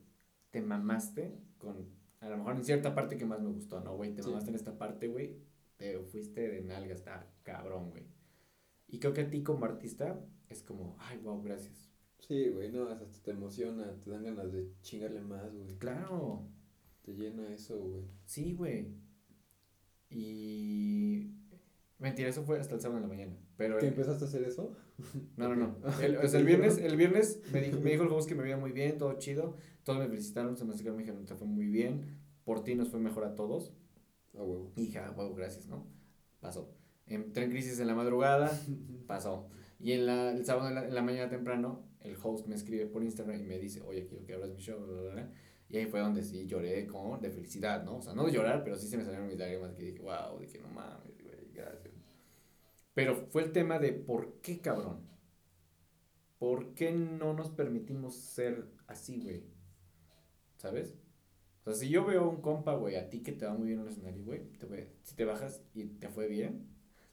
te 0.51 0.61
mamaste 0.61 1.37
con, 1.57 1.89
a 2.21 2.29
lo 2.29 2.37
mejor 2.37 2.55
en 2.55 2.63
cierta 2.63 2.95
parte 2.95 3.17
que 3.17 3.25
más 3.25 3.41
me 3.41 3.49
gustó, 3.49 3.81
¿no, 3.81 3.95
güey? 3.95 4.15
Te 4.15 4.21
mamaste 4.23 4.49
en 4.49 4.55
esta 4.55 4.77
parte, 4.77 5.07
güey, 5.07 5.37
te 5.75 5.99
fuiste 5.99 6.47
de 6.49 6.61
nalga, 6.61 6.93
está 6.93 7.29
cabrón, 7.43 7.89
güey. 7.89 8.05
Y 8.87 8.99
creo 8.99 9.13
que 9.13 9.21
a 9.21 9.29
ti 9.29 9.43
como 9.43 9.65
artista 9.65 10.19
es 10.49 10.63
como, 10.63 10.95
ay, 10.99 11.17
wow, 11.17 11.41
gracias. 11.41 11.84
Sí, 12.27 12.49
güey, 12.49 12.71
no, 12.71 12.87
hasta 12.87 13.05
te 13.23 13.31
emociona, 13.31 13.99
te 14.03 14.09
dan 14.09 14.23
ganas 14.23 14.51
de 14.51 14.71
chingarle 14.81 15.21
más, 15.21 15.53
güey. 15.53 15.77
Claro. 15.77 16.47
Te 17.03 17.13
llena 17.13 17.53
eso, 17.53 17.79
güey. 17.79 18.03
Sí, 18.25 18.53
güey. 18.53 18.87
Y. 20.09 21.31
Mentira, 21.99 22.29
eso 22.29 22.43
fue 22.43 22.59
hasta 22.59 22.75
el 22.75 22.81
sábado 22.81 22.99
de 22.99 23.07
la 23.07 23.13
mañana. 23.13 23.37
Pero 23.57 23.77
¿Que 23.77 23.87
empezaste 23.87 24.25
a 24.25 24.27
hacer 24.27 24.43
eso? 24.43 24.75
No, 25.37 25.49
no, 25.49 25.55
no. 25.55 25.77
El, 26.01 26.17
o 26.17 26.27
sea, 26.27 26.39
el 26.39 26.45
viernes, 26.45 26.77
el 26.77 26.95
viernes 26.95 27.41
me 27.51 27.61
dijo, 27.61 27.79
me 27.81 27.91
dijo 27.91 28.03
el 28.03 28.09
host 28.09 28.29
que 28.29 28.35
me 28.35 28.43
veía 28.43 28.57
muy 28.57 28.71
bien, 28.71 28.97
todo 28.97 29.13
chido. 29.19 29.57
Todos 29.83 29.99
me 29.99 30.07
felicitaron, 30.07 30.55
se 30.57 30.65
me 30.65 30.73
acercaron, 30.73 30.97
me 30.97 31.03
dijeron, 31.03 31.25
te 31.25 31.35
fue 31.35 31.47
muy 31.47 31.67
bien. 31.67 32.19
Por 32.43 32.63
ti 32.63 32.75
nos 32.75 32.89
fue 32.89 32.99
mejor 32.99 33.25
a 33.25 33.35
todos. 33.35 33.73
A 34.33 34.43
huevo. 34.43 34.71
Y 34.75 34.83
dije, 34.83 34.99
ah, 34.99 35.13
huevo, 35.15 35.35
gracias, 35.35 35.67
¿no? 35.67 35.85
Pasó. 36.39 36.73
Entré 37.07 37.43
en 37.43 37.51
crisis 37.51 37.79
en 37.79 37.87
la 37.87 37.95
madrugada, 37.95 38.51
pasó. 39.05 39.47
Y 39.79 39.91
en 39.91 40.05
la, 40.05 40.31
el 40.31 40.45
sábado 40.45 40.69
en 40.69 40.93
la, 40.93 41.01
mañana 41.01 41.29
temprano, 41.29 41.83
el 42.05 42.15
host 42.21 42.47
me 42.47 42.55
escribe 42.55 42.85
por 42.85 43.03
Instagram 43.03 43.39
y 43.41 43.43
me 43.43 43.59
dice, 43.59 43.81
oye, 43.81 44.05
quiero 44.05 44.25
que 44.25 44.33
abras 44.33 44.51
mi 44.51 44.61
show, 44.61 44.79
bla, 44.79 45.01
bla, 45.01 45.13
bla. 45.13 45.33
Y 45.67 45.77
ahí 45.77 45.85
fue 45.87 45.99
donde 45.99 46.23
sí 46.23 46.45
lloré 46.45 46.85
con, 46.85 47.19
de 47.21 47.31
felicidad, 47.31 47.83
¿no? 47.83 47.97
O 47.97 48.01
sea, 48.01 48.13
no 48.13 48.25
de 48.25 48.31
llorar, 48.31 48.63
pero 48.63 48.77
sí 48.77 48.87
se 48.87 48.97
me 48.97 49.03
salieron 49.03 49.27
mis 49.27 49.37
lágrimas 49.37 49.73
que 49.73 49.83
dije, 49.83 49.99
wow, 49.99 50.39
dije, 50.39 50.59
no 50.59 50.69
mames, 50.69 51.17
güey, 51.21 51.51
gracias. 51.53 51.93
Pero 52.93 53.15
fue 53.29 53.43
el 53.43 53.51
tema 53.51 53.79
de 53.79 53.91
por 53.93 54.39
qué, 54.41 54.59
cabrón. 54.59 55.01
¿Por 56.37 56.75
qué 56.75 56.91
no 56.91 57.33
nos 57.33 57.49
permitimos 57.49 58.15
ser 58.15 58.67
así, 58.87 59.21
güey? 59.21 59.43
¿Sabes? 60.57 60.95
O 61.61 61.71
sea, 61.71 61.73
si 61.73 61.89
yo 61.89 62.05
veo 62.05 62.29
un 62.29 62.41
compa, 62.41 62.75
güey, 62.75 62.95
a 62.95 63.09
ti 63.09 63.23
que 63.23 63.31
te 63.31 63.45
va 63.45 63.53
muy 63.53 63.67
bien 63.67 63.79
en 63.79 63.87
el 63.87 63.91
escenario, 63.91 64.23
güey, 64.23 64.43
si 65.01 65.15
te 65.15 65.25
bajas 65.25 65.63
y 65.73 65.85
te 65.85 66.09
fue 66.09 66.27
bien, 66.27 66.67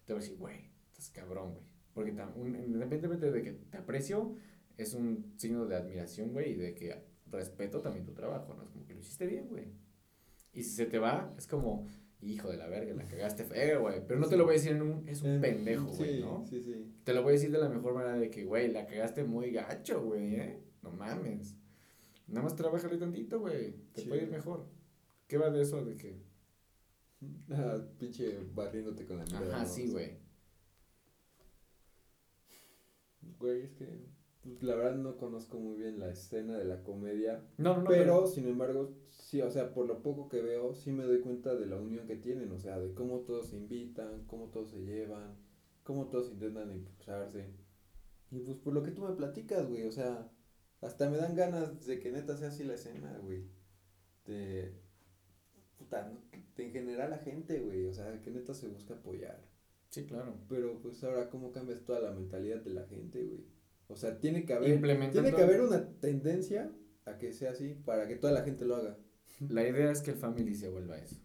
te 0.04 0.12
voy 0.12 0.20
a 0.20 0.24
decir, 0.24 0.38
güey, 0.38 0.70
estás 0.90 1.08
cabrón, 1.08 1.54
güey. 1.54 1.64
Porque 1.94 2.10
independientemente 2.10 3.30
de 3.30 3.42
que 3.42 3.52
te 3.52 3.78
aprecio, 3.78 4.34
es 4.76 4.94
un 4.94 5.32
signo 5.36 5.66
de 5.66 5.76
admiración, 5.76 6.32
güey, 6.32 6.52
y 6.52 6.56
de 6.56 6.74
que 6.74 7.02
respeto 7.26 7.80
también 7.80 8.04
tu 8.04 8.12
trabajo, 8.12 8.54
¿no? 8.54 8.62
Es 8.62 8.70
como 8.70 8.84
que 8.84 8.94
lo 8.94 9.00
hiciste 9.00 9.26
bien, 9.26 9.48
güey. 9.48 9.72
Y 10.52 10.62
si 10.62 10.70
se 10.70 10.86
te 10.86 10.98
va, 10.98 11.34
es 11.38 11.46
como, 11.46 11.86
hijo 12.20 12.50
de 12.50 12.56
la 12.56 12.68
verga, 12.68 12.94
la 12.94 13.06
cagaste 13.06 13.44
feo, 13.44 13.82
güey. 13.82 14.06
Pero 14.06 14.20
no 14.20 14.28
te 14.28 14.36
lo 14.36 14.44
voy 14.44 14.54
a 14.54 14.56
decir 14.58 14.72
en 14.72 14.82
un, 14.82 15.08
es 15.08 15.22
un 15.22 15.40
pendejo, 15.40 15.86
güey, 15.86 16.20
¿no? 16.20 16.44
Sí, 16.46 16.60
sí. 16.60 16.92
Te 17.04 17.14
lo 17.14 17.22
voy 17.22 17.30
a 17.30 17.32
decir 17.32 17.50
de 17.50 17.58
la 17.58 17.68
mejor 17.68 17.94
manera 17.94 18.16
de 18.16 18.30
que, 18.30 18.44
güey, 18.44 18.70
la 18.70 18.86
cagaste 18.86 19.24
muy 19.24 19.50
gacho, 19.50 20.02
güey, 20.02 20.36
¿eh? 20.36 20.62
No 20.82 20.90
mames. 20.90 21.56
Nada 22.26 22.42
más 22.42 22.56
trabajale 22.56 22.96
tantito, 22.98 23.40
güey. 23.40 23.74
Te 23.92 24.02
puede 24.02 24.24
ir 24.24 24.30
mejor. 24.30 24.66
¿Qué 25.26 25.38
va 25.38 25.50
de 25.50 25.62
eso 25.62 25.84
de 25.84 25.96
que? 25.96 26.22
Ah, 27.50 27.80
pinche 28.00 28.40
barriéndote 28.52 29.06
con 29.06 29.18
la 29.18 29.24
mirada. 29.24 29.54
Ajá, 29.54 29.64
sí, 29.64 29.86
güey. 29.86 30.18
Güey, 33.38 33.62
es 33.62 33.70
que 33.74 33.86
la 34.60 34.74
verdad 34.74 34.96
no 34.96 35.16
conozco 35.16 35.58
muy 35.58 35.76
bien 35.76 35.98
la 35.98 36.10
escena 36.10 36.58
de 36.58 36.64
la 36.64 36.82
comedia. 36.82 37.44
No, 37.58 37.76
no. 37.78 37.84
Pero, 37.88 38.26
sin 38.26 38.48
embargo, 38.48 38.92
sí, 39.10 39.40
o 39.40 39.50
sea, 39.50 39.72
por 39.72 39.86
lo 39.86 40.02
poco 40.02 40.28
que 40.28 40.42
veo, 40.42 40.74
sí 40.74 40.92
me 40.92 41.04
doy 41.04 41.20
cuenta 41.20 41.54
de 41.54 41.66
la 41.66 41.76
unión 41.76 42.06
que 42.06 42.16
tienen, 42.16 42.50
o 42.52 42.58
sea, 42.58 42.78
de 42.78 42.92
cómo 42.94 43.20
todos 43.20 43.48
se 43.48 43.56
invitan, 43.56 44.24
cómo 44.26 44.48
todos 44.48 44.70
se 44.70 44.80
llevan, 44.80 45.36
cómo 45.84 46.08
todos 46.08 46.30
intentan 46.30 46.72
impulsarse. 46.72 47.50
Y 48.30 48.40
pues 48.40 48.56
por 48.56 48.72
lo 48.72 48.82
que 48.82 48.90
tú 48.90 49.02
me 49.02 49.14
platicas, 49.14 49.68
güey, 49.68 49.84
o 49.84 49.92
sea, 49.92 50.30
hasta 50.80 51.08
me 51.08 51.18
dan 51.18 51.36
ganas 51.36 51.86
de 51.86 52.00
que 52.00 52.10
neta 52.10 52.36
sea 52.36 52.48
así 52.48 52.64
la 52.64 52.74
escena, 52.74 53.16
güey. 53.22 53.46
De. 54.26 54.74
Puta, 55.78 56.12
de 56.56 56.64
en 56.64 56.72
general 56.72 57.10
la 57.10 57.18
gente, 57.18 57.60
güey, 57.60 57.86
o 57.86 57.92
sea, 57.92 58.20
que 58.20 58.30
neta 58.30 58.54
se 58.54 58.68
busca 58.68 58.94
apoyar. 58.94 59.40
Sí, 59.90 60.06
claro. 60.06 60.34
Pero 60.48 60.80
pues 60.80 61.04
ahora, 61.04 61.28
¿cómo 61.28 61.52
cambias 61.52 61.84
toda 61.84 62.00
la 62.00 62.12
mentalidad 62.12 62.62
de 62.62 62.70
la 62.70 62.84
gente, 62.86 63.22
güey? 63.24 63.44
O 63.88 63.96
sea, 63.96 64.18
tiene 64.18 64.44
que 64.44 64.54
haber, 64.54 64.80
tiene 65.10 65.32
que 65.32 65.42
haber 65.42 65.60
una 65.60 65.86
tendencia 66.00 66.72
a 67.04 67.18
que 67.18 67.32
sea 67.32 67.50
así 67.50 67.74
para 67.84 68.06
que 68.06 68.16
toda 68.16 68.32
la 68.32 68.42
gente 68.42 68.64
lo 68.64 68.76
haga. 68.76 68.96
La 69.48 69.66
idea 69.66 69.90
es 69.90 70.02
que 70.02 70.12
el 70.12 70.16
family 70.16 70.54
se 70.54 70.68
vuelva 70.68 70.98
eso. 70.98 71.20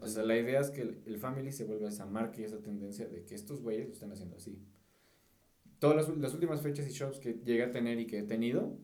O 0.00 0.08
sea, 0.08 0.24
la 0.24 0.36
idea 0.36 0.60
es 0.60 0.70
que 0.70 0.82
el, 0.82 1.18
family 1.18 1.52
se 1.52 1.64
vuelva 1.64 1.88
esa 1.88 2.04
marca 2.04 2.40
y 2.40 2.44
esa 2.44 2.60
tendencia 2.60 3.08
de 3.08 3.24
que 3.24 3.34
estos 3.34 3.62
güeyes 3.62 3.86
lo 3.86 3.92
están 3.94 4.12
haciendo 4.12 4.36
así. 4.36 4.62
Todas 5.78 5.96
las, 5.96 6.18
las, 6.18 6.34
últimas 6.34 6.60
fechas 6.60 6.86
y 6.86 6.92
shows 6.92 7.18
que 7.18 7.40
llegué 7.44 7.62
a 7.62 7.70
tener 7.70 7.98
y 7.98 8.06
que 8.06 8.18
he 8.18 8.22
tenido, 8.22 8.78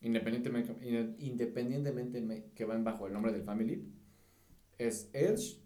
independientemente, 0.00 0.72
independientemente 1.18 2.52
que 2.54 2.64
van 2.64 2.84
bajo 2.84 3.08
el 3.08 3.12
nombre 3.12 3.32
del 3.32 3.42
family, 3.42 3.84
es 4.78 5.10
Edge, 5.12 5.60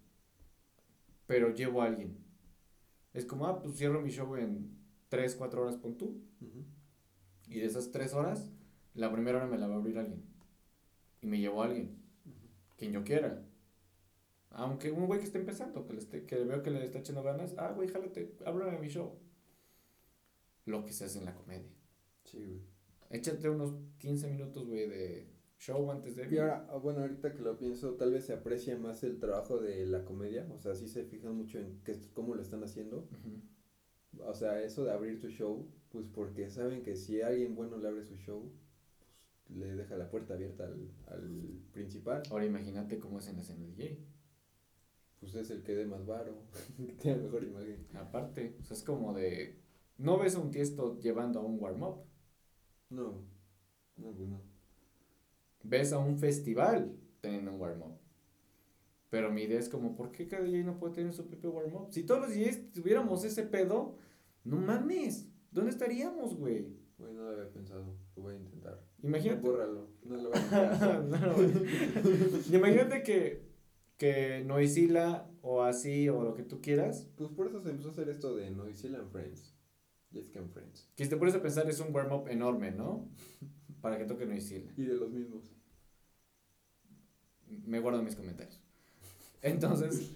pero 1.26 1.55
llevo 1.55 1.82
a 1.82 1.86
alguien. 1.86 2.16
Es 3.12 3.26
como, 3.26 3.47
ah, 3.47 3.61
pues 3.61 3.76
cierro 3.76 4.01
mi 4.01 4.11
show 4.11 4.34
en 4.36 4.70
3, 5.11 5.34
4 5.34 5.62
horas, 5.62 5.76
con 5.76 5.99
tú. 5.99 6.22
Y 7.49 7.61
de 7.61 7.66
esas 7.66 7.90
tres 7.90 8.14
horas, 8.14 8.51
la 8.95 9.12
primera 9.12 9.38
hora 9.38 9.47
me 9.47 9.59
la 9.59 9.68
va 9.68 9.74
a 9.74 9.78
abrir 9.78 9.99
alguien. 9.99 10.22
Y 11.20 11.26
me 11.26 11.38
llevó 11.38 11.62
a 11.62 11.66
alguien. 11.66 11.97
Quien 12.76 12.93
yo 12.93 13.05
quiera. 13.05 13.45
Aunque 14.51 14.90
un 14.90 15.07
güey 15.07 15.20
que 15.20 15.26
esté 15.26 15.38
empezando, 15.38 15.86
que, 15.86 15.95
le 15.95 16.01
esté, 16.01 16.26
que 16.26 16.36
veo 16.36 16.62
que 16.62 16.70
le 16.70 16.84
está 16.84 16.99
echando 16.99 17.22
ganas, 17.22 17.55
ah, 17.57 17.72
güey, 17.72 17.88
jálate, 17.88 18.34
háblame 18.45 18.72
de 18.72 18.78
mi 18.78 18.88
show. 18.88 19.18
Lo 20.66 20.84
que 20.84 20.93
se 20.93 21.07
hace 21.07 21.18
en 21.18 21.24
la 21.24 21.34
comedia. 21.34 21.70
Sí, 22.24 22.45
güey. 22.45 22.61
Échate 23.11 23.49
unos 23.49 23.74
15 23.99 24.28
minutos, 24.28 24.66
güey, 24.66 24.88
de 24.88 25.26
show 25.59 25.90
antes 25.90 26.16
de... 26.16 26.28
Y 26.34 26.38
ahora, 26.38 26.66
ah, 26.70 26.76
bueno, 26.76 27.01
ahorita 27.01 27.34
que 27.34 27.43
lo 27.43 27.57
pienso, 27.57 27.95
tal 27.95 28.11
vez 28.11 28.24
se 28.24 28.32
aprecia 28.32 28.76
más 28.76 29.05
el 29.05 29.18
trabajo 29.18 29.59
de 29.59 29.86
la 29.86 30.05
comedia, 30.05 30.49
o 30.53 30.59
sea, 30.59 30.74
sí 30.74 30.88
se 30.88 31.05
fijan 31.05 31.36
mucho 31.36 31.59
en 31.59 31.80
qué, 31.84 31.97
cómo 32.14 32.34
lo 32.34 32.43
están 32.43 32.64
haciendo. 32.64 33.09
O 34.18 34.34
sea, 34.34 34.62
eso 34.62 34.84
de 34.84 34.93
abrir 34.93 35.20
tu 35.20 35.28
show, 35.28 35.70
pues 35.93 36.07
porque 36.12 36.49
saben 36.49 36.82
que 36.82 36.97
si 36.97 37.20
alguien 37.20 37.55
bueno 37.55 37.76
le 37.76 37.88
abre 37.88 38.05
su 38.05 38.16
show, 38.16 38.51
pues 39.47 39.59
le 39.59 39.76
deja 39.76 39.97
la 39.97 40.11
puerta 40.11 40.34
abierta 40.34 40.64
al, 40.64 40.90
al 41.09 41.61
principal. 41.72 42.22
Ahora 42.30 42.47
imagínate 42.47 42.99
cómo 42.99 43.18
es 43.18 43.28
en 43.28 43.36
la 43.36 43.43
escena 43.43 43.64
DJ. 43.66 43.99
Pues 45.20 45.34
es 45.34 45.51
el 45.51 45.62
que 45.62 45.74
dé 45.74 45.86
más 45.86 46.07
varo, 46.07 46.43
que 46.86 46.95
tenga 46.95 47.22
mejor 47.22 47.45
imagen. 47.45 47.86
Aparte, 47.95 48.57
o 48.61 48.64
sea, 48.64 48.76
es 48.76 48.82
como 48.82 49.12
de... 49.12 49.61
No 49.99 50.18
ves 50.18 50.34
a 50.34 50.40
un 50.40 50.51
tiesto 50.51 50.99
llevando 50.99 51.38
a 51.38 51.45
un 51.45 51.61
warm-up. 51.61 52.03
No, 52.88 53.22
no, 53.97 54.12
pues 54.12 54.28
no. 54.28 54.40
Ves 55.62 55.93
a 55.93 55.99
un 55.99 56.18
festival 56.18 56.97
teniendo 57.20 57.53
un 57.53 57.61
warm-up. 57.61 57.99
Pero 59.11 59.30
mi 59.30 59.43
idea 59.43 59.61
es 59.61 59.68
como, 59.68 59.95
¿por 59.95 60.11
qué 60.11 60.26
cada 60.26 60.43
DJ 60.43 60.64
no 60.64 60.78
puede 60.78 60.95
tener 60.95 61.12
su 61.12 61.26
propio 61.26 61.51
warm-up? 61.51 61.88
Si 61.93 62.03
todos 62.03 62.22
los 62.22 62.30
DJs 62.30 62.72
tuviéramos 62.72 63.24
ese 63.24 63.43
pedo, 63.43 63.97
no 64.43 64.57
mames, 64.57 65.28
¿dónde 65.53 65.70
estaríamos, 65.70 66.36
güey? 66.36 66.66
Güey, 66.98 67.14
no 67.14 67.22
lo 67.22 67.30
había 67.30 67.50
pensado, 67.53 67.96
lo 68.16 68.22
voy 68.22 68.34
a 68.34 68.36
intentar. 68.38 68.84
Imagínate. 69.03 69.40
Bórralo, 69.40 69.88
no 70.05 70.16
lo 70.16 70.30
voy 70.30 70.38
a 70.38 70.42
intentar. 70.44 71.05
No, 71.05 71.34
güey. 71.34 71.50
Imagínate 72.53 73.03
que, 73.03 73.42
que 73.96 74.44
Noisila 74.44 75.28
o 75.42 75.62
así 75.62 76.09
o 76.09 76.22
lo 76.22 76.34
que 76.34 76.42
tú 76.44 76.61
quieras, 76.61 77.09
Pues 77.16 77.30
por 77.30 77.46
eso 77.48 77.61
se 77.61 77.70
empezó 77.70 77.88
a 77.88 77.92
hacer 77.92 78.09
esto 78.09 78.34
de 78.36 78.50
Noisy 78.50 78.88
and 78.94 79.11
Friends. 79.11 79.57
Jessica 80.12 80.40
and 80.40 80.50
Friends. 80.50 80.88
que 80.94 81.05
si 81.05 81.11
te 81.11 81.16
pones 81.16 81.34
a 81.34 81.42
pensar 81.42 81.68
es 81.70 81.80
un 81.80 81.94
warm-up 81.94 82.28
enorme, 82.28 82.70
¿no? 82.70 83.09
Para 83.80 83.98
que 83.98 84.05
toque 84.05 84.26
Noisila. 84.26 84.70
Y 84.76 84.82
de 84.84 84.94
los 84.94 85.11
mismos. 85.11 85.50
Me 87.66 87.80
guardo 87.80 88.03
mis 88.03 88.14
comentarios. 88.16 88.61
Entonces, 89.42 90.14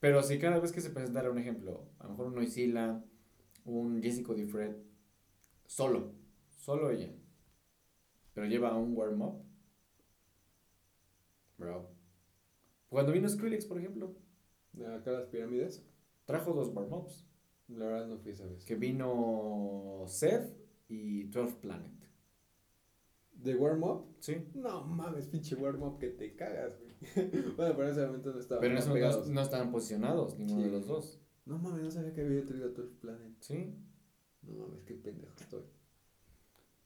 pero 0.00 0.22
si 0.22 0.38
cada 0.38 0.58
vez 0.58 0.70
que 0.72 0.80
se 0.80 0.90
presentara 0.90 1.30
un 1.30 1.38
ejemplo, 1.38 1.88
a 1.98 2.04
lo 2.04 2.10
mejor 2.10 2.26
un 2.26 2.34
Noisila, 2.36 3.04
un 3.64 4.02
Jessica 4.02 4.34
DiFred, 4.34 4.74
solo, 5.66 6.12
solo 6.58 6.90
ella, 6.90 7.12
pero 8.34 8.46
lleva 8.46 8.76
un 8.76 8.96
warm-up, 8.96 9.42
bro. 11.58 11.88
Cuando 12.88 13.12
vino 13.12 13.28
Skrillex, 13.28 13.66
por 13.66 13.78
ejemplo, 13.78 14.14
De 14.72 14.86
acá 14.86 15.10
las 15.12 15.26
pirámides, 15.26 15.84
trajo 16.24 16.52
dos 16.54 16.68
warm-ups, 16.74 17.26
la 17.68 17.86
verdad 17.86 18.06
no 18.06 18.18
fui 18.18 18.32
esa 18.32 18.46
vez. 18.46 18.64
que 18.64 18.74
vino 18.74 20.04
Seth 20.06 20.56
y 20.88 21.24
12 21.24 21.56
Planet. 21.56 21.92
¿De 23.32 23.54
warm 23.56 23.82
up? 23.82 24.06
Sí. 24.20 24.36
No 24.54 24.84
mames, 24.84 25.26
pinche 25.26 25.54
warm 25.56 25.82
up 25.82 25.98
que 25.98 26.08
te 26.08 26.34
cagas, 26.36 26.78
güey. 26.78 26.92
bueno, 27.56 27.74
pero 27.76 27.84
en 27.84 27.90
ese 27.90 28.06
momento 28.06 28.32
no 28.32 28.38
estaba. 28.38 28.60
Pero 28.60 28.78
en 28.78 28.86
no, 28.86 28.92
pegados. 28.94 29.28
no 29.28 29.40
estaban 29.42 29.70
posicionados, 29.72 30.38
ninguno 30.38 30.60
Sí. 30.62 30.66
de 30.66 30.70
los 30.72 30.86
dos. 30.86 31.20
No 31.44 31.58
mames, 31.58 31.82
no 31.82 31.90
sabía 31.90 32.12
que 32.12 32.20
había 32.20 32.44
traído 32.44 32.70
todo 32.72 32.86
el 32.86 32.92
planet. 32.92 33.32
Sí. 33.40 33.74
No 34.42 34.52
mames, 34.54 34.82
qué 34.84 34.94
pendejo 34.94 35.34
estoy. 35.38 35.64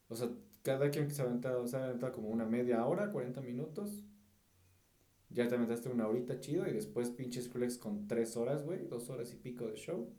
O 0.08 0.16
sea, 0.16 0.30
cada 0.62 0.90
quien 0.90 1.08
que 1.08 1.14
se 1.14 1.22
aventa, 1.22 1.66
se 1.66 1.76
aventa 1.76 2.12
como 2.12 2.28
una 2.28 2.46
media 2.46 2.84
hora, 2.86 3.10
40 3.10 3.40
minutos. 3.40 4.04
Ya 5.30 5.48
te 5.48 5.56
aventaste 5.56 5.88
una 5.88 6.06
horita 6.06 6.38
chido 6.40 6.66
y 6.66 6.72
después 6.72 7.10
pinches 7.10 7.46
Skrillex 7.46 7.78
con 7.78 8.06
3 8.06 8.36
horas, 8.36 8.64
güey, 8.64 8.86
2 8.86 9.10
horas 9.10 9.32
y 9.32 9.36
pico 9.36 9.66
de 9.66 9.74
show. 9.74 10.12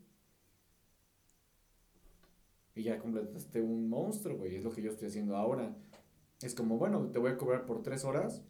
Y 2.74 2.84
ya 2.84 2.98
completaste 2.98 3.60
un 3.60 3.88
monstruo, 3.88 4.36
güey, 4.36 4.56
es 4.56 4.64
lo 4.64 4.70
que 4.70 4.82
yo 4.82 4.90
estoy 4.90 5.08
haciendo 5.08 5.36
ahora. 5.36 5.74
Es 6.42 6.54
como, 6.54 6.78
bueno, 6.78 7.10
te 7.10 7.18
voy 7.18 7.32
a 7.32 7.36
cobrar 7.36 7.66
por 7.66 7.82
3 7.82 8.04
horas, 8.04 8.44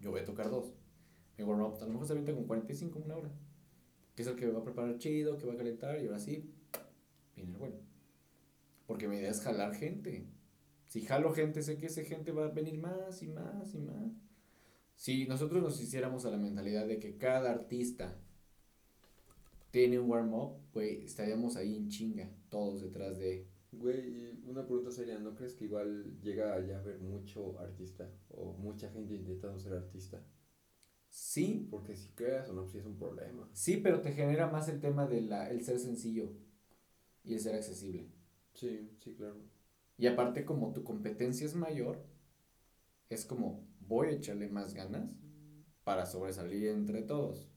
yo 0.00 0.10
voy 0.10 0.20
a 0.20 0.24
tocar 0.24 0.50
2. 0.50 0.72
Mi 1.38 1.44
warm-up 1.44 1.78
a 1.80 1.86
lo 1.86 1.92
mejor 1.92 2.06
se 2.06 2.12
avienta 2.12 2.34
con 2.34 2.44
45, 2.44 2.98
una 2.98 3.16
hora. 3.16 3.30
Que 4.18 4.22
es 4.22 4.28
el 4.28 4.34
que 4.34 4.48
va 4.48 4.58
a 4.58 4.64
preparar 4.64 4.98
chido, 4.98 5.38
que 5.38 5.46
va 5.46 5.52
a 5.52 5.56
calentar 5.56 6.02
y 6.02 6.06
ahora 6.06 6.18
sí, 6.18 6.52
viene 7.36 7.52
el 7.52 7.56
bueno. 7.56 7.76
Porque 8.84 9.06
mi 9.06 9.14
idea 9.14 9.30
es 9.30 9.40
jalar 9.40 9.76
gente. 9.76 10.26
Si 10.88 11.02
jalo 11.02 11.32
gente, 11.32 11.62
sé 11.62 11.78
que 11.78 11.86
esa 11.86 12.02
gente 12.02 12.32
va 12.32 12.46
a 12.46 12.48
venir 12.48 12.78
más 12.78 13.22
y 13.22 13.28
más 13.28 13.72
y 13.76 13.78
más. 13.78 14.10
Si 14.96 15.28
nosotros 15.28 15.62
nos 15.62 15.80
hiciéramos 15.80 16.24
a 16.24 16.32
la 16.32 16.36
mentalidad 16.36 16.88
de 16.88 16.98
que 16.98 17.16
cada 17.16 17.52
artista 17.52 18.18
tiene 19.70 20.00
un 20.00 20.10
warm-up, 20.10 20.56
güey, 20.72 21.04
estaríamos 21.04 21.54
ahí 21.54 21.76
en 21.76 21.88
chinga, 21.88 22.28
todos 22.48 22.82
detrás 22.82 23.20
de... 23.20 23.46
Güey, 23.70 24.42
una 24.48 24.66
pregunta 24.66 24.90
seria, 24.90 25.20
¿no 25.20 25.36
crees 25.36 25.54
que 25.54 25.66
igual 25.66 26.18
llega 26.22 26.54
a 26.54 26.66
ya 26.66 26.80
haber 26.80 26.98
mucho 26.98 27.56
artista? 27.60 28.10
O 28.30 28.52
mucha 28.54 28.90
gente 28.90 29.14
intentando 29.14 29.60
ser 29.60 29.74
artista. 29.74 30.20
Sí, 31.20 31.66
Porque 31.70 31.96
si 31.96 32.10
creas 32.10 32.48
o 32.48 32.52
no, 32.52 32.62
pues 32.62 32.72
sí 32.72 32.78
es 32.78 32.86
un 32.86 32.96
problema. 32.96 33.48
sí, 33.52 33.78
pero 33.78 34.00
te 34.00 34.12
genera 34.12 34.46
más 34.46 34.68
el 34.68 34.80
tema 34.80 35.06
del 35.06 35.32
el 35.32 35.64
ser 35.64 35.80
sencillo 35.80 36.30
y 37.24 37.34
el 37.34 37.40
ser 37.40 37.56
accesible. 37.56 38.08
Sí, 38.54 38.90
sí, 38.98 39.14
claro. 39.14 39.36
Y 39.98 40.06
aparte, 40.06 40.44
como 40.44 40.72
tu 40.72 40.84
competencia 40.84 41.44
es 41.46 41.54
mayor, 41.54 41.98
es 43.10 43.26
como 43.26 43.66
voy 43.80 44.08
a 44.08 44.10
echarle 44.12 44.48
más 44.48 44.72
ganas 44.74 45.10
para 45.84 46.06
sobresalir 46.06 46.68
entre 46.68 47.02
todos. 47.02 47.48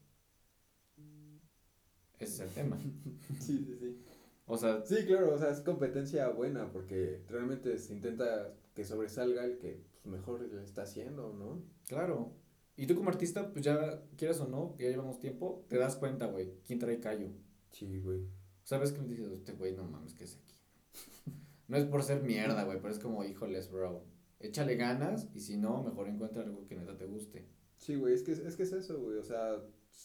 Ese 2.18 2.34
es 2.34 2.40
el 2.40 2.50
tema. 2.50 2.78
Sí, 3.40 3.64
sí, 3.64 3.76
sí. 3.78 3.98
O 4.46 4.56
sea, 4.56 4.84
Sí, 4.84 5.04
claro, 5.06 5.34
o 5.34 5.38
sea, 5.38 5.50
es 5.50 5.60
competencia 5.60 6.28
buena 6.28 6.70
porque 6.72 7.22
realmente 7.28 7.78
se 7.78 7.94
intenta 7.94 8.54
que 8.74 8.84
sobresalga 8.84 9.44
el 9.44 9.58
que 9.58 9.82
pues, 10.02 10.06
mejor 10.06 10.40
le 10.42 10.62
está 10.62 10.82
haciendo, 10.82 11.32
¿no? 11.32 11.62
claro. 11.86 12.32
Y 12.76 12.86
tú 12.86 12.94
como 12.94 13.10
artista, 13.10 13.52
pues 13.52 13.64
ya, 13.64 14.02
quieras 14.16 14.40
o 14.40 14.48
no, 14.48 14.74
que 14.74 14.84
ya 14.84 14.90
llevamos 14.90 15.18
tiempo, 15.18 15.64
te 15.68 15.76
das 15.76 15.96
cuenta, 15.96 16.26
güey, 16.26 16.54
quién 16.66 16.78
trae 16.78 17.00
callo. 17.00 17.28
Sí, 17.70 17.98
güey. 18.00 18.26
¿Sabes 18.64 18.92
qué 18.92 19.00
me 19.02 19.08
dices? 19.08 19.30
Este 19.32 19.52
güey, 19.52 19.74
no 19.74 19.84
mames, 19.84 20.14
¿qué 20.14 20.24
es 20.24 20.36
aquí? 20.36 20.54
No 21.68 21.76
es 21.78 21.84
por 21.84 22.02
ser 22.02 22.22
mierda, 22.22 22.64
güey, 22.64 22.78
pero 22.82 22.92
es 22.92 22.98
como, 22.98 23.24
híjoles, 23.24 23.70
bro. 23.70 24.04
Échale 24.40 24.74
ganas 24.76 25.28
y 25.34 25.40
si 25.40 25.56
no, 25.56 25.82
mejor 25.82 26.08
encuentra 26.08 26.42
algo 26.42 26.66
que 26.66 26.74
neta 26.76 26.96
te 26.98 27.06
guste. 27.06 27.46
Sí, 27.78 27.94
güey, 27.94 28.12
es 28.14 28.22
que, 28.22 28.32
es 28.32 28.56
que 28.56 28.64
es 28.64 28.72
eso, 28.72 29.00
güey, 29.00 29.16
o 29.18 29.22
sea, 29.22 29.56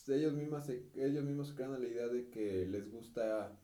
ellos 0.08 0.32
mismos, 0.34 0.64
se, 0.64 0.86
ellos 0.94 1.24
mismos 1.24 1.48
se 1.48 1.54
crean 1.54 1.72
la 1.80 1.86
idea 1.86 2.06
de 2.08 2.28
que 2.30 2.66
les 2.66 2.90
gusta 2.90 3.58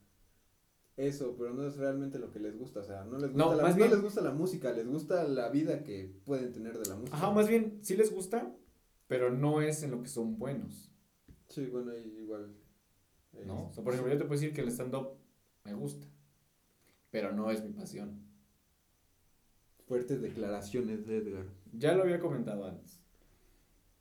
eso, 0.96 1.34
pero 1.38 1.52
no 1.54 1.66
es 1.66 1.76
realmente 1.76 2.18
lo 2.18 2.30
que 2.30 2.38
les 2.40 2.56
gusta, 2.58 2.80
o 2.80 2.84
sea, 2.84 3.04
no 3.04 3.18
les 3.18 3.32
gusta, 3.32 3.44
No, 3.44 3.54
la, 3.54 3.62
más 3.62 3.72
no 3.72 3.78
bien- 3.78 3.90
les 3.90 4.02
gusta 4.02 4.20
la 4.20 4.32
música, 4.32 4.72
les 4.72 4.86
gusta 4.86 5.24
la 5.24 5.48
vida 5.48 5.82
que 5.82 6.12
pueden 6.24 6.52
tener 6.52 6.78
de 6.78 6.88
la 6.88 6.96
música. 6.96 7.16
Ajá, 7.16 7.30
más 7.30 7.48
bien, 7.48 7.78
sí 7.82 7.96
les 7.96 8.12
gusta, 8.12 8.54
pero 9.14 9.30
no 9.30 9.60
es 9.60 9.80
en 9.84 9.92
lo 9.92 10.02
que 10.02 10.08
son 10.08 10.36
buenos, 10.40 10.90
Sí, 11.48 11.66
bueno, 11.66 11.96
igual. 11.96 12.52
¿no? 13.46 13.68
O 13.68 13.72
sea, 13.72 13.84
por 13.84 13.92
ejemplo, 13.92 14.12
yo 14.12 14.18
te 14.18 14.24
puedo 14.24 14.40
decir 14.40 14.52
que 14.52 14.60
el 14.62 14.68
stand-up 14.72 15.10
me 15.64 15.72
gusta, 15.72 16.04
pero 17.12 17.30
no 17.32 17.48
es 17.52 17.62
mi 17.62 17.70
pasión. 17.70 18.18
Fuertes 19.86 20.20
declaraciones 20.20 21.06
de 21.06 21.18
Edgar. 21.18 21.44
Ya 21.72 21.94
lo 21.94 22.02
había 22.02 22.18
comentado 22.18 22.64
antes. 22.64 22.98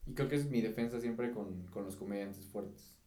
Y 0.08 0.16
creo 0.16 0.30
que 0.30 0.36
es 0.38 0.50
mi 0.50 0.62
defensa 0.62 1.00
siempre 1.00 1.30
con, 1.32 1.68
con 1.68 1.86
los 1.86 1.96
comediantes 1.96 2.48
fuertes. 2.48 2.98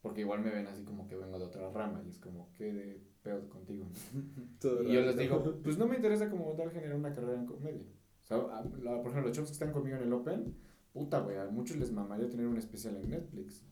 Porque 0.00 0.22
igual 0.22 0.40
me 0.40 0.50
ven 0.50 0.66
así 0.68 0.84
como 0.84 1.06
que 1.06 1.16
vengo 1.16 1.38
de 1.38 1.44
otra 1.44 1.70
rama 1.70 2.02
y 2.06 2.08
es 2.08 2.16
como, 2.18 2.50
¿qué 2.54 2.72
de 2.72 3.02
pedo 3.22 3.46
contigo? 3.50 3.84
no? 4.14 4.82
Y 4.88 4.92
yo 4.94 5.02
les 5.02 5.18
digo, 5.18 5.60
pues 5.62 5.76
no 5.76 5.86
me 5.86 5.96
interesa 5.96 6.30
como 6.30 6.54
tal 6.54 6.70
generar 6.70 6.96
una 6.96 7.12
carrera 7.14 7.38
en 7.38 7.46
comedia. 7.46 7.84
O 8.24 8.26
sea, 8.26 8.38
a- 8.38 8.62
por 8.62 9.10
ejemplo, 9.10 9.22
los 9.22 9.32
chavos 9.32 9.50
que 9.50 9.54
están 9.54 9.72
conmigo 9.72 9.98
en 9.98 10.04
el 10.04 10.12
Open, 10.14 10.56
puta, 10.92 11.20
güey, 11.20 11.36
a 11.36 11.46
muchos 11.46 11.76
les 11.76 11.92
mamaría 11.92 12.28
tener 12.28 12.46
un 12.46 12.56
especial 12.56 12.96
en 12.96 13.10
Netflix. 13.10 13.62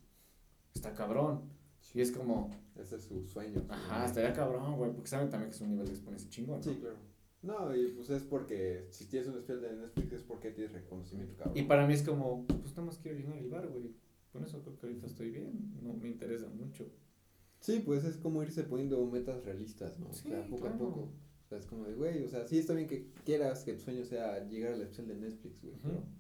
Está 0.75 0.93
cabrón. 0.95 1.43
Y 1.95 2.01
es 2.01 2.13
como, 2.13 2.51
Ese 2.77 2.97
es 2.97 3.05
su 3.05 3.27
sueño. 3.27 3.61
su 3.61 3.73
ajá, 3.73 4.05
estaría 4.05 4.33
cabrón, 4.33 4.77
güey, 4.77 4.93
porque 4.93 5.09
saben 5.09 5.31
también 5.31 5.51
que 5.51 5.57
es 5.57 5.61
un 5.63 5.71
nivel 5.71 5.87
de 5.87 5.93
exponencia 5.93 6.29
chingón. 6.31 6.59
¿no? 6.59 6.63
Sí, 6.63 6.77
claro. 6.79 6.97
No, 7.43 7.75
y 7.75 7.89
pues 7.89 8.11
es 8.11 8.23
porque 8.23 8.87
si 8.91 9.07
tienes 9.07 9.29
un 9.29 9.35
especial 9.37 9.63
de 9.63 9.77
Netflix 9.77 10.13
es 10.13 10.23
porque 10.23 10.51
tienes 10.51 10.73
reconocimiento, 10.73 11.35
cabrón. 11.37 11.57
Y 11.57 11.63
para 11.63 11.87
mí 11.87 11.95
es 11.95 12.03
como, 12.03 12.47
pues 12.47 12.71
nada 12.73 12.83
más 12.83 12.99
quiero 12.99 13.19
llenar 13.19 13.39
el 13.39 13.49
bar, 13.49 13.67
güey. 13.69 13.95
Con 14.33 14.45
eso 14.45 14.61
creo 14.63 14.79
que 14.79 14.87
ahorita 14.87 15.07
estoy 15.07 15.31
bien, 15.31 15.75
no 15.83 15.95
me 15.95 16.09
interesa 16.09 16.49
mucho. 16.49 16.87
Sí, 17.61 17.83
pues 17.85 18.05
es 18.05 18.17
como 18.17 18.43
irse 18.43 18.63
poniendo 18.63 19.05
metas 19.07 19.43
realistas, 19.45 19.99
¿no? 19.99 20.13
Sí, 20.13 20.29
o 20.29 20.31
sea, 20.31 20.45
poco 20.45 20.61
claro. 20.61 20.75
a 20.75 20.79
poco. 20.79 21.01
O 21.01 21.49
sea, 21.49 21.59
es 21.59 21.67
como 21.67 21.85
de, 21.85 21.95
güey, 21.95 22.23
o 22.23 22.29
sea, 22.29 22.47
sí 22.47 22.59
está 22.59 22.75
bien 22.75 22.87
que 22.87 23.09
quieras 23.25 23.65
que 23.65 23.73
tu 23.73 23.81
sueño 23.81 24.05
sea 24.05 24.47
llegar 24.49 24.75
al 24.75 24.83
especial 24.83 25.09
de 25.09 25.17
Netflix, 25.17 25.61
güey, 25.63 25.75
pero 25.83 25.95
pues, 25.95 26.20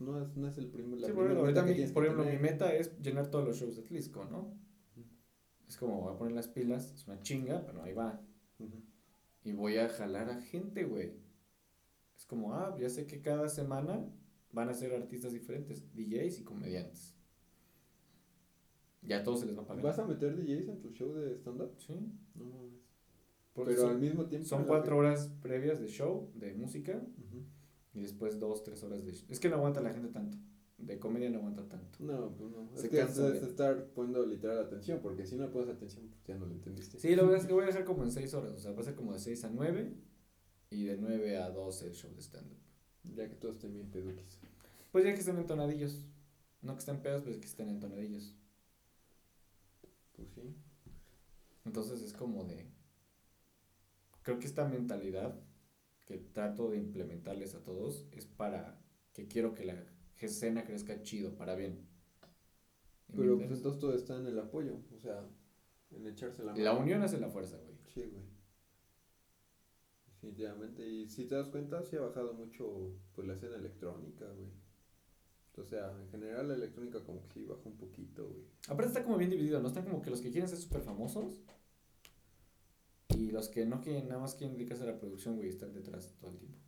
no, 0.00 0.20
es, 0.22 0.36
no 0.36 0.48
es 0.48 0.58
el 0.58 0.68
primer, 0.68 0.98
la 1.00 1.06
Sí, 1.08 1.12
por 1.12 1.24
ejemplo, 1.26 1.46
meta 1.46 1.62
mi- 1.64 1.86
por 1.92 2.04
ejemplo, 2.04 2.24
mi 2.24 2.38
meta 2.38 2.74
es 2.74 2.98
llenar 3.00 3.28
todos 3.30 3.46
los 3.46 3.56
shows 3.58 3.76
de 3.76 3.82
Tlisco, 3.82 4.24
¿no? 4.24 4.54
Es 5.68 5.76
como, 5.76 6.00
voy 6.00 6.14
a 6.14 6.16
poner 6.18 6.32
las 6.34 6.48
pilas, 6.48 6.92
es 6.92 7.06
una 7.06 7.20
chinga, 7.20 7.64
pero 7.64 7.82
ahí 7.82 7.92
va. 7.94 8.20
Y 9.44 9.52
voy 9.52 9.76
a 9.78 9.88
jalar 9.88 10.28
a 10.30 10.40
gente, 10.42 10.84
güey. 10.84 11.12
Es 12.16 12.26
como, 12.26 12.54
ah, 12.54 12.76
ya 12.78 12.88
sé 12.90 13.06
que 13.06 13.22
cada 13.22 13.48
semana 13.48 14.04
van 14.52 14.68
a 14.68 14.74
ser 14.74 14.92
artistas 14.94 15.32
diferentes, 15.32 15.84
DJs 15.94 16.40
y 16.40 16.44
comediantes. 16.44 17.14
Ya 19.02 19.18
a 19.20 19.22
todos 19.22 19.40
se 19.40 19.46
les 19.46 19.56
va 19.56 19.62
a 19.62 19.66
pagar. 19.66 19.82
¿Vas 19.84 19.98
a 19.98 20.04
meter 20.06 20.36
DJs 20.36 20.68
en 20.68 20.80
tu 20.82 20.90
show 20.90 21.12
de 21.14 21.34
stand-up? 21.36 21.72
Sí. 21.78 21.94
No 22.34 22.44
mames. 22.44 22.80
Pero 23.54 23.76
son, 23.76 23.90
al 23.90 23.98
mismo 23.98 24.26
tiempo. 24.26 24.46
son 24.46 24.64
cuatro 24.64 24.96
horas 24.96 25.32
previas 25.42 25.80
de 25.80 25.88
show, 25.88 26.30
de 26.34 26.52
música, 26.54 26.96
Ujú. 26.96 27.29
Y 27.92 28.00
después 28.00 28.38
dos, 28.38 28.62
tres 28.62 28.82
horas 28.84 29.04
de... 29.04 29.12
Es 29.28 29.40
que 29.40 29.48
no 29.48 29.56
aguanta 29.56 29.80
la 29.80 29.92
gente 29.92 30.08
tanto. 30.08 30.36
De 30.78 30.98
comedia 30.98 31.28
no 31.28 31.38
aguanta 31.38 31.68
tanto. 31.68 31.98
No, 32.02 32.34
pues 32.36 32.50
no. 32.52 32.70
Se 32.76 32.86
es 32.86 32.90
que 32.90 32.98
cansa 32.98 33.26
es 33.28 33.42
de- 33.42 33.48
estar 33.48 33.86
poniendo 33.88 34.24
literal 34.24 34.58
atención, 34.58 35.00
porque 35.02 35.26
si 35.26 35.36
no 35.36 35.50
pones 35.50 35.68
atención, 35.68 36.08
pues 36.08 36.22
ya 36.24 36.36
no 36.36 36.46
lo 36.46 36.52
entendiste. 36.54 36.98
Sí, 36.98 37.14
lo 37.14 37.26
voy, 37.26 37.34
a, 37.34 37.36
hacer- 37.38 37.50
lo 37.50 37.56
voy 37.56 37.64
a 37.66 37.68
hacer 37.68 37.84
como 37.84 38.04
en 38.04 38.12
seis 38.12 38.32
horas. 38.32 38.52
O 38.52 38.58
sea, 38.58 38.72
va 38.72 38.80
a 38.80 38.84
ser 38.84 38.94
como 38.94 39.12
de 39.12 39.18
seis 39.18 39.44
a 39.44 39.50
nueve 39.50 39.94
y 40.70 40.84
de 40.84 40.96
nueve 40.96 41.36
a 41.36 41.50
doce 41.50 41.86
el 41.88 41.94
show 41.94 42.10
de 42.14 42.22
stand-up. 42.22 42.56
Ya 43.14 43.28
que 43.28 43.34
todos 43.34 43.56
estén 43.56 43.74
bien 43.74 43.90
peduquis. 43.90 44.38
Pues 44.92 45.04
ya 45.04 45.12
que 45.12 45.20
estén 45.20 45.36
entonadillos. 45.36 46.06
No 46.62 46.74
que 46.74 46.78
estén 46.80 47.02
pedos, 47.02 47.22
pero 47.24 47.38
que 47.40 47.46
estén 47.46 47.68
entonadillos. 47.68 48.34
Pues 50.16 50.28
sí. 50.30 50.54
Entonces 51.64 52.02
es 52.02 52.12
como 52.12 52.44
de... 52.44 52.70
Creo 54.22 54.38
que 54.38 54.46
esta 54.46 54.66
mentalidad 54.68 55.38
que 56.10 56.18
trato 56.18 56.70
de 56.70 56.76
implementarles 56.76 57.54
a 57.54 57.62
todos 57.62 58.08
es 58.10 58.26
para 58.26 58.82
que 59.12 59.28
quiero 59.28 59.54
que 59.54 59.64
la 59.64 59.76
escena 60.16 60.64
crezca 60.64 61.02
chido, 61.02 61.36
para 61.36 61.54
bien. 61.54 61.86
¿Y 63.06 63.12
me 63.12 63.18
Pero 63.18 63.38
pues 63.38 63.52
entonces 63.52 63.80
todo 63.80 63.94
está 63.94 64.16
en 64.16 64.26
el 64.26 64.36
apoyo, 64.40 64.80
o 64.92 64.98
sea, 64.98 65.24
en 65.92 66.08
echarse 66.08 66.42
la 66.42 66.50
mano. 66.50 66.64
La 66.64 66.72
unión 66.72 67.00
hace 67.02 67.20
la 67.20 67.28
fuerza, 67.28 67.58
güey. 67.58 67.76
Sí, 67.94 68.02
güey. 68.02 68.24
Definitivamente. 70.08 70.84
Y 70.84 71.08
si 71.08 71.26
te 71.26 71.36
das 71.36 71.46
cuenta, 71.46 71.80
sí 71.84 71.94
ha 71.94 72.00
bajado 72.00 72.34
mucho 72.34 72.96
pues 73.12 73.28
la 73.28 73.34
escena 73.34 73.54
electrónica, 73.54 74.26
güey. 74.32 74.50
O 75.58 75.64
sea, 75.64 75.92
en 75.92 76.08
general 76.08 76.48
la 76.48 76.54
electrónica 76.54 77.04
como 77.04 77.22
que 77.22 77.34
sí 77.34 77.44
bajó 77.44 77.68
un 77.68 77.76
poquito, 77.76 78.26
güey. 78.26 78.46
Aparte 78.68 78.86
está 78.88 79.04
como 79.04 79.16
bien 79.16 79.30
dividido, 79.30 79.60
¿no? 79.60 79.68
Están 79.68 79.84
como 79.84 80.02
que 80.02 80.10
los 80.10 80.20
que 80.20 80.32
quieren 80.32 80.48
ser 80.48 80.58
súper 80.58 80.82
famosos 80.82 81.40
y 83.20 83.30
los 83.30 83.50
que 83.50 83.66
no 83.66 83.82
quieren, 83.82 84.08
nada 84.08 84.18
más 84.18 84.34
quieren 84.34 84.56
dedicarse 84.56 84.82
a 84.84 84.86
la 84.86 84.98
producción, 84.98 85.36
güey, 85.36 85.50
están 85.50 85.74
detrás 85.74 86.16
todo 86.18 86.30
el 86.30 86.38
tiempo. 86.38 86.58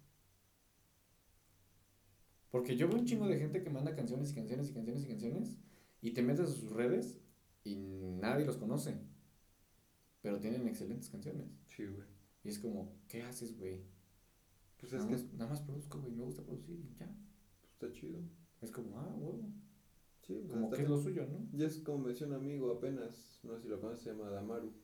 Porque 2.51 2.77
yo 2.77 2.89
veo 2.89 2.99
un 2.99 3.07
chingo 3.07 3.27
de 3.27 3.39
gente 3.39 3.63
que 3.63 3.71
manda 3.71 3.97
canciones 3.97 4.33
y 4.33 4.35
canciones 4.35 4.69
y 4.69 4.75
canciones 4.75 5.03
y 5.03 5.09
canciones 5.09 5.57
y 6.03 6.11
te 6.11 6.21
metes 6.21 6.51
a 6.51 6.53
sus 6.53 6.71
redes 6.71 7.19
y 7.65 7.77
nadie 8.21 8.45
los 8.45 8.59
conoce. 8.59 9.01
Pero 10.21 10.41
tienen 10.41 10.69
excelentes 10.69 11.09
canciones. 11.09 11.49
Sí, 11.75 11.87
güey. 11.87 12.07
Y 12.45 12.51
es 12.51 12.59
como, 12.59 12.99
¿qué 13.09 13.23
haces, 13.23 13.57
güey? 13.57 13.87
Pues 14.79 14.93
es 14.93 15.07
nada, 15.07 15.09
que 15.09 15.23
más, 15.23 15.33
nada 15.33 15.51
más 15.53 15.63
produzco, 15.63 16.03
güey, 16.03 16.13
me 16.13 16.25
gusta 16.25 16.45
producir 16.45 16.79
y 16.81 16.95
ya. 16.99 17.11
está 17.73 17.91
chido. 17.93 18.21
Es 18.61 18.71
como, 18.71 19.01
ah, 19.01 19.17
huevo. 19.17 19.49
Sí, 20.21 20.35
pues 20.47 20.53
Como 20.53 20.71
que 20.71 20.83
es 20.83 20.89
lo 20.91 21.01
suyo, 21.01 21.27
¿no? 21.27 21.49
Y 21.59 21.65
es 21.65 21.79
como 21.79 22.05
me 22.05 22.11
decía 22.11 22.27
un 22.27 22.35
amigo 22.35 22.71
apenas, 22.71 23.41
no 23.43 23.57
sé 23.57 23.63
si 23.63 23.69
lo 23.69 23.81
conoces, 23.81 24.03
se 24.03 24.11
llama 24.11 24.29
Damaru. 24.29 24.82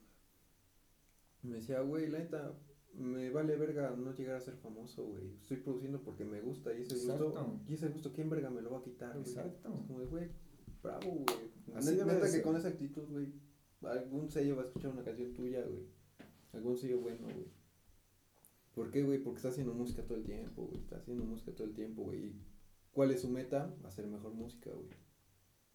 Me 1.43 1.57
decía, 1.57 1.81
güey, 1.81 2.09
la 2.09 2.19
neta, 2.19 2.55
me 2.95 3.31
vale 3.31 3.57
verga 3.57 3.95
no 3.97 4.13
llegar 4.13 4.37
a 4.37 4.41
ser 4.41 4.57
famoso, 4.57 5.07
güey. 5.07 5.35
Estoy 5.41 5.59
produciendo 5.59 6.03
porque 6.03 6.25
me 6.25 6.41
gusta 6.41 6.73
y 6.77 6.83
ese 6.83 6.95
gusto, 6.95 7.63
y 7.69 7.75
ese 7.75 7.89
gusto, 7.89 8.13
¿quién 8.13 8.29
verga 8.29 8.51
me 8.51 8.63
lo 8.63 8.71
va 8.71 8.79
a 8.79 8.83
quitar, 8.83 9.13
güey? 9.13 9.29
Exacto. 9.29 9.69
Es 9.81 9.87
como 9.87 10.01
de, 10.01 10.07
güey, 10.07 10.29
bravo, 10.83 11.11
güey. 11.11 11.77
Así 11.77 11.95
Neta, 11.95 12.21
que 12.21 12.27
ser. 12.29 12.43
con 12.43 12.57
esa 12.57 12.69
actitud, 12.69 13.09
güey, 13.09 13.33
algún 13.83 14.29
sello 14.31 14.57
va 14.57 14.63
a 14.63 14.67
escuchar 14.67 14.91
una 14.91 15.05
canción 15.05 15.33
tuya, 15.35 15.63
güey. 15.63 15.87
Algún 16.53 16.77
sello 16.77 17.01
bueno, 17.01 17.25
güey. 17.25 17.47
¿Por 18.75 18.91
qué, 18.91 19.03
güey? 19.03 19.19
Porque 19.19 19.39
está 19.39 19.49
haciendo 19.49 19.75
música 19.75 20.03
todo 20.05 20.19
el 20.19 20.25
tiempo, 20.25 20.67
güey. 20.67 20.79
Está 20.81 20.97
haciendo 20.97 21.25
música 21.25 21.53
todo 21.53 21.67
el 21.67 21.75
tiempo, 21.75 22.05
güey. 22.05 22.27
¿Y 22.27 22.43
¿Cuál 22.93 23.11
es 23.13 23.21
su 23.21 23.29
meta? 23.29 23.75
Hacer 23.85 24.07
mejor 24.07 24.35
música, 24.35 24.71
güey. 24.71 24.89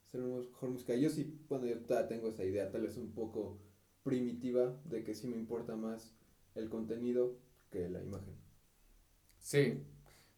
Hacer 0.07 0.21
mejor 0.21 0.69
música. 0.69 0.95
Yo 0.95 1.09
sí, 1.09 1.39
bueno, 1.47 1.65
yo 1.65 1.77
tengo 2.07 2.27
esa 2.27 2.43
idea, 2.43 2.71
tal 2.71 2.81
vez 2.81 2.97
un 2.97 3.11
poco 3.13 3.59
primitiva, 4.03 4.79
de 4.85 5.03
que 5.03 5.15
sí 5.15 5.27
me 5.27 5.37
importa 5.37 5.75
más 5.75 6.13
el 6.55 6.69
contenido 6.69 7.37
que 7.71 7.89
la 7.89 8.01
imagen. 8.01 8.35
Sí. 9.39 9.83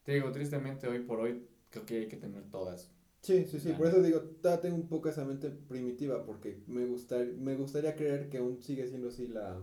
Te 0.03 0.13
digo, 0.13 0.32
tristemente 0.32 0.88
hoy 0.88 0.99
por 0.99 1.20
hoy 1.20 1.47
creo 1.70 1.86
que 1.86 1.99
hay 1.99 2.07
que 2.07 2.18
tener 2.18 2.43
todas. 2.49 2.91
Sí, 3.22 3.45
sí, 3.45 3.59
sí, 3.59 3.74
por 3.74 3.88
eso 3.88 4.03
digo, 4.03 4.22
tengo 4.61 4.76
un 4.76 4.88
poco 4.88 5.09
esa 5.09 5.26
mente 5.26 5.49
primitiva, 5.49 6.24
porque 6.28 6.61
me, 6.68 6.86
gustar, 6.86 7.26
me 7.26 7.55
gustaría 7.55 7.95
creer 7.95 8.30
que 8.30 8.38
aún 8.38 8.61
sigue 8.61 8.88
siendo 8.88 9.07
así 9.07 9.28
la, 9.28 9.59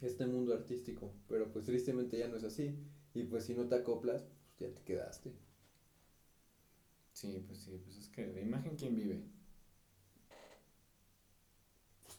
este 0.00 0.26
mundo 0.26 0.52
artístico, 0.52 1.14
pero 1.28 1.52
pues 1.52 1.64
tristemente 1.64 2.18
ya 2.18 2.26
no 2.26 2.36
es 2.36 2.42
así, 2.42 2.76
y 3.14 3.22
pues 3.22 3.44
si 3.44 3.54
no 3.54 3.68
te 3.68 3.76
acoplas, 3.76 4.24
pues 4.56 4.68
ya 4.68 4.74
te 4.74 4.82
quedaste. 4.82 5.32
Sí, 7.12 7.40
pues 7.46 7.60
sí, 7.60 7.80
pues 7.84 7.98
es 7.98 8.08
que 8.08 8.26
de 8.26 8.42
imagen 8.42 8.74
quién 8.76 8.96
vive. 8.96 9.22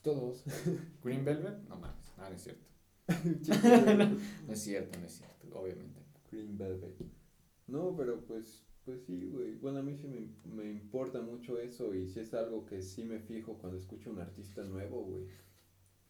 Todos. 0.02 0.44
Green 1.04 1.24
Velvet, 1.24 1.68
no 1.68 1.76
mames, 1.76 2.12
no, 2.16 2.28
no 2.28 2.34
es 2.34 2.42
cierto. 2.42 2.66
No 4.46 4.52
es 4.52 4.60
cierto, 4.60 4.98
no 4.98 5.06
es 5.06 5.12
cierto, 5.12 5.60
obviamente. 5.60 6.00
Green 6.30 6.56
Velvet. 6.56 6.96
No, 7.66 7.94
pero 7.96 8.20
pues, 8.24 8.64
pues 8.84 9.02
sí, 9.04 9.28
güey. 9.28 9.56
Bueno, 9.56 9.78
a 9.78 9.82
mí 9.82 9.96
sí 9.96 10.08
me, 10.08 10.52
me 10.54 10.70
importa 10.70 11.20
mucho 11.20 11.58
eso 11.58 11.94
y 11.94 12.08
sí 12.08 12.20
es 12.20 12.34
algo 12.34 12.66
que 12.66 12.82
sí 12.82 13.04
me 13.04 13.18
fijo 13.20 13.58
cuando 13.58 13.78
escucho 13.78 14.10
a 14.10 14.12
un 14.12 14.20
artista 14.20 14.62
nuevo, 14.64 15.04
güey. 15.04 15.28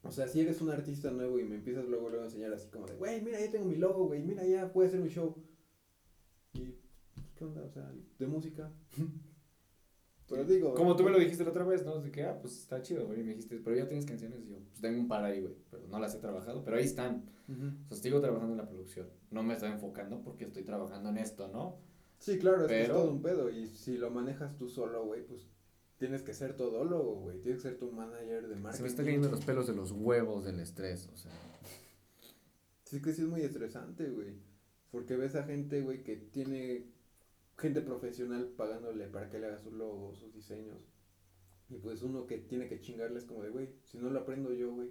O 0.03 0.11
sea, 0.11 0.27
si 0.29 0.41
eres 0.41 0.61
un 0.63 0.71
artista 0.71 1.11
nuevo 1.11 1.39
y 1.39 1.45
me 1.45 1.57
empiezas 1.57 1.87
luego, 1.87 2.09
luego 2.09 2.23
a 2.25 2.27
enseñar 2.29 2.53
así 2.53 2.69
como 2.69 2.87
de, 2.87 2.95
güey, 2.97 3.21
mira, 3.21 3.39
ya 3.39 3.51
tengo 3.51 3.67
mi 3.67 3.77
logo, 3.77 4.07
güey, 4.07 4.23
mira, 4.23 4.47
ya 4.47 4.73
puedo 4.73 4.89
hacer 4.89 5.01
un 5.01 5.09
show. 5.09 5.37
Y, 6.55 6.75
¿qué 7.35 7.45
onda? 7.45 7.63
O 7.63 7.71
sea, 7.71 7.93
de 8.19 8.27
música. 8.27 8.73
Pero 10.31 10.45
digo... 10.45 10.75
Como 10.75 10.95
tú 10.95 11.03
me 11.03 11.11
lo 11.11 11.19
dijiste 11.19 11.43
la 11.43 11.51
otra 11.51 11.65
vez, 11.65 11.85
¿no? 11.85 12.01
De 12.01 12.13
que, 12.13 12.23
ah, 12.23 12.39
pues 12.41 12.57
está 12.57 12.81
chido, 12.81 13.05
güey. 13.07 13.21
Y 13.21 13.25
me 13.25 13.31
dijiste, 13.31 13.61
pero 13.63 13.77
ya 13.77 13.89
tienes 13.89 14.07
canciones. 14.07 14.41
Y 14.47 14.51
yo, 14.51 14.59
pues 14.59 14.81
tengo 14.81 15.01
un 15.01 15.09
par 15.09 15.25
ahí, 15.25 15.41
güey. 15.41 15.57
Pero 15.71 15.89
no 15.89 15.99
las 15.99 16.15
he 16.15 16.19
trabajado, 16.19 16.65
pero 16.65 16.77
ahí 16.77 16.85
están. 16.85 17.25
O 17.49 17.95
sea, 17.95 18.03
sigo 18.03 18.21
trabajando 18.21 18.53
en 18.53 18.59
la 18.59 18.69
producción. 18.69 19.09
No 19.33 19.43
me 19.43 19.55
estoy 19.55 19.73
enfocando 19.73 20.23
porque 20.23 20.45
estoy 20.45 20.63
trabajando 20.63 21.11
en 21.11 21.19
esto, 21.19 21.49
¿no? 21.49 21.79
Sí, 22.21 22.39
claro, 22.39 22.63
es, 22.63 22.69
que 22.69 22.83
es 22.83 22.89
todo 22.89 23.11
un 23.11 23.23
pedo. 23.23 23.51
Y 23.51 23.67
si 23.67 23.97
lo 23.97 24.11
manejas 24.11 24.57
tú 24.57 24.69
solo, 24.69 25.05
güey, 25.05 25.27
pues 25.27 25.49
tienes 25.99 26.23
que 26.23 26.33
ser 26.33 26.57
todólogo, 26.57 27.17
güey. 27.17 27.41
Tienes 27.41 27.61
que 27.61 27.71
ser 27.71 27.79
tu 27.79 27.91
manager 27.91 28.47
de 28.47 28.55
marketing. 28.55 28.77
Se 28.77 28.83
me 28.83 28.89
está 28.89 29.05
cayendo 29.05 29.29
los 29.29 29.45
pelos 29.45 29.67
de 29.67 29.75
los 29.75 29.91
huevos 29.91 30.45
del 30.45 30.61
estrés, 30.61 31.09
o 31.13 31.17
sea. 31.17 31.33
Sí, 32.85 33.03
que 33.03 33.13
sí 33.13 33.23
es 33.23 33.29
muy 33.29 33.43
estresante, 33.43 34.09
güey. 34.11 34.35
Porque 34.93 35.17
ves 35.17 35.35
a 35.35 35.43
gente, 35.43 35.81
güey, 35.81 36.05
que 36.05 36.17
tiene 36.17 36.87
gente 37.61 37.81
profesional 37.83 38.49
pagándole 38.57 39.07
para 39.07 39.29
que 39.29 39.39
le 39.39 39.47
haga 39.47 39.59
sus 39.59 39.73
logos, 39.73 40.19
sus 40.19 40.33
diseños. 40.33 40.89
Y 41.69 41.77
pues 41.79 42.03
uno 42.03 42.27
que 42.27 42.39
tiene 42.39 42.67
que 42.67 42.81
chingarles 42.81 43.25
como 43.25 43.43
de, 43.43 43.51
güey, 43.51 43.69
si 43.85 43.99
no 43.99 44.11
lo 44.11 44.21
aprendo 44.21 44.53
yo, 44.53 44.75
güey, 44.75 44.91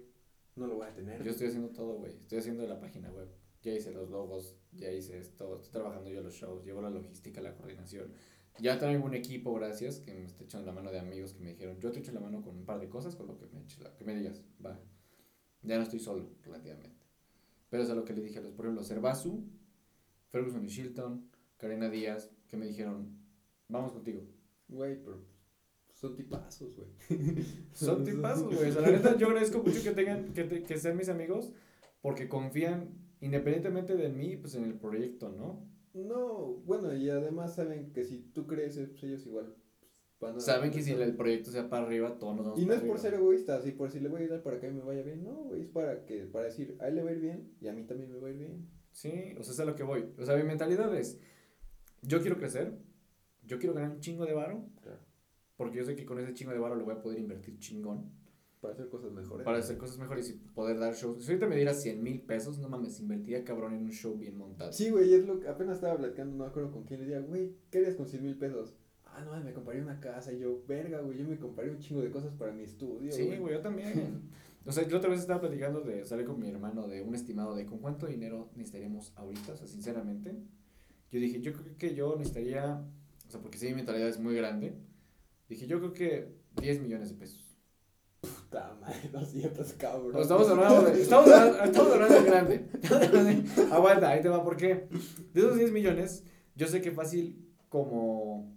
no 0.56 0.66
lo 0.66 0.76
voy 0.76 0.86
a 0.86 0.94
tener. 0.94 1.22
Yo 1.22 1.30
estoy 1.30 1.48
haciendo 1.48 1.70
todo, 1.70 1.98
güey. 1.98 2.12
Estoy 2.12 2.38
haciendo 2.38 2.66
la 2.66 2.80
página 2.80 3.10
web. 3.12 3.28
Ya 3.62 3.72
hice 3.72 3.92
los 3.92 4.08
logos, 4.08 4.56
ya 4.72 4.90
hice 4.90 5.18
esto. 5.18 5.56
Estoy 5.56 5.72
trabajando 5.72 6.08
yo 6.08 6.22
los 6.22 6.34
shows, 6.34 6.64
llevo 6.64 6.80
la 6.80 6.90
logística, 6.90 7.42
la 7.42 7.54
coordinación. 7.54 8.12
Ya 8.58 8.78
traigo 8.78 9.04
un 9.04 9.14
equipo, 9.14 9.54
gracias, 9.54 10.00
que 10.00 10.12
me 10.12 10.24
está 10.24 10.44
echando 10.44 10.66
la 10.66 10.72
mano 10.72 10.90
de 10.90 10.98
amigos 10.98 11.34
que 11.34 11.40
me 11.40 11.50
dijeron, 11.50 11.78
yo 11.80 11.92
te 11.92 12.00
echo 12.00 12.12
la 12.12 12.20
mano 12.20 12.42
con 12.42 12.56
un 12.56 12.64
par 12.64 12.80
de 12.80 12.88
cosas, 12.88 13.14
con 13.14 13.26
lo 13.26 13.38
que 13.38 13.46
me, 13.46 13.62
eches 13.62 13.78
que 13.96 14.04
me 14.04 14.14
digas, 14.14 14.42
va. 14.64 14.78
Ya 15.62 15.76
no 15.76 15.82
estoy 15.82 16.00
solo, 16.00 16.30
relativamente. 16.42 17.06
Pero 17.68 17.82
es 17.82 17.90
a 17.90 17.94
lo 17.94 18.04
que 18.04 18.12
le 18.12 18.22
dije 18.22 18.38
a 18.38 18.42
los, 18.42 18.52
por 18.52 18.66
ejemplo, 18.66 18.84
Cervazu, 18.84 19.44
Ferguson 20.28 20.64
y 20.64 20.68
Shilton, 20.68 21.30
Karina 21.56 21.88
Díaz, 21.88 22.30
que 22.50 22.56
me 22.56 22.66
dijeron, 22.66 23.16
vamos 23.68 23.92
contigo. 23.92 24.22
Güey, 24.68 25.02
pero 25.02 25.24
son 25.94 26.16
tipazos, 26.16 26.74
güey. 26.76 26.88
Son 27.72 28.04
tipazos, 28.04 28.54
güey. 28.54 28.70
O 28.70 28.72
sea, 28.72 28.82
la 28.82 28.90
neta, 28.92 29.16
yo 29.16 29.26
agradezco 29.28 29.62
mucho 29.62 29.82
que 29.82 29.90
tengan, 29.92 30.32
que, 30.32 30.44
te- 30.44 30.62
que 30.62 30.78
sean 30.78 30.96
mis 30.96 31.08
amigos, 31.08 31.52
porque 32.00 32.28
confían, 32.28 32.94
independientemente 33.20 33.96
de 33.96 34.08
mí, 34.08 34.36
pues 34.36 34.54
en 34.54 34.64
el 34.64 34.74
proyecto, 34.78 35.28
¿no? 35.30 35.68
No, 35.92 36.54
bueno, 36.64 36.94
y 36.96 37.10
además 37.10 37.54
saben 37.56 37.92
que 37.92 38.04
si 38.04 38.18
tú 38.32 38.46
crees, 38.46 38.78
pues 38.78 39.02
ellos 39.04 39.26
igual 39.26 39.54
pues, 40.18 40.32
van 40.32 40.36
a... 40.36 40.40
Saben 40.40 40.70
que 40.70 40.82
si 40.82 40.92
el 40.92 41.16
proyecto 41.16 41.50
sea 41.50 41.68
para 41.68 41.84
arriba, 41.84 42.18
todos 42.18 42.36
nos 42.36 42.46
vamos 42.46 42.60
Y 42.60 42.64
no 42.66 42.72
es 42.74 42.78
por 42.80 42.90
arriba. 42.90 42.98
ser 43.02 43.14
egoísta, 43.14 43.56
así 43.56 43.72
por 43.72 43.90
si 43.90 43.98
le 44.00 44.08
voy 44.08 44.20
a 44.20 44.24
ayudar 44.24 44.42
para 44.42 44.58
que 44.60 44.68
a 44.68 44.70
mí 44.70 44.76
me 44.78 44.84
vaya 44.84 45.02
bien. 45.02 45.22
No, 45.24 45.34
güey, 45.44 45.62
es 45.62 45.68
para 45.68 46.06
que 46.06 46.24
para 46.26 46.44
decir, 46.46 46.76
a 46.80 46.88
él 46.88 46.94
le 46.94 47.02
va 47.02 47.10
a 47.10 47.12
ir 47.12 47.20
bien 47.20 47.52
y 47.60 47.66
a 47.68 47.72
mí 47.72 47.84
también 47.84 48.10
me 48.10 48.18
va 48.18 48.28
a 48.28 48.30
ir 48.30 48.38
bien. 48.38 48.68
Sí, 48.92 49.34
o 49.38 49.42
sea, 49.42 49.52
es 49.52 49.60
a 49.60 49.64
lo 49.64 49.74
que 49.74 49.82
voy. 49.82 50.14
O 50.18 50.24
sea, 50.24 50.36
mi 50.36 50.44
mentalidad 50.44 50.94
es, 50.96 51.20
yo 52.02 52.20
quiero 52.20 52.36
crecer, 52.38 52.72
yo 53.44 53.58
quiero 53.58 53.74
ganar 53.74 53.90
un 53.90 54.00
chingo 54.00 54.24
de 54.26 54.32
varo, 54.34 54.64
Claro. 54.82 54.98
porque 55.56 55.78
yo 55.78 55.84
sé 55.84 55.96
que 55.96 56.04
con 56.04 56.18
ese 56.18 56.34
chingo 56.34 56.52
de 56.52 56.58
varo 56.58 56.76
le 56.76 56.84
voy 56.84 56.94
a 56.94 57.02
poder 57.02 57.18
invertir 57.18 57.58
chingón 57.58 58.10
Para 58.60 58.74
hacer 58.74 58.88
cosas 58.88 59.10
mejores. 59.12 59.44
para 59.44 59.58
hacer 59.58 59.78
cosas 59.78 59.98
mejores 59.98 60.28
y 60.30 60.34
poder 60.34 60.78
dar 60.78 60.94
shows. 60.94 61.24
Si 61.24 61.30
ahorita 61.30 61.46
me 61.46 61.56
dieras 61.56 61.80
100 61.82 62.02
mil 62.02 62.20
pesos, 62.22 62.58
no 62.58 62.68
mames, 62.68 63.00
invertiría 63.00 63.44
cabrón 63.44 63.74
en 63.74 63.82
un 63.84 63.90
show 63.92 64.16
bien 64.16 64.36
montado. 64.36 64.72
Sí, 64.72 64.90
güey, 64.90 65.12
es 65.14 65.26
lo 65.26 65.40
que 65.40 65.48
apenas 65.48 65.76
estaba 65.76 65.96
platicando, 65.96 66.36
no 66.36 66.44
me 66.44 66.50
acuerdo 66.50 66.70
con 66.70 66.84
quién 66.84 67.00
le 67.00 67.06
decía, 67.06 67.20
güey, 67.20 67.56
¿qué 67.70 67.78
harías 67.78 67.94
con 67.96 68.06
100 68.06 68.22
mil 68.22 68.36
pesos? 68.36 68.74
Ah, 69.04 69.22
no, 69.24 69.42
me 69.42 69.52
compraría 69.52 69.82
una 69.82 69.98
casa 69.98 70.32
y 70.32 70.38
yo, 70.38 70.62
verga, 70.68 71.00
güey, 71.00 71.18
yo 71.18 71.26
me 71.26 71.36
compraría 71.38 71.72
un 71.72 71.80
chingo 71.80 72.00
de 72.00 72.10
cosas 72.10 72.32
para 72.34 72.52
mi 72.52 72.62
estudio. 72.62 73.10
Sí, 73.10 73.26
güey, 73.38 73.54
yo 73.54 73.60
también. 73.60 74.30
O 74.66 74.72
sea, 74.72 74.86
yo 74.86 74.98
otra 74.98 75.08
vez 75.08 75.20
estaba 75.20 75.40
platicando 75.40 75.80
de, 75.80 76.04
sale 76.04 76.22
con 76.22 76.38
mi 76.38 76.46
hermano 76.50 76.86
de 76.86 77.00
un 77.00 77.14
estimado 77.14 77.56
de 77.56 77.64
con 77.64 77.78
cuánto 77.78 78.06
dinero 78.06 78.50
necesitaríamos 78.56 79.10
ahorita, 79.16 79.54
o 79.54 79.56
sea, 79.56 79.66
sinceramente. 79.66 80.36
Yo 81.10 81.18
dije, 81.18 81.40
yo 81.40 81.52
creo 81.52 81.76
que 81.76 81.94
yo 81.94 82.16
necesitaría, 82.16 82.84
o 83.26 83.30
sea, 83.30 83.40
porque 83.40 83.58
sí, 83.58 83.66
mi 83.68 83.74
mentalidad 83.74 84.08
es 84.08 84.18
muy 84.20 84.34
grande. 84.34 84.74
Dije, 85.48 85.66
yo 85.66 85.78
creo 85.78 85.92
que 85.92 86.34
10 86.60 86.82
millones 86.82 87.10
de 87.10 87.16
pesos. 87.16 87.58
Puta 88.20 88.76
madre, 88.80 89.08
200 89.12 89.72
cabrón. 89.74 90.12
No, 90.12 90.20
estamos 90.20 90.48
hablando 90.48 90.82
de, 90.82 91.02
estamos 91.02 91.30
hablando, 91.30 91.64
estamos 91.64 91.92
hablando 91.92 92.14
de 92.14 92.24
grande. 92.24 92.66
Aguanta, 93.72 94.10
ahí 94.10 94.22
te 94.22 94.28
va, 94.28 94.44
¿por 94.44 94.56
qué? 94.56 94.88
De 95.32 95.40
esos 95.40 95.56
10 95.56 95.72
millones, 95.72 96.24
Yo 96.54 96.66
sé 96.66 96.80
que 96.80 96.92
fácil 96.92 97.48
como, 97.68 98.56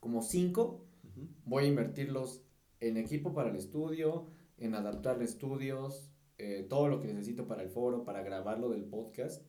como 0.00 0.22
cinco 0.22 0.86
Ujú. 1.04 1.28
voy 1.44 1.64
a 1.64 1.68
invertirlos 1.68 2.42
en 2.80 2.96
equipo 2.96 3.32
para 3.32 3.50
el 3.50 3.56
estudio, 3.56 4.28
en 4.58 4.74
adaptar 4.74 5.22
estudios, 5.22 6.12
eh, 6.38 6.66
todo 6.68 6.88
lo 6.88 7.00
que 7.00 7.12
necesito 7.12 7.46
para 7.46 7.62
el 7.62 7.70
foro, 7.70 8.04
para 8.04 8.22
grabarlo 8.22 8.68
del 8.68 8.84
podcast, 8.84 9.44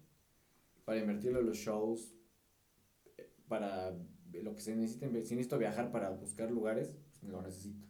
para 0.85 0.99
invertirlo 0.99 1.39
en 1.39 1.45
los 1.45 1.57
shows, 1.57 2.15
para 3.47 3.97
lo 4.31 4.55
que 4.55 4.61
se 4.61 4.75
necesite. 4.75 5.07
Si 5.07 5.35
necesito 5.35 5.57
viajar 5.57 5.91
para 5.91 6.09
buscar 6.09 6.51
lugares, 6.51 6.95
pues 7.19 7.31
lo 7.31 7.41
necesito. 7.41 7.87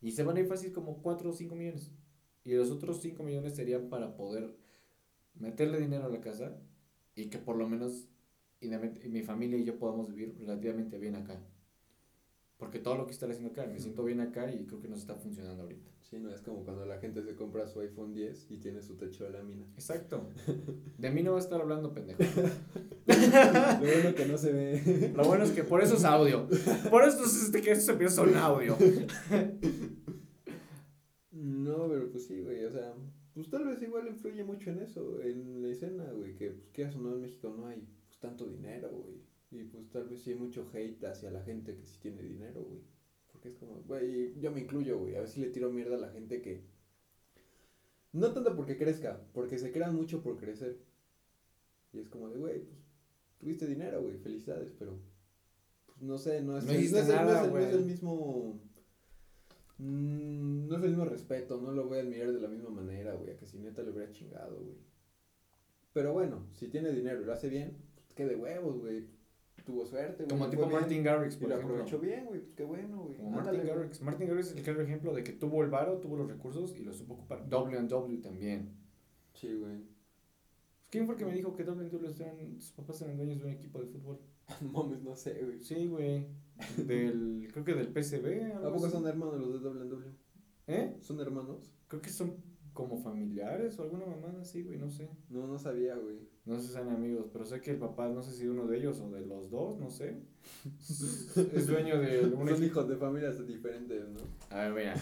Y 0.00 0.12
se 0.12 0.22
van 0.22 0.36
a 0.36 0.40
ir 0.40 0.46
fácil 0.46 0.72
como 0.72 1.02
4 1.02 1.30
o 1.30 1.32
5 1.32 1.54
millones. 1.54 1.90
Y 2.44 2.54
los 2.54 2.70
otros 2.70 3.00
5 3.00 3.22
millones 3.22 3.54
serían 3.56 3.88
para 3.88 4.16
poder 4.16 4.56
meterle 5.34 5.80
dinero 5.80 6.04
a 6.04 6.10
la 6.10 6.20
casa 6.20 6.60
y 7.14 7.26
que 7.26 7.38
por 7.38 7.56
lo 7.56 7.68
menos 7.68 8.08
mi 8.60 9.22
familia 9.22 9.58
y 9.58 9.64
yo 9.64 9.78
podamos 9.78 10.08
vivir 10.08 10.36
relativamente 10.38 10.98
bien 10.98 11.16
acá. 11.16 11.40
Porque 12.56 12.78
todo 12.78 12.96
lo 12.96 13.06
que 13.06 13.12
está 13.12 13.26
haciendo 13.26 13.50
acá, 13.50 13.66
me 13.66 13.80
siento 13.80 14.04
bien 14.04 14.20
acá 14.20 14.52
y 14.52 14.64
creo 14.64 14.80
que 14.80 14.88
nos 14.88 15.00
está 15.00 15.16
funcionando 15.16 15.62
ahorita. 15.62 15.90
Sí, 16.02 16.18
no 16.18 16.30
es 16.30 16.40
como 16.40 16.64
cuando 16.64 16.84
la 16.86 16.98
gente 16.98 17.22
se 17.22 17.34
compra 17.34 17.66
su 17.66 17.80
iPhone 17.80 18.14
10 18.14 18.50
y 18.50 18.58
tiene 18.58 18.82
su 18.82 18.96
techo 18.96 19.24
de 19.24 19.30
lámina. 19.30 19.66
Exacto. 19.74 20.28
De 20.98 21.10
mí 21.10 21.22
no 21.22 21.32
va 21.32 21.38
a 21.38 21.40
estar 21.40 21.60
hablando, 21.60 21.92
pendejo. 21.92 22.22
Lo 23.06 23.80
bueno 23.80 24.14
que 24.14 24.26
no 24.26 24.38
se 24.38 24.52
ve. 24.52 25.12
Lo 25.14 25.24
bueno 25.24 25.44
es 25.44 25.50
que 25.50 25.64
por 25.64 25.82
eso 25.82 25.96
es 25.96 26.04
audio. 26.04 26.46
Por 26.90 27.04
eso 27.04 27.24
es 27.24 27.44
este, 27.44 27.60
que 27.60 27.72
estos 27.72 27.88
episodios 27.88 28.14
son 28.14 28.36
audio. 28.36 28.76
No, 31.32 31.88
pero 31.88 32.10
pues 32.10 32.26
sí, 32.26 32.40
güey, 32.40 32.64
o 32.64 32.70
sea, 32.70 32.94
pues 33.34 33.50
tal 33.50 33.64
vez 33.64 33.82
igual 33.82 34.06
influye 34.06 34.44
mucho 34.44 34.70
en 34.70 34.80
eso, 34.80 35.20
en 35.20 35.62
la 35.62 35.68
escena, 35.68 36.04
güey, 36.12 36.34
que 36.36 36.50
pues 36.50 36.68
qué 36.70 36.84
o 36.84 36.98
no 36.98 37.14
en 37.14 37.22
México 37.22 37.52
no 37.54 37.66
hay 37.66 37.84
pues 38.06 38.18
tanto 38.20 38.46
dinero, 38.46 38.90
güey. 38.90 39.20
Y 39.50 39.64
pues 39.64 39.88
tal 39.90 40.08
vez 40.08 40.22
sí 40.22 40.30
hay 40.30 40.36
mucho 40.36 40.68
hate 40.72 41.04
hacia 41.04 41.30
la 41.30 41.42
gente 41.42 41.76
que 41.76 41.86
sí 41.86 41.98
tiene 42.00 42.22
dinero, 42.22 42.62
güey. 42.64 42.80
Porque 43.30 43.48
es 43.48 43.54
como, 43.56 43.74
güey, 43.86 44.38
yo 44.40 44.50
me 44.50 44.60
incluyo, 44.60 44.98
güey, 44.98 45.14
a 45.16 45.20
ver 45.20 45.28
si 45.28 45.40
le 45.40 45.48
tiro 45.50 45.70
mierda 45.70 45.96
a 45.96 46.00
la 46.00 46.10
gente 46.10 46.40
que... 46.42 46.62
No 48.12 48.32
tanto 48.32 48.54
porque 48.56 48.76
crezca, 48.76 49.20
porque 49.32 49.58
se 49.58 49.72
crean 49.72 49.94
mucho 49.94 50.22
por 50.22 50.36
crecer. 50.36 50.78
Y 51.92 51.98
es 51.98 52.08
como 52.08 52.28
de, 52.30 52.38
güey, 52.38 52.60
pues 52.64 52.78
tuviste 53.38 53.66
dinero, 53.66 54.02
güey, 54.02 54.16
felicidades, 54.18 54.72
pero... 54.78 54.98
Pues 55.86 56.02
no 56.02 56.18
sé, 56.18 56.40
no 56.42 56.56
es, 56.58 56.64
No 56.64 56.72
el- 56.72 56.78
hiciste 56.80 57.00
es 57.00 57.08
el- 57.08 57.14
no 57.16 57.20
es 57.22 57.26
nada, 57.28 57.44
el- 57.44 57.50
no 57.52 57.58
es 57.58 57.74
el 57.74 57.84
mismo... 57.84 58.60
Mm, 59.78 60.68
no 60.68 60.76
es 60.76 60.82
el 60.84 60.88
mismo 60.90 61.04
respeto, 61.04 61.60
no 61.60 61.72
lo 61.72 61.86
voy 61.88 61.98
a 61.98 62.02
admirar 62.02 62.32
de 62.32 62.40
la 62.40 62.48
misma 62.48 62.70
manera, 62.70 63.14
güey, 63.14 63.30
a 63.32 63.36
que 63.36 63.46
si 63.46 63.58
neta 63.58 63.82
le 63.82 63.90
hubiera 63.90 64.10
chingado, 64.12 64.56
güey. 64.56 64.76
Pero 65.92 66.12
bueno, 66.12 66.46
si 66.54 66.68
tiene 66.68 66.92
dinero 66.92 67.20
y 67.22 67.24
lo 67.24 67.32
hace 67.32 67.48
bien, 67.48 67.76
pues 67.94 68.06
qué 68.14 68.24
de 68.26 68.36
huevos, 68.36 68.78
güey. 68.80 69.06
Tuvo 69.64 69.86
suerte, 69.86 70.24
güey. 70.24 70.28
Como 70.28 70.50
tipo 70.50 70.66
bien, 70.66 70.80
Martin 70.80 71.02
Garrix, 71.02 71.36
Y 71.36 71.38
por 71.38 71.48
lo 71.48 71.54
ejemplo. 71.54 71.74
aprovechó 71.76 71.98
bien, 71.98 72.26
güey, 72.26 72.40
pues 72.40 72.54
qué 72.54 72.64
bueno, 72.64 73.02
güey. 73.02 73.16
Como 73.16 73.28
Ándale, 73.38 73.58
Martin 73.58 73.62
güey. 73.62 73.76
Garrix. 73.76 74.02
Martin 74.02 74.28
Garrix 74.28 74.46
es 74.50 74.56
el 74.56 74.62
claro 74.62 74.82
ejemplo 74.82 75.14
de 75.14 75.24
que 75.24 75.32
tuvo 75.32 75.62
el 75.64 75.70
varo, 75.70 75.98
tuvo 75.98 76.16
los 76.16 76.28
recursos 76.28 76.76
y 76.76 76.84
lo 76.84 76.92
supo 76.92 77.14
ocupar. 77.14 77.48
W&W 77.48 78.18
también. 78.20 78.74
Sí, 79.32 79.54
güey. 79.54 79.82
¿Quién 80.90 81.06
fue 81.06 81.14
el 81.14 81.18
que 81.18 81.26
me 81.26 81.32
dijo 81.34 81.54
que 81.56 81.64
W&W 81.64 82.14
eran, 82.22 82.60
sus 82.60 82.72
papás 82.72 83.00
eran 83.02 83.16
dueños 83.16 83.40
de 83.40 83.46
un 83.46 83.52
equipo 83.52 83.80
de 83.80 83.86
fútbol? 83.86 84.20
Mames, 84.72 85.02
no 85.02 85.16
sé, 85.16 85.42
güey. 85.42 85.62
Sí, 85.62 85.86
güey. 85.88 86.26
Del, 86.76 87.48
creo 87.50 87.64
que 87.64 87.74
del 87.74 87.88
PCB. 87.88 88.52
¿A 88.52 88.58
algo 88.58 88.74
poco 88.74 88.90
son 88.90 89.06
hermanos 89.06 89.40
los 89.40 89.62
de 89.62 89.68
WWE? 89.70 90.12
¿Eh? 90.66 90.96
¿Son 91.00 91.18
hermanos? 91.20 91.72
Creo 91.88 92.00
que 92.02 92.10
son 92.10 92.36
como 92.72 92.98
familiares 92.98 93.78
o 93.78 93.82
alguna 93.82 94.04
mamada 94.06 94.42
así, 94.42 94.62
güey, 94.62 94.78
no 94.78 94.90
sé. 94.90 95.08
No, 95.30 95.46
no 95.46 95.58
sabía, 95.58 95.96
güey. 95.96 96.18
No 96.46 96.56
sé 96.56 96.62
si 96.66 96.72
sean 96.74 96.90
amigos, 96.90 97.30
pero 97.32 97.46
sé 97.46 97.62
que 97.62 97.70
el 97.70 97.78
papá, 97.78 98.06
no 98.08 98.22
sé 98.22 98.32
si 98.32 98.46
uno 98.46 98.66
de 98.66 98.76
ellos 98.76 99.00
o 99.00 99.10
de 99.10 99.22
los 99.22 99.50
dos, 99.50 99.78
no 99.78 99.88
sé. 99.90 100.20
es 101.54 101.66
dueño 101.66 101.98
de 101.98 102.26
un 102.26 102.46
Son 102.46 102.62
hijos 102.62 102.86
de 102.86 102.96
familias 102.96 103.46
diferentes, 103.46 104.06
¿no? 104.10 104.20
A 104.50 104.68
ver, 104.68 104.74
mira. 104.74 104.94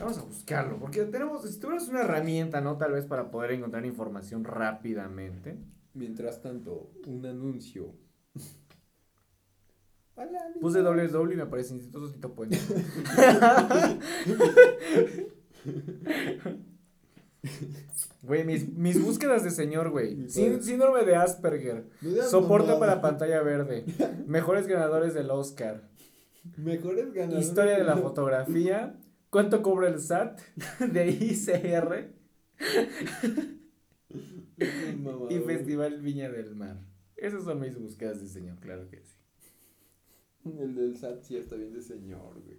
Vamos 0.00 0.18
a 0.18 0.22
buscarlo, 0.22 0.80
porque 0.80 1.04
tenemos, 1.04 1.48
si 1.48 1.60
tuviéramos 1.60 1.88
una 1.88 2.00
herramienta, 2.00 2.60
¿no? 2.60 2.76
Tal 2.78 2.90
vez 2.92 3.06
para 3.06 3.30
poder 3.30 3.52
encontrar 3.52 3.86
información 3.86 4.42
rápidamente. 4.42 5.56
Mientras 5.94 6.42
tanto, 6.42 6.90
un 7.06 7.24
anuncio. 7.24 7.94
Hola. 10.16 10.52
Puse 10.60 10.82
WW 10.82 11.32
y 11.32 11.36
me 11.36 11.42
aparece 11.42 11.74
Instituto 11.74 12.10
Tito 12.10 12.34
Puente. 12.34 12.58
Güey, 18.22 18.44
mis, 18.44 18.68
mis 18.68 19.00
búsquedas 19.00 19.44
de 19.44 19.50
señor, 19.50 19.90
güey. 19.90 20.16
Padre. 20.26 20.62
síndrome 20.62 21.04
de 21.04 21.14
Asperger. 21.14 21.84
Mamada. 22.02 22.78
para 22.78 23.00
pantalla 23.00 23.40
verde. 23.42 23.84
Mejores 24.26 24.66
ganadores 24.66 25.14
del 25.14 25.30
Oscar. 25.30 25.88
Mejores 26.56 27.12
ganadores. 27.12 27.46
Historia 27.46 27.78
de 27.78 27.84
la 27.84 27.96
fotografía. 27.96 28.98
¿Cuánto 29.30 29.62
cobra 29.62 29.88
el 29.88 30.00
SAT? 30.00 30.40
De 30.92 31.08
ICR. 31.08 32.10
Y. 35.28 35.38
Festival 35.40 36.00
Viña 36.00 36.30
del 36.30 36.54
Mar. 36.56 36.78
Esas 37.16 37.44
son 37.44 37.60
mis 37.60 37.78
búsquedas 37.78 38.20
de 38.20 38.28
señor, 38.28 38.58
claro 38.60 38.88
que 38.88 39.02
sí. 39.02 39.16
El 40.58 40.74
del 40.74 40.96
SAT 40.96 41.22
sí 41.22 41.36
está 41.36 41.56
bien 41.56 41.72
de 41.72 41.82
señor, 41.82 42.42
güey. 42.42 42.58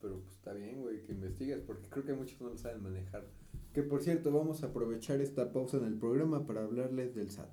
Pero 0.00 0.20
pues 0.20 0.34
está 0.34 0.52
bien, 0.52 0.80
güey, 0.80 1.02
que 1.02 1.12
investigues, 1.12 1.60
porque 1.60 1.88
creo 1.88 2.04
que 2.04 2.14
muchos 2.14 2.40
no 2.40 2.50
lo 2.50 2.56
saben 2.56 2.82
manejar. 2.82 3.26
Que 3.72 3.82
por 3.82 4.02
cierto, 4.02 4.32
vamos 4.32 4.62
a 4.62 4.66
aprovechar 4.66 5.20
esta 5.20 5.52
pausa 5.52 5.76
en 5.78 5.84
el 5.84 5.98
programa 5.98 6.46
para 6.46 6.62
hablarles 6.62 7.14
del 7.14 7.30
SAT. 7.30 7.50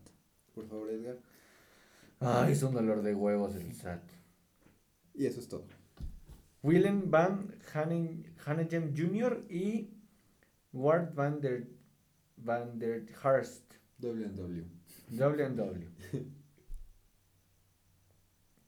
Por 0.54 0.68
favor, 0.68 0.90
Edgar. 0.90 1.20
Ay, 2.20 2.54
es 2.54 2.64
un 2.64 2.74
dolor 2.74 3.02
de 3.02 3.14
huevos 3.14 3.56
el 3.56 3.74
SAT. 3.74 4.04
Y 5.14 5.26
eso 5.26 5.40
es 5.40 5.48
todo. 5.48 5.66
Willem 6.62 7.12
van 7.12 7.56
Hanegem 8.46 8.96
Jr. 8.96 9.46
y 9.50 9.92
Ward 10.74 11.14
van 11.14 11.40
der, 11.42 11.68
van 12.38 12.80
der 12.80 13.06
Harst. 13.22 13.74
W&W. 14.00 14.66
W&W. 15.10 15.88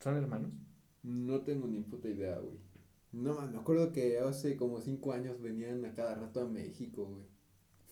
¿Son 0.00 0.16
hermanos? 0.16 0.52
No 1.02 1.40
tengo 1.42 1.66
ni 1.66 1.80
puta 1.82 2.08
idea, 2.08 2.38
güey. 2.38 2.58
No, 3.12 3.34
man, 3.34 3.52
me 3.52 3.58
acuerdo 3.58 3.92
que 3.92 4.18
hace 4.18 4.56
como 4.56 4.80
cinco 4.80 5.12
años 5.12 5.40
venían 5.40 5.84
a 5.84 5.94
cada 5.94 6.14
rato 6.14 6.40
a 6.40 6.48
México, 6.48 7.06
güey. 7.06 7.26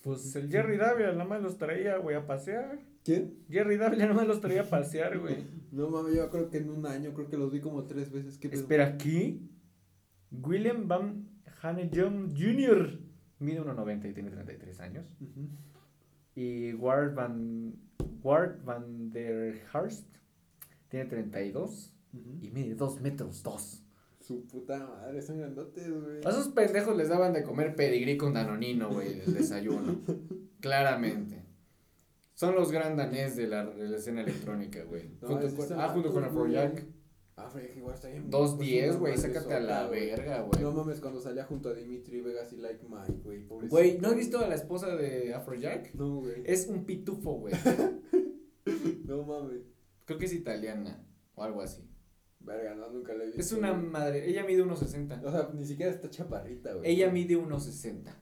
Pues 0.02 0.36
el 0.36 0.50
Jerry 0.50 0.76
Davila 0.76 1.12
nada 1.12 1.24
más 1.24 1.42
los 1.42 1.58
traía, 1.58 1.96
güey, 1.98 2.14
a 2.16 2.26
pasear. 2.26 2.78
¿Quién? 3.02 3.38
Jerry 3.48 3.76
Davila 3.76 4.04
nada 4.04 4.14
más 4.14 4.26
los 4.28 4.40
traía 4.40 4.62
a 4.62 4.70
pasear, 4.70 5.18
güey. 5.18 5.36
No 5.72 5.90
mames, 5.90 6.14
yo 6.14 6.30
creo 6.30 6.48
que 6.48 6.58
en 6.58 6.70
un 6.70 6.86
año, 6.86 7.12
creo 7.12 7.28
que 7.28 7.36
los 7.36 7.52
vi 7.52 7.60
como 7.60 7.84
tres 7.84 8.10
veces. 8.10 8.38
Espera, 8.42 8.86
aquí. 8.86 9.50
Willem 10.30 10.88
van 10.88 11.28
Hanegem 11.60 12.30
Jr. 12.30 12.98
Mide 13.40 13.60
1.90 13.62 14.10
y 14.10 14.14
tiene 14.14 14.30
33 14.30 14.80
años. 14.80 15.06
Ujú. 15.20 15.48
Y 16.34 16.72
Ward 16.74 17.14
van, 17.14 17.74
Ward 18.22 18.62
van 18.64 19.10
der 19.10 19.60
Harst 19.72 20.06
tiene 20.88 21.06
32 21.06 21.94
Ujú. 22.12 22.38
y 22.40 22.50
mide 22.50 22.74
2 22.74 23.00
metros 23.00 23.42
2. 23.42 23.82
Su 24.26 24.44
puta 24.46 24.78
madre, 24.86 25.22
son 25.22 25.38
grandotes, 25.38 25.88
güey. 25.88 26.16
A 26.24 26.30
esos 26.30 26.48
pendejos 26.48 26.96
les 26.96 27.08
daban 27.08 27.32
de 27.32 27.44
comer 27.44 27.76
pedigrí 27.76 28.16
con 28.16 28.34
danonino, 28.34 28.90
güey, 28.90 29.20
el 29.20 29.34
desayuno. 29.34 30.00
Claramente. 30.60 31.44
Son 32.34 32.54
los 32.54 32.72
gran 32.72 32.96
danés 32.96 33.36
de 33.36 33.46
la, 33.46 33.64
de 33.64 33.88
la 33.88 33.96
escena 33.96 34.22
electrónica, 34.22 34.82
güey. 34.84 35.10
No, 35.22 35.28
Junto 35.28 35.54
con- 35.56 35.80
ah, 35.80 35.88
junto 35.90 36.12
con 36.12 36.22
güey. 36.22 36.56
Afrojack. 36.56 36.84
Ah, 37.36 37.52
igual 37.76 37.94
está 37.94 38.08
bien. 38.08 38.30
2.10, 38.30 38.98
güey, 38.98 39.12
Pues, 39.12 39.22
sácate 39.22 39.46
una 39.46 39.56
a 39.56 39.60
la 39.60 39.86
verga, 39.88 40.40
güey. 40.42 40.60
No 40.62 40.72
güey. 40.72 40.84
mames, 40.84 41.00
cuando 41.00 41.20
salía 41.20 41.44
junto 41.44 41.68
a 41.68 41.74
Dimitri 41.74 42.20
Vegas 42.20 42.52
y 42.52 42.56
Like 42.56 42.84
Mike, 42.88 43.20
güey. 43.22 43.68
Güey, 43.68 43.98
¿no 44.00 44.08
has 44.08 44.16
visto 44.16 44.38
a 44.38 44.48
la 44.48 44.54
esposa 44.54 44.96
de 44.96 45.34
Afrojack? 45.34 45.94
No, 45.94 46.16
güey. 46.20 46.42
Es 46.44 46.66
un 46.66 46.84
pitufo, 46.84 47.34
güey. 47.38 47.54
No 49.04 49.22
mames. 49.22 49.60
Creo 50.04 50.18
que 50.18 50.24
es 50.26 50.32
italiana 50.32 51.04
o 51.36 51.42
algo 51.44 51.60
así. 51.62 51.88
Verga, 52.46 52.74
no, 52.74 52.88
nunca 52.90 53.12
la 53.12 53.24
he 53.24 53.26
visto. 53.26 53.40
Es 53.40 53.52
una 53.52 53.74
madre. 53.74 54.28
Ella 54.28 54.44
mide 54.44 54.64
1.60. 54.64 55.24
O 55.24 55.30
sea, 55.30 55.50
ni 55.52 55.66
siquiera 55.66 55.90
está 55.90 56.08
chaparrita, 56.08 56.74
güey. 56.74 56.90
Ella 56.90 57.10
mide 57.10 57.36
1.60. 57.36 58.14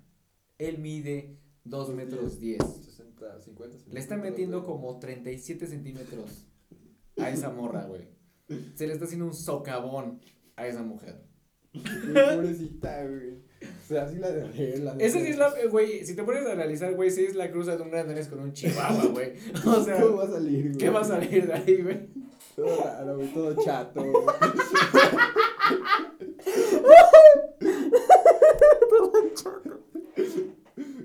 Él 0.59 0.79
mide 0.79 1.39
2 1.65 1.89
Dos 1.89 1.95
metros 1.95 2.41
diez. 2.41 2.59
10. 2.59 2.85
60, 2.85 3.41
50 3.41 3.77
Le 3.91 4.01
están 4.01 4.21
metiendo 4.21 4.65
como 4.65 4.99
37 4.99 5.67
centímetros 5.67 6.47
a 7.19 7.31
esa 7.31 7.51
morra, 7.51 7.85
güey. 7.85 8.09
Se 8.75 8.87
le 8.87 8.93
está 8.93 9.05
haciendo 9.07 9.27
un 9.27 9.35
socavón 9.35 10.21
a 10.57 10.67
esa 10.67 10.83
mujer. 10.83 11.23
Pobrecita, 11.73 13.07
güey. 13.07 13.33
O 13.63 13.87
sea, 13.89 14.05
así 14.05 14.19
la 14.19 14.31
de 14.31 14.79
la 14.79 14.95
de 14.95 15.07
Esa 15.07 15.21
sí 15.21 15.29
es 15.29 15.39
la, 15.39 15.53
güey, 15.71 16.05
si 16.05 16.15
te 16.15 16.23
pones 16.23 16.47
a 16.47 16.53
analizar, 16.53 16.95
güey, 16.95 17.11
sí 17.11 17.25
es 17.25 17.35
la 17.35 17.51
cruza 17.51 17.77
de 17.77 17.83
un 17.83 17.91
gran 17.91 18.07
danés 18.07 18.29
con 18.29 18.41
un 18.41 18.53
chihuahua, 18.53 19.07
güey. 19.07 19.33
O 19.67 19.83
sea, 19.83 20.01
¿Cómo 20.01 20.17
va 20.17 20.25
a 20.25 20.31
salir, 20.31 20.67
güey? 20.67 20.77
¿qué 20.77 20.91
va 20.91 21.01
a 21.01 21.05
salir 21.05 21.47
de 21.47 21.53
ahí, 21.53 21.83
güey? 21.83 22.09
Todo 22.55 22.85
raro, 22.85 23.17
güey, 23.17 23.35
todo 23.35 23.65
chato, 23.65 24.01
güey. 24.01 24.15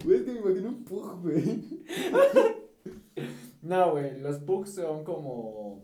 Güey, 0.04 0.18
es 0.18 0.24
que 0.24 0.32
me 0.32 0.39
imagino 0.39 0.70
un 0.70 0.84
pug, 0.84 1.22
güey. 1.22 1.64
No, 3.62 3.91
güey, 3.91 4.20
los 4.20 4.39
pugs 4.39 4.74
son 4.74 5.04
como. 5.04 5.84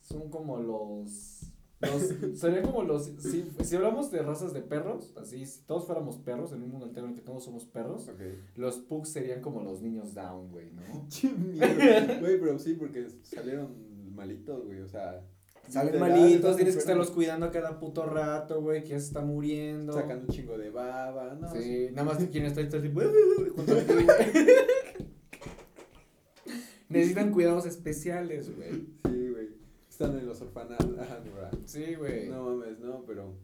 Son 0.00 0.30
como 0.30 0.58
los. 0.58 1.40
Los, 1.80 2.38
serían 2.38 2.64
como 2.64 2.84
los. 2.84 3.06
Si, 3.18 3.50
si 3.60 3.76
hablamos 3.76 4.10
de 4.10 4.22
razas 4.22 4.52
de 4.54 4.62
perros, 4.62 5.12
así, 5.16 5.44
si 5.44 5.62
todos 5.64 5.84
fuéramos 5.84 6.16
perros 6.18 6.52
en 6.52 6.62
un 6.62 6.70
mundo 6.70 6.86
entero 6.86 7.08
en 7.08 7.14
que 7.14 7.20
todos 7.20 7.44
somos 7.44 7.66
perros, 7.66 8.08
los 8.54 8.78
pugs 8.78 9.10
serían 9.10 9.42
como 9.42 9.60
los 9.62 9.82
niños 9.82 10.14
down, 10.14 10.50
güey, 10.50 10.70
¿no? 10.70 11.06
Che 11.08 11.30
mierda. 11.32 12.20
Güey, 12.20 12.40
pero 12.40 12.58
sí, 12.58 12.74
porque 12.74 13.08
salieron 13.22 13.91
malitos, 14.14 14.64
güey, 14.64 14.80
o 14.80 14.88
sea. 14.88 15.22
Salen 15.68 16.00
malitos, 16.00 16.56
tienes 16.56 16.74
que 16.74 16.80
estarlos 16.80 17.10
cuidando 17.12 17.46
a 17.46 17.50
cada 17.52 17.78
puto 17.78 18.04
rato, 18.04 18.60
güey, 18.60 18.82
que 18.82 18.90
ya 18.90 18.98
se 18.98 19.06
está 19.06 19.20
muriendo. 19.20 19.92
Sacan 19.92 20.20
un 20.22 20.28
chingo 20.28 20.58
de 20.58 20.70
baba, 20.70 21.34
¿no? 21.34 21.52
Sí, 21.52 21.88
nada 21.92 22.04
más 22.04 22.18
que 22.18 22.28
quien 22.28 22.46
está 22.46 22.60
ahí 22.60 22.66
está 22.66 22.78
así, 22.78 22.90
junto 22.90 23.72
a 23.72 23.78
ti, 23.78 23.92
güey. 23.92 24.06
Necesitan 26.88 27.32
cuidados 27.32 27.64
especiales, 27.66 28.54
güey. 28.54 28.70
Sí, 29.08 29.28
güey. 29.30 29.48
Están 29.88 30.18
en 30.18 30.26
los 30.26 30.40
orfanatos. 30.42 30.96
Sí, 31.64 31.94
güey. 31.94 32.28
No 32.28 32.42
mames, 32.44 32.78
no, 32.80 33.04
pero. 33.06 33.38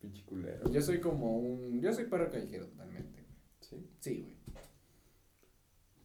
Pinche 0.00 0.24
culero. 0.24 0.70
Yo 0.70 0.80
soy 0.80 1.00
como 1.00 1.38
un. 1.38 1.80
Yo 1.80 1.92
soy 1.92 2.06
perro 2.06 2.30
callejero 2.30 2.66
totalmente. 2.66 3.26
Sí. 3.60 3.86
Sí, 4.00 4.20
güey. 4.22 4.36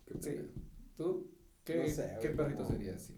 Qué 0.06 0.22
Sí. 0.22 0.38
¿Tú? 0.98 1.32
¿Qué, 1.64 1.78
No 1.78 1.88
sé, 1.88 2.18
¿qué 2.22 2.30
perrito 2.30 2.64
como- 2.64 2.70
serías? 2.70 3.02
Sí. 3.02 3.16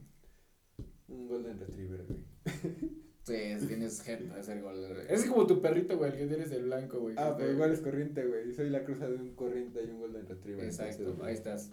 Un 1.08 1.28
Golden 1.28 1.60
Retriever, 1.60 2.06
güey. 2.06 2.20
Sí, 3.26 3.34
tienes 3.68 4.02
jeta 4.04 4.36
de 4.36 4.44
ser 4.44 4.62
golden. 4.62 4.98
Es 5.10 5.26
como 5.26 5.48
tu 5.48 5.60
perrito, 5.60 5.98
güey, 5.98 6.12
el 6.12 6.18
que 6.20 6.28
tienes 6.28 6.52
el 6.52 6.66
blanco, 6.66 7.00
güey. 7.00 7.16
Ah, 7.18 7.34
pero 7.36 7.54
igual 7.54 7.72
es 7.72 7.80
corriente, 7.80 8.24
güey. 8.24 8.54
Soy 8.54 8.70
la 8.70 8.84
cruza 8.84 9.10
de 9.10 9.16
un 9.16 9.34
corriente 9.34 9.84
y 9.84 9.90
un 9.90 10.00
Golden 10.00 10.28
Retriever. 10.28 10.64
Exacto, 10.64 11.02
entonces, 11.02 11.26
ahí 11.26 11.34
estás. 11.34 11.72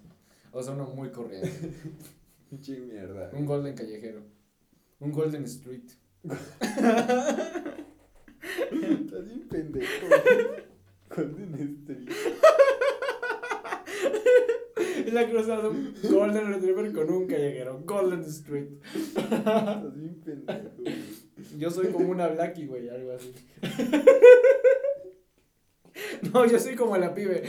O 0.51 0.63
sea, 0.63 0.73
uno 0.73 0.87
muy 0.87 1.11
corriente. 1.11 1.51
Pinche 2.49 2.81
mierda. 2.81 3.31
un 3.35 3.45
golden 3.45 3.75
callejero. 3.75 4.23
Un 5.01 5.13
golden 5.13 5.45
street. 5.45 5.91
Estás 8.73 9.27
bien 9.27 9.49
pendejo. 9.51 10.07
Golden 11.15 11.55
Street. 11.55 12.09
La 15.13 15.29
cruzada 15.29 15.63
de 15.63 15.69
un 15.69 15.95
golden 16.11 16.49
retriever 16.49 16.93
con 16.93 17.11
un 17.11 17.27
callejero. 17.27 17.83
Golden 17.85 18.21
street. 18.21 18.69
Estás 19.15 19.95
bien 19.95 20.21
pendejo, 20.21 20.71
güey. 20.79 20.95
Yo 21.59 21.71
soy 21.71 21.89
como 21.89 22.09
una 22.09 22.29
Blackie, 22.29 22.67
güey, 22.67 22.89
algo 22.89 23.13
así. 23.13 23.33
No, 26.33 26.47
yo 26.47 26.59
soy 26.59 26.77
como 26.77 26.97
la 26.97 27.15
pibe. 27.15 27.43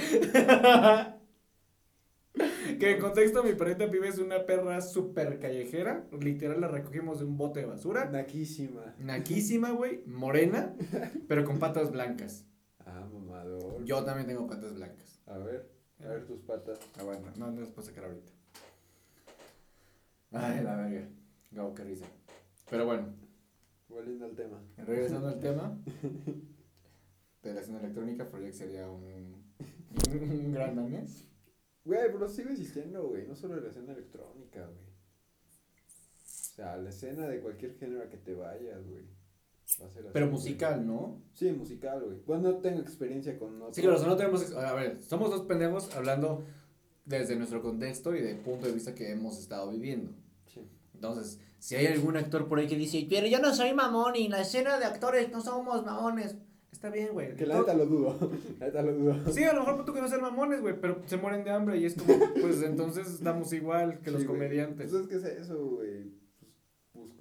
Que 2.79 2.91
en 2.91 2.99
contexto, 2.99 3.43
mi 3.43 3.53
perrita 3.53 3.89
pibe 3.89 4.07
es 4.07 4.17
una 4.17 4.45
perra 4.45 4.81
súper 4.81 5.39
callejera. 5.39 6.05
Literal, 6.19 6.59
la 6.59 6.67
recogimos 6.67 7.19
de 7.19 7.25
un 7.25 7.37
bote 7.37 7.61
de 7.61 7.67
basura. 7.67 8.09
Naquísima. 8.09 8.95
Naquísima, 8.99 9.71
güey, 9.71 10.03
morena, 10.05 10.75
pero 11.27 11.45
con 11.45 11.59
patas 11.59 11.91
blancas. 11.91 12.45
Ah, 12.79 13.07
mamador. 13.11 13.85
Yo 13.85 14.03
también 14.03 14.27
tengo 14.27 14.47
patas 14.47 14.73
blancas. 14.75 15.21
A 15.27 15.37
ver, 15.37 15.71
a 16.01 16.07
ver 16.07 16.25
tus 16.25 16.39
patas. 16.41 16.79
Ah, 16.99 17.03
bueno, 17.03 17.31
no, 17.37 17.51
no 17.51 17.61
las 17.61 17.69
puedo 17.69 17.87
sacar 17.87 18.05
ahorita. 18.05 18.31
Ay, 20.31 20.63
la 20.63 20.75
verga. 20.75 21.07
Gabo, 21.51 21.73
qué 21.75 21.83
risa. 21.83 22.05
Pero 22.69 22.85
bueno, 22.85 23.13
Volviendo 23.87 24.25
al 24.25 24.35
tema. 24.35 24.59
regresando 24.77 25.27
al 25.27 25.39
tema 25.39 25.77
de 27.43 27.53
la 27.53 27.61
escena 27.61 27.79
electrónica, 27.79 28.27
Project 28.29 28.55
sería 28.55 28.89
un, 28.89 29.43
un 29.59 30.51
gran 30.51 30.75
danés. 30.75 31.25
Güey, 31.85 32.11
pero 32.11 32.27
sigue 32.29 32.51
existiendo, 32.53 33.07
güey. 33.09 33.27
No 33.27 33.35
solo 33.35 33.59
la 33.59 33.69
escena 33.69 33.91
electrónica, 33.93 34.65
güey. 34.65 34.87
O 34.87 36.55
sea, 36.55 36.77
la 36.77 36.89
escena 36.89 37.27
de 37.27 37.41
cualquier 37.41 37.75
género 37.77 38.03
a 38.03 38.09
que 38.09 38.17
te 38.17 38.33
vayas, 38.33 38.83
güey. 38.87 39.05
Así, 39.85 39.99
Pero 40.13 40.25
güey. 40.27 40.37
musical, 40.37 40.85
¿no? 40.87 41.21
Sí, 41.33 41.51
musical, 41.51 42.01
güey. 42.03 42.17
Pues 42.25 42.39
no 42.41 42.55
tengo 42.57 42.79
experiencia 42.79 43.37
con 43.37 43.61
otro. 43.61 43.73
Sí, 43.73 43.81
claro, 43.81 43.97
o 43.97 43.99
sea, 43.99 44.07
no 44.07 44.15
tenemos. 44.17 44.51
A 44.53 44.73
ver, 44.73 45.01
somos 45.01 45.29
dos 45.29 45.41
pendejos 45.41 45.93
hablando 45.95 46.43
desde 47.05 47.35
nuestro 47.35 47.61
contexto 47.61 48.15
y 48.15 48.21
del 48.21 48.37
punto 48.37 48.67
de 48.67 48.73
vista 48.73 48.95
que 48.95 49.11
hemos 49.11 49.37
estado 49.39 49.69
viviendo. 49.71 50.11
Sí. 50.45 50.61
Entonces, 50.93 51.39
si 51.59 51.75
hay 51.75 51.87
algún 51.87 52.15
actor 52.17 52.47
por 52.47 52.59
ahí 52.59 52.67
que 52.67 52.75
dice, 52.77 53.05
pero 53.09 53.27
yo 53.27 53.39
no 53.39 53.53
soy 53.53 53.73
mamón 53.73 54.15
y 54.15 54.25
en 54.25 54.31
la 54.31 54.41
escena 54.41 54.79
de 54.79 54.85
actores 54.85 55.29
no 55.31 55.41
somos 55.41 55.85
mamones, 55.85 56.35
está 56.71 56.89
bien, 56.89 57.09
güey. 57.13 57.35
Que 57.35 57.45
la 57.45 57.57
neta 57.59 57.73
lo 57.73 57.85
dudo. 57.85 58.17
La 58.59 58.67
neta 58.67 58.81
lo 58.81 58.93
dudo. 58.93 59.31
Sí, 59.31 59.43
a 59.43 59.53
lo 59.53 59.61
mejor 59.61 59.83
tú 59.85 59.93
que 59.93 60.01
no 60.01 60.07
ser 60.07 60.21
mamones, 60.21 60.61
güey, 60.61 60.79
pero 60.79 61.01
se 61.05 61.17
mueren 61.17 61.43
de 61.43 61.51
hambre 61.51 61.77
y 61.77 61.85
es 61.85 61.95
como, 61.95 62.13
pues 62.41 62.61
entonces 62.63 63.07
estamos 63.07 63.51
igual 63.53 63.99
que 64.01 64.11
los 64.11 64.21
Sí, 64.21 64.27
güey. 64.27 64.39
comediantes. 64.39 64.89
Pues 64.91 65.01
es 65.03 65.07
que 65.07 65.15
es 65.15 65.23
eso, 65.23 65.65
güey. 65.65 65.92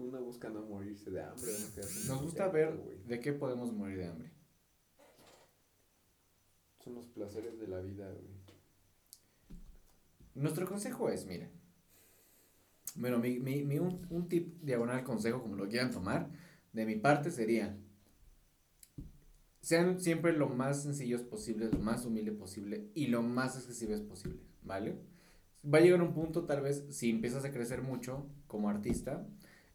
Una 0.02 0.18
busca 0.18 0.48
no 0.48 0.62
morirse 0.62 1.10
de 1.10 1.22
hambre. 1.22 1.52
Nos 2.08 2.22
gusta 2.22 2.48
ver 2.48 2.76
de 3.06 3.20
qué 3.20 3.32
podemos 3.32 3.72
morir 3.72 3.98
de 3.98 4.06
hambre. 4.08 4.32
Son 6.82 6.94
los 6.96 7.06
placeres 7.06 7.60
de 7.60 7.68
la 7.68 7.80
vida, 7.80 8.10
güey. 8.10 8.42
Nuestro 10.34 10.66
consejo 10.66 11.08
es, 11.08 11.24
mira. 11.26 11.48
Bueno, 12.96 13.18
mi, 13.18 13.38
mi, 13.38 13.62
mi 13.62 13.78
un, 13.78 14.04
un 14.10 14.28
tip 14.28 14.60
diagonal 14.60 15.04
consejo, 15.04 15.40
como 15.40 15.54
lo 15.54 15.68
quieran 15.68 15.92
tomar, 15.92 16.28
de 16.72 16.84
mi 16.84 16.96
parte 16.96 17.30
sería, 17.30 17.78
sean 19.60 20.00
siempre 20.00 20.32
lo 20.32 20.48
más 20.48 20.82
sencillos 20.82 21.22
posible, 21.22 21.70
lo 21.70 21.78
más 21.78 22.04
humilde 22.04 22.32
posible 22.32 22.90
y 22.94 23.06
lo 23.06 23.22
más 23.22 23.56
accesibles 23.56 24.00
posible, 24.00 24.40
¿vale? 24.62 24.98
Va 25.64 25.78
a 25.78 25.80
llegar 25.80 26.02
un 26.02 26.12
punto, 26.12 26.44
tal 26.44 26.60
vez, 26.60 26.84
si 26.90 27.10
empiezas 27.10 27.44
a 27.44 27.52
crecer 27.52 27.82
mucho 27.82 28.26
como 28.48 28.68
artista, 28.68 29.26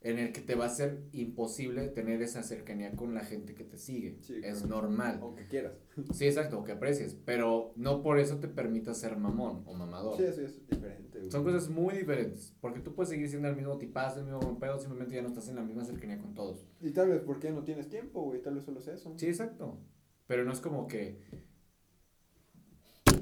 en 0.02 0.20
el 0.20 0.32
que 0.32 0.42
te 0.42 0.56
va 0.56 0.66
a 0.66 0.70
ser 0.70 1.04
imposible 1.12 1.88
tener 1.90 2.22
esa 2.22 2.44
cercanía 2.44 2.96
con 2.96 3.14
la 3.14 3.22
gente 3.22 3.56
que 3.56 3.64
te 3.64 3.78
sigue. 3.78 4.18
Sí, 4.22 4.36
es 4.44 4.62
claro. 4.62 4.82
normal. 4.82 5.20
Aunque 5.22 5.48
quieras. 5.48 5.74
Sí, 6.14 6.26
exacto, 6.26 6.64
que 6.64 6.74
aprecies, 6.74 7.16
pero 7.26 7.74
no 7.76 8.04
por 8.04 8.20
eso 8.20 8.38
te 8.38 8.48
permita 8.48 8.94
ser 8.94 9.18
mamón 9.18 9.64
o 9.66 9.74
mamador. 9.74 10.18
Sí, 10.18 10.24
eso 10.24 10.42
es 10.42 10.68
diferente, 10.68 11.20
güey. 11.20 11.32
Son 11.32 11.44
cosas 11.44 11.70
muy 11.70 11.96
diferentes, 11.96 12.56
porque 12.62 12.80
tú 12.80 12.94
puedes 12.94 13.10
seguir 13.10 13.28
siendo 13.28 13.48
el 13.48 13.56
mismo 13.56 13.78
tipazo, 13.78 14.20
el 14.20 14.26
mismo 14.26 14.60
pedo, 14.60 14.80
simplemente 14.80 15.16
ya 15.16 15.22
no 15.22 15.30
estás 15.30 15.50
en 15.50 15.56
la 15.56 15.64
misma 15.64 15.84
cercanía 15.84 16.20
con 16.20 16.36
todos. 16.36 16.68
Y 16.80 16.92
tal 16.92 17.10
vez 17.10 17.22
porque 17.22 17.52
no 17.52 17.64
tienes 17.64 17.90
tiempo, 17.90 18.22
güey. 18.24 18.42
Tal 18.42 18.56
vez 18.56 18.64
solo 18.64 18.80
es 18.80 18.88
eso. 18.88 19.14
Sí, 19.18 19.28
exacto. 19.28 19.80
Pero 20.28 20.44
no 20.44 20.52
es 20.52 20.60
como 20.60 20.88
que... 20.88 21.22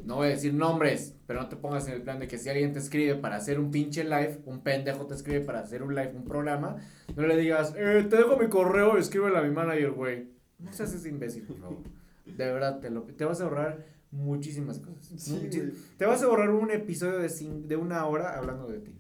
No 0.06 0.16
voy 0.18 0.28
a 0.28 0.30
decir 0.32 0.54
nombres, 0.54 1.16
pero 1.26 1.42
no 1.42 1.50
te 1.50 1.56
pongas 1.56 1.88
en 1.88 1.96
el 1.96 2.04
plan 2.04 2.20
de 2.20 2.28
que 2.28 2.38
si 2.38 2.48
alguien 2.50 2.74
te 2.74 2.80
escribe 2.80 3.16
para 3.16 3.38
hacer 3.38 3.60
un 3.60 3.72
pinche 3.72 4.04
live, 4.04 4.40
un 4.46 4.62
pendejo 4.62 5.08
te 5.08 5.16
escribe 5.16 5.42
para 5.42 5.62
hacer 5.62 5.82
un 5.82 5.96
live, 5.96 6.12
un 6.16 6.24
programa, 6.24 6.78
no 7.16 7.26
le 7.26 7.36
digas, 7.36 7.74
eh, 7.76 8.06
te 8.08 8.16
dejo 8.18 8.38
mi 8.38 8.48
correo, 8.48 8.98
escríbele 8.98 9.38
a 9.38 9.42
mi 9.42 9.50
manager, 9.50 9.92
güey. 9.92 10.30
No 10.60 10.72
seas 10.72 10.94
ese 10.94 11.10
imbécil, 11.10 11.44
por 11.44 11.58
favor. 11.58 11.78
De 12.26 12.52
verdad, 12.52 12.80
te, 12.80 12.90
lo, 12.92 13.02
te 13.04 13.26
vas 13.26 13.42
a 13.42 13.46
ahorrar 13.46 13.84
muchísimas 14.12 14.80
cosas. 14.80 15.20
Sí, 15.22 15.32
Muchi- 15.34 15.58
güey. 15.60 15.74
te 15.98 16.06
vas 16.06 16.22
a 16.22 16.26
ahorrar 16.26 16.52
un 16.52 16.70
episodio 16.72 17.18
de, 17.18 17.28
cin- 17.30 17.64
de 17.66 17.76
una 17.76 18.06
hora 18.06 18.38
hablando 18.38 18.68
de 18.68 18.80
ti. 18.80 18.96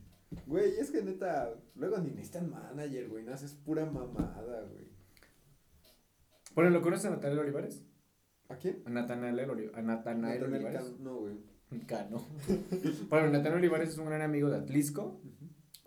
Güey, 0.47 0.73
es 0.79 0.89
que 0.91 1.01
neta, 1.03 1.53
luego 1.75 1.97
ni 1.99 2.09
necesitan 2.11 2.49
manager, 2.49 3.07
güey. 3.09 3.23
No 3.23 3.33
haces 3.33 3.53
pura 3.53 3.85
mamada, 3.85 4.61
güey. 4.71 4.85
Bueno, 6.55 6.71
¿lo 6.71 6.81
conoces 6.81 7.05
a 7.05 7.09
Natanael 7.11 7.39
Olivares? 7.39 7.83
¿A 8.49 8.55
quién? 8.57 8.81
A 8.85 8.89
Natanael, 8.89 9.39
a 9.39 9.45
Natanael 9.45 9.85
Natanael 9.85 10.43
Olivares. 10.43 10.83
Cano. 10.83 10.97
No, 10.99 11.19
güey. 11.19 11.35
Cano. 11.87 12.25
bueno, 13.09 13.29
Natanael 13.29 13.59
Olivares 13.59 13.89
es 13.89 13.97
un 13.97 14.05
gran 14.05 14.21
amigo 14.21 14.49
de 14.49 14.57
Atlisco. 14.57 15.19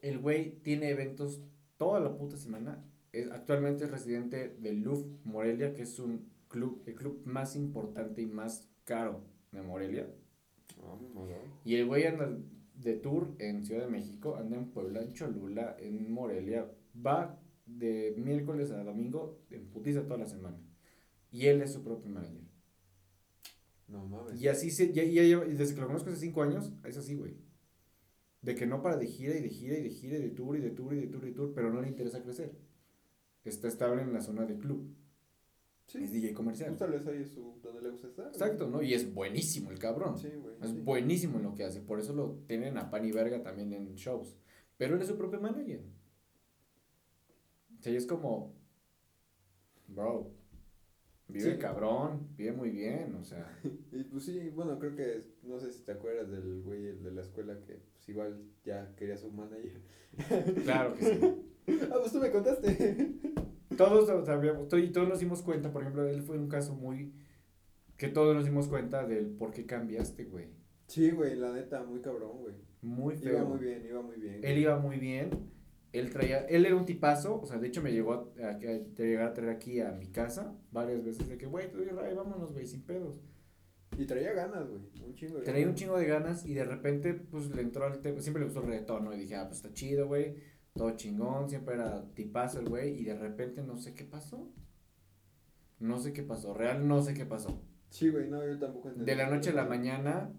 El 0.00 0.18
güey 0.18 0.60
tiene 0.62 0.90
eventos 0.90 1.42
toda 1.76 2.00
la 2.00 2.16
puta 2.16 2.36
semana. 2.36 2.84
Es, 3.12 3.30
actualmente 3.30 3.84
es 3.84 3.90
residente 3.90 4.56
del 4.58 4.82
LUF 4.82 5.04
Morelia, 5.24 5.74
que 5.74 5.82
es 5.82 5.98
un 5.98 6.28
club, 6.48 6.82
el 6.86 6.94
club 6.94 7.22
más 7.24 7.56
importante 7.56 8.22
y 8.22 8.26
más 8.26 8.68
caro 8.84 9.22
de 9.52 9.62
Morelia. 9.62 10.06
Mamador. 10.80 11.36
Y 11.64 11.76
el 11.76 11.86
güey 11.86 12.06
anda 12.06 12.38
de 12.74 12.94
tour 12.94 13.34
en 13.38 13.64
Ciudad 13.64 13.82
de 13.82 13.90
México, 13.90 14.36
anda 14.36 14.56
en 14.56 14.70
Puebla, 14.70 15.02
en 15.02 15.12
Cholula, 15.12 15.76
en 15.78 16.12
Morelia. 16.12 16.70
Va 16.94 17.40
de 17.66 18.14
miércoles 18.16 18.70
a 18.70 18.82
domingo 18.82 19.40
en 19.50 19.66
putiza 19.68 20.02
toda 20.02 20.18
la 20.18 20.26
semana. 20.26 20.58
Y 21.30 21.46
él 21.46 21.60
es 21.62 21.72
su 21.72 21.82
propio 21.82 22.10
manager. 22.10 22.47
No 23.88 24.06
mames. 24.06 24.40
Y 24.40 24.48
así 24.48 24.70
se, 24.70 24.92
ya, 24.92 25.02
ya 25.04 25.22
lleva- 25.22 25.46
y 25.46 25.54
desde 25.54 25.74
que 25.74 25.80
lo 25.80 25.86
conozco 25.86 26.10
hace 26.10 26.20
cinco 26.20 26.42
años, 26.42 26.72
es 26.84 26.96
así, 26.96 27.14
güey. 27.14 27.36
De 28.42 28.54
que 28.54 28.66
no 28.66 28.82
para 28.82 28.96
de 28.96 29.06
gira 29.06 29.36
y 29.36 29.42
de 29.42 29.48
gira 29.48 29.78
y 29.78 29.82
de 29.82 29.90
gira 29.90 30.18
y 30.18 30.22
de 30.22 30.30
tour 30.30 30.56
y 30.56 30.60
de 30.60 30.70
tour 30.70 30.94
y 30.94 30.98
de 31.00 31.06
tour 31.08 31.24
y 31.24 31.28
de 31.28 31.32
tour, 31.34 31.52
pero 31.54 31.72
no 31.72 31.80
le 31.80 31.88
interesa 31.88 32.22
crecer. 32.22 32.52
Está 33.44 33.68
estable 33.68 34.02
en 34.02 34.12
la 34.12 34.20
zona 34.20 34.44
de 34.44 34.56
club. 34.58 34.94
Sí. 35.86 35.98
Es 36.04 36.12
DJ 36.12 36.34
comercial. 36.34 36.68
Pues 36.68 36.78
tal 36.80 36.90
vez 36.92 37.06
ahí 37.06 37.22
es 37.22 37.30
su, 37.30 37.58
donde 37.62 37.80
le 37.80 37.90
gusta 37.90 38.08
estar. 38.08 38.26
Exacto, 38.26 38.68
¿no? 38.68 38.82
Y 38.82 38.92
es 38.92 39.12
buenísimo 39.12 39.70
el 39.70 39.78
cabrón. 39.78 40.18
Sí, 40.18 40.28
güey. 40.36 40.54
Es 40.60 40.70
sí. 40.70 40.80
buenísimo 40.80 41.38
en 41.38 41.44
lo 41.44 41.54
que 41.54 41.64
hace. 41.64 41.80
Por 41.80 41.98
eso 41.98 42.12
lo 42.12 42.40
tienen 42.46 42.76
a 42.76 42.90
pan 42.90 43.06
y 43.06 43.12
verga 43.12 43.42
también 43.42 43.72
en 43.72 43.94
shows. 43.94 44.36
Pero 44.76 44.94
él 44.96 45.00
es 45.02 45.08
su 45.08 45.16
propio 45.16 45.40
manager. 45.40 45.82
O 47.78 47.82
sea, 47.82 47.92
y 47.92 47.96
es 47.96 48.06
como. 48.06 48.54
Bro. 49.88 50.30
Vive 51.28 51.52
Sí. 51.52 51.58
cabrón, 51.58 52.28
vive 52.36 52.52
muy 52.52 52.70
bien, 52.70 53.14
o 53.14 53.24
sea. 53.24 53.46
Y 53.92 54.04
pues 54.04 54.24
sí, 54.24 54.48
bueno, 54.54 54.78
creo 54.78 54.94
que, 54.96 55.24
no 55.42 55.58
sé 55.60 55.72
si 55.72 55.82
te 55.84 55.92
acuerdas 55.92 56.30
del 56.30 56.62
güey 56.62 56.86
el 56.86 57.02
de 57.02 57.10
la 57.12 57.20
escuela 57.22 57.58
que 57.66 57.80
pues 57.92 58.08
igual 58.08 58.40
ya 58.64 58.94
quería 58.96 59.16
su 59.16 59.30
manager. 59.30 59.80
Claro 60.64 60.94
que 60.94 61.04
sí. 61.04 61.20
ah, 61.90 61.96
pues 62.00 62.12
tú 62.12 62.18
me 62.20 62.30
contaste. 62.30 63.14
Todos 63.76 64.08
lo 64.08 64.24
sabíamos, 64.24 64.72
y 64.72 64.88
todos 64.90 65.08
nos 65.08 65.20
dimos 65.20 65.42
cuenta, 65.42 65.70
por 65.72 65.82
ejemplo, 65.82 66.08
él 66.08 66.22
fue 66.22 66.36
un 66.38 66.48
caso 66.48 66.74
muy. 66.74 67.12
que 67.96 68.08
todos 68.08 68.34
nos 68.34 68.44
dimos 68.44 68.66
cuenta 68.66 69.06
del 69.06 69.26
por 69.28 69.52
qué 69.52 69.66
cambiaste, 69.66 70.24
güey. 70.24 70.46
Sí, 70.88 71.10
güey, 71.12 71.36
la 71.36 71.52
neta, 71.52 71.84
muy 71.84 72.00
cabrón, 72.00 72.38
güey. 72.38 72.54
Muy 72.82 73.14
Iba 73.14 73.22
feo. 73.22 73.44
muy 73.46 73.58
bien, 73.58 73.84
iba 73.86 74.00
muy 74.02 74.16
bien. 74.16 74.40
Él 74.42 74.58
iba 74.58 74.78
muy 74.78 74.96
bien. 74.98 75.30
Él 75.92 76.10
traía, 76.10 76.40
él 76.46 76.66
era 76.66 76.76
un 76.76 76.84
tipazo, 76.84 77.40
o 77.40 77.46
sea, 77.46 77.58
de 77.58 77.68
hecho 77.68 77.80
me 77.82 77.92
llegó 77.92 78.12
a, 78.12 78.16
a, 78.44 78.48
a- 78.50 78.52
a 78.52 79.02
llegar 79.02 79.28
a 79.28 79.32
traer 79.34 79.50
aquí 79.50 79.80
a 79.80 79.92
mi 79.92 80.08
casa 80.08 80.54
varias 80.70 81.02
veces 81.04 81.28
de 81.28 81.38
que, 81.38 81.46
güey, 81.46 81.70
tú 81.72 81.80
y 81.80 81.86
Ray, 81.86 82.14
vámonos, 82.14 82.52
güey, 82.52 82.66
sin 82.66 82.82
pedos. 82.82 83.20
Y 83.96 84.04
traía 84.04 84.32
ganas, 84.34 84.68
güey, 84.68 84.82
un 85.02 85.14
chingo 85.14 85.38
de 85.38 85.44
Traía 85.44 85.60
un 85.64 85.70
ganas. 85.70 85.80
chingo 85.80 85.98
de 85.98 86.06
ganas 86.06 86.46
y 86.46 86.52
de 86.54 86.64
repente, 86.64 87.14
pues 87.14 87.48
le 87.54 87.62
entró 87.62 87.86
al 87.86 88.00
tema, 88.02 88.20
siempre 88.20 88.40
le 88.40 88.46
gustó 88.46 88.60
el 88.60 88.66
reggaetón, 88.66 89.04
¿no? 89.06 89.14
Y 89.14 89.18
dije, 89.18 89.34
ah, 89.36 89.46
pues 89.46 89.56
está 89.56 89.72
chido, 89.72 90.06
güey, 90.06 90.36
todo 90.74 90.90
chingón, 90.94 91.48
siempre 91.48 91.74
era 91.74 92.04
tipazo 92.14 92.60
el 92.60 92.68
güey, 92.68 93.00
y 93.00 93.04
de 93.04 93.16
repente 93.16 93.62
no 93.62 93.76
sé 93.78 93.94
qué 93.94 94.04
pasó. 94.04 94.52
No 95.80 95.98
sé 95.98 96.12
qué 96.12 96.22
pasó, 96.22 96.54
real 96.54 96.86
no 96.86 97.00
sé 97.02 97.14
qué 97.14 97.24
pasó. 97.24 97.62
Sí, 97.90 98.10
güey, 98.10 98.28
no, 98.28 98.46
yo 98.46 98.58
tampoco 98.58 98.88
entendí. 98.88 99.10
De 99.10 99.16
la 99.16 99.30
noche 99.30 99.50
a 99.50 99.54
la 99.54 99.64
mañana 99.64 100.32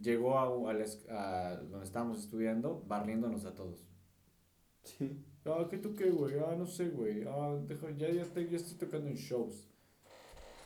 llegó 0.00 0.38
a, 0.38 0.70
a 0.70 0.72
la 0.72 0.84
es- 0.84 1.04
a 1.10 1.56
donde 1.68 1.84
estábamos 1.84 2.20
estudiando, 2.20 2.82
barriéndonos 2.86 3.44
a 3.44 3.54
todos. 3.54 3.84
Sí. 4.84 5.24
Ah, 5.46 5.66
¿qué 5.68 5.78
tú 5.78 5.94
qué, 5.94 6.10
güey? 6.10 6.34
Ah, 6.38 6.54
no 6.56 6.66
sé, 6.66 6.88
güey. 6.88 7.24
Ah, 7.26 7.58
deja, 7.66 7.90
ya, 7.90 8.10
ya, 8.10 8.22
estoy, 8.22 8.48
ya 8.48 8.56
estoy 8.56 8.78
tocando 8.78 9.08
en 9.08 9.16
shows. 9.16 9.68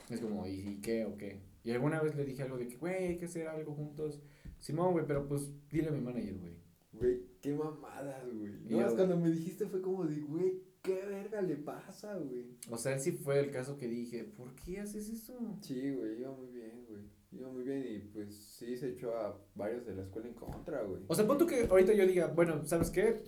Es 0.08 0.20
como, 0.20 0.46
¿y, 0.46 0.60
y 0.68 0.80
qué 0.80 1.04
o 1.04 1.16
qué? 1.16 1.40
Y 1.64 1.70
alguna 1.72 2.00
vez 2.00 2.14
le 2.14 2.24
dije 2.24 2.42
algo 2.42 2.56
de 2.56 2.68
que, 2.68 2.76
güey, 2.76 3.08
hay 3.08 3.16
que 3.16 3.26
hacer 3.26 3.48
algo 3.48 3.74
juntos. 3.74 4.20
Simón, 4.58 4.92
güey, 4.92 5.06
pero 5.06 5.26
pues 5.26 5.50
dile 5.68 5.88
a 5.88 5.92
mi 5.92 6.00
manager, 6.00 6.38
güey. 6.38 6.52
Güey, 6.92 7.22
qué 7.40 7.54
mamadas, 7.54 8.24
güey. 8.32 8.52
No, 8.68 8.86
es 8.86 8.94
cuando 8.94 9.16
me 9.16 9.30
dijiste 9.30 9.66
fue 9.66 9.82
como 9.82 10.04
de, 10.04 10.20
güey, 10.20 10.62
qué 10.82 11.04
verga 11.04 11.42
le 11.42 11.56
pasa, 11.56 12.16
güey. 12.16 12.56
O 12.70 12.78
sea, 12.78 12.94
él 12.94 13.00
sí 13.00 13.12
fue 13.12 13.38
el 13.38 13.50
caso 13.50 13.76
que 13.76 13.86
dije, 13.88 14.24
¿por 14.24 14.54
qué 14.54 14.80
haces 14.80 15.08
eso? 15.08 15.34
Sí, 15.60 15.90
güey, 15.90 16.20
iba 16.20 16.32
muy 16.32 16.48
bien, 16.48 16.84
güey. 16.88 17.02
Iba 17.30 17.50
muy 17.50 17.62
bien 17.62 17.84
y 17.86 17.98
pues 18.08 18.34
sí 18.34 18.76
se 18.76 18.90
echó 18.90 19.14
a 19.14 19.38
varios 19.54 19.84
de 19.84 19.94
la 19.94 20.02
escuela 20.02 20.28
en 20.28 20.34
contra, 20.34 20.82
güey. 20.82 21.02
O 21.06 21.14
sea, 21.14 21.26
pon 21.26 21.36
tú 21.36 21.46
que 21.46 21.66
ahorita 21.66 21.92
yo 21.92 22.06
diga, 22.06 22.28
bueno, 22.28 22.64
¿sabes 22.64 22.90
qué? 22.90 23.22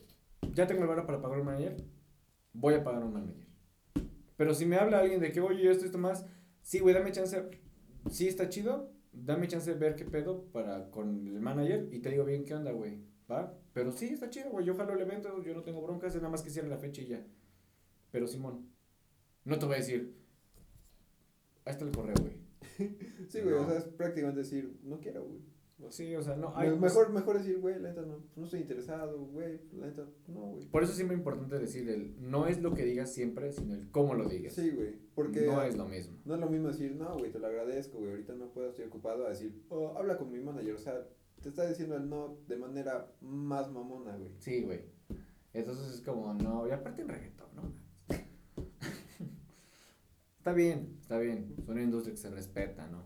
Ya 0.55 0.67
tengo 0.67 0.83
el 0.83 0.89
varo 0.89 1.07
para 1.07 1.21
pagar 1.21 1.39
un 1.41 1.47
manager. 1.47 1.77
Voy 2.53 2.75
a 2.75 2.83
pagar 2.85 3.05
un 3.05 3.13
manager. 3.13 3.47
Pero 4.37 4.55
si 4.55 4.67
me 4.67 4.77
habla 4.77 5.01
alguien 5.01 5.21
de 5.21 5.31
que, 5.33 5.41
oye, 5.41 5.71
esto, 5.71 5.85
esto 5.85 5.99
más, 5.99 6.27
sí, 6.63 6.79
güey, 6.81 6.95
dame 6.95 7.13
chance. 7.13 7.49
Sí, 8.11 8.29
está 8.29 8.49
chido. 8.49 8.93
Dame 9.13 9.49
chance 9.49 9.73
de 9.73 9.79
ver 9.79 9.97
qué 9.97 10.05
pedo 10.05 10.45
para 10.53 10.91
con 10.91 11.27
el 11.27 11.41
manager 11.41 11.89
y 11.93 11.99
te 11.99 12.11
digo 12.11 12.25
bien 12.25 12.45
qué 12.45 12.55
onda, 12.55 12.71
güey. 12.73 13.01
¿Va? 13.31 13.57
Pero 13.73 13.93
sí, 13.93 14.07
está 14.07 14.31
chido, 14.31 14.51
güey. 14.51 14.65
Yo 14.67 14.75
jalo 14.75 14.93
el 14.95 15.01
evento, 15.01 15.43
yo 15.43 15.55
no 15.55 15.63
tengo 15.63 15.83
broncas, 15.83 16.15
es 16.15 16.21
nada 16.23 16.31
más 16.31 16.43
que 16.43 16.51
cierre 16.51 16.69
la 16.69 16.79
fecha 16.79 17.03
y 17.03 17.07
ya. 17.07 17.27
Pero 18.11 18.27
Simón, 18.27 18.69
no 19.45 19.59
te 19.59 19.67
voy 19.67 19.75
a 19.75 19.79
decir, 19.79 20.17
ahí 21.65 21.73
está 21.73 21.85
el 21.85 21.93
correo, 21.93 22.15
güey. 22.21 22.35
Sí, 23.29 23.41
güey, 23.41 23.55
No. 23.55 23.63
o 23.63 23.67
sea, 23.67 23.79
es 23.79 23.85
prácticamente 23.85 24.41
decir, 24.41 24.79
no 24.83 25.01
quiero, 25.01 25.25
güey. 25.25 25.41
Sí, 25.89 26.15
o 26.15 26.23
sea, 26.23 26.37
no. 26.37 26.57
Hay- 26.57 26.77
mejor, 26.79 27.11
mejor 27.11 27.39
decir, 27.39 27.59
güey, 27.59 27.81
la 27.81 27.89
neta 27.89 28.03
no, 28.03 28.23
no 28.37 28.45
estoy 28.45 28.61
interesado, 28.61 29.25
güey, 29.27 29.61
la 29.73 29.87
neta 29.87 30.07
no, 30.29 30.41
güey. 30.53 30.67
Por 30.67 30.83
eso 30.83 30.93
es 30.93 30.97
siempre 30.97 31.17
importante 31.17 31.59
decir 31.59 31.89
el 31.89 32.15
no 32.31 32.47
es 32.47 32.61
lo 32.61 32.75
que 32.75 32.85
digas 32.85 33.13
siempre, 33.13 33.53
sino 33.53 33.75
el 33.75 33.91
cómo 33.91 34.15
lo 34.15 34.29
digas. 34.29 34.55
Sí, 34.55 34.71
güey, 34.71 34.97
porque 35.15 35.47
no 35.47 35.63
es 35.63 35.77
lo 35.77 35.87
mismo. 35.87 36.19
no 36.25 36.35
es 36.35 36.41
lo 36.41 36.49
mismo 36.49 36.69
decir, 36.69 36.95
no, 36.95 37.17
güey, 37.17 37.33
te 37.33 37.39
lo 37.39 37.47
agradezco, 37.47 37.99
güey, 37.99 38.11
ahorita 38.11 38.35
no 38.35 38.53
puedo, 38.53 38.69
estoy 38.69 38.85
ocupado, 38.85 39.27
a 39.27 39.31
decir, 39.31 39.65
oh, 39.71 39.95
habla 39.97 40.19
con 40.19 40.31
mi 40.31 40.41
manager, 40.41 40.75
o 40.75 40.79
sea, 40.79 41.07
te 41.43 41.49
está 41.49 41.67
diciendo 41.67 41.97
el 41.97 42.09
no 42.09 42.39
de 42.47 42.57
manera 42.57 43.11
más 43.21 43.71
mamona, 43.71 44.17
güey. 44.17 44.33
Sí, 44.39 44.63
güey. 44.63 44.83
Entonces 45.53 45.93
es 45.95 46.01
como, 46.03 46.33
no, 46.35 46.69
y 46.69 46.71
aparte 46.71 47.03
en 47.03 47.09
reggaetón, 47.09 47.49
¿no? 47.57 47.73
está 50.39 50.53
bien, 50.53 50.97
está 51.01 51.19
bien. 51.19 51.55
Es 51.59 51.69
una 51.69 51.83
industria 51.83 52.15
que 52.15 52.21
se 52.21 52.31
respeta, 52.31 52.87
¿no? 52.89 53.05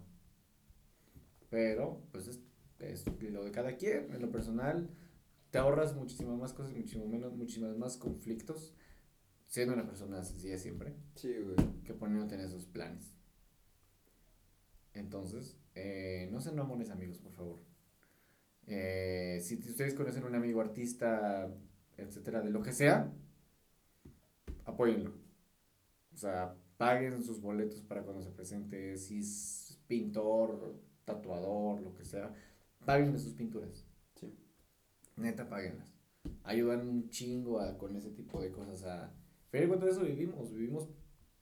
Pero, 1.50 2.02
pues 2.10 2.26
es, 2.28 2.40
es 2.78 3.04
lo 3.30 3.44
de 3.44 3.50
cada 3.50 3.76
quien. 3.76 4.12
En 4.12 4.20
lo 4.22 4.30
personal, 4.30 4.88
te 5.50 5.58
ahorras 5.58 5.94
muchísimas 5.94 6.38
más 6.38 6.52
cosas, 6.52 6.72
muchísimo 6.72 7.06
menos, 7.06 7.34
muchísimas 7.36 7.76
más 7.76 7.96
conflictos, 7.96 8.74
siendo 9.46 9.74
una 9.74 9.86
persona 9.86 10.22
sencilla 10.24 10.58
siempre, 10.58 10.94
Sí, 11.14 11.32
güey. 11.38 11.56
que 11.84 11.94
poniéndote 11.94 12.34
en 12.34 12.40
esos 12.42 12.66
planes. 12.66 13.14
Entonces, 14.94 15.56
eh, 15.74 16.28
no 16.32 16.40
sean 16.40 16.56
mamones 16.56 16.90
amigos, 16.90 17.18
por 17.18 17.32
favor. 17.32 17.58
Eh, 18.66 19.40
si 19.42 19.56
ustedes 19.56 19.94
conocen 19.94 20.24
un 20.24 20.34
amigo 20.34 20.60
artista, 20.60 21.52
etcétera, 21.96 22.40
de 22.42 22.50
lo 22.50 22.62
que 22.62 22.72
sea, 22.72 23.12
apóyenlo. 24.64 25.12
O 26.12 26.16
sea, 26.16 26.54
paguen 26.76 27.22
sus 27.22 27.40
boletos 27.40 27.82
para 27.82 28.02
cuando 28.02 28.22
se 28.22 28.30
presente, 28.30 28.96
si 28.96 29.18
es 29.18 29.78
pintor, 29.86 30.80
tatuador, 31.04 31.80
lo 31.82 31.94
que 31.94 32.04
sea, 32.04 32.32
paguen 32.84 33.18
sus 33.18 33.34
pinturas. 33.34 33.86
Sí. 34.16 34.32
Neta, 35.16 35.48
páguenlas. 35.48 35.92
Ayudan 36.42 36.88
un 36.88 37.08
chingo 37.10 37.60
a- 37.60 37.76
con 37.78 37.96
ese 37.96 38.10
tipo 38.10 38.40
de 38.40 38.50
cosas 38.50 38.84
a... 38.84 39.12
Pero 39.50 39.68
cuando 39.68 39.86
eso 39.88 40.02
vivimos, 40.02 40.52
vivimos 40.52 40.88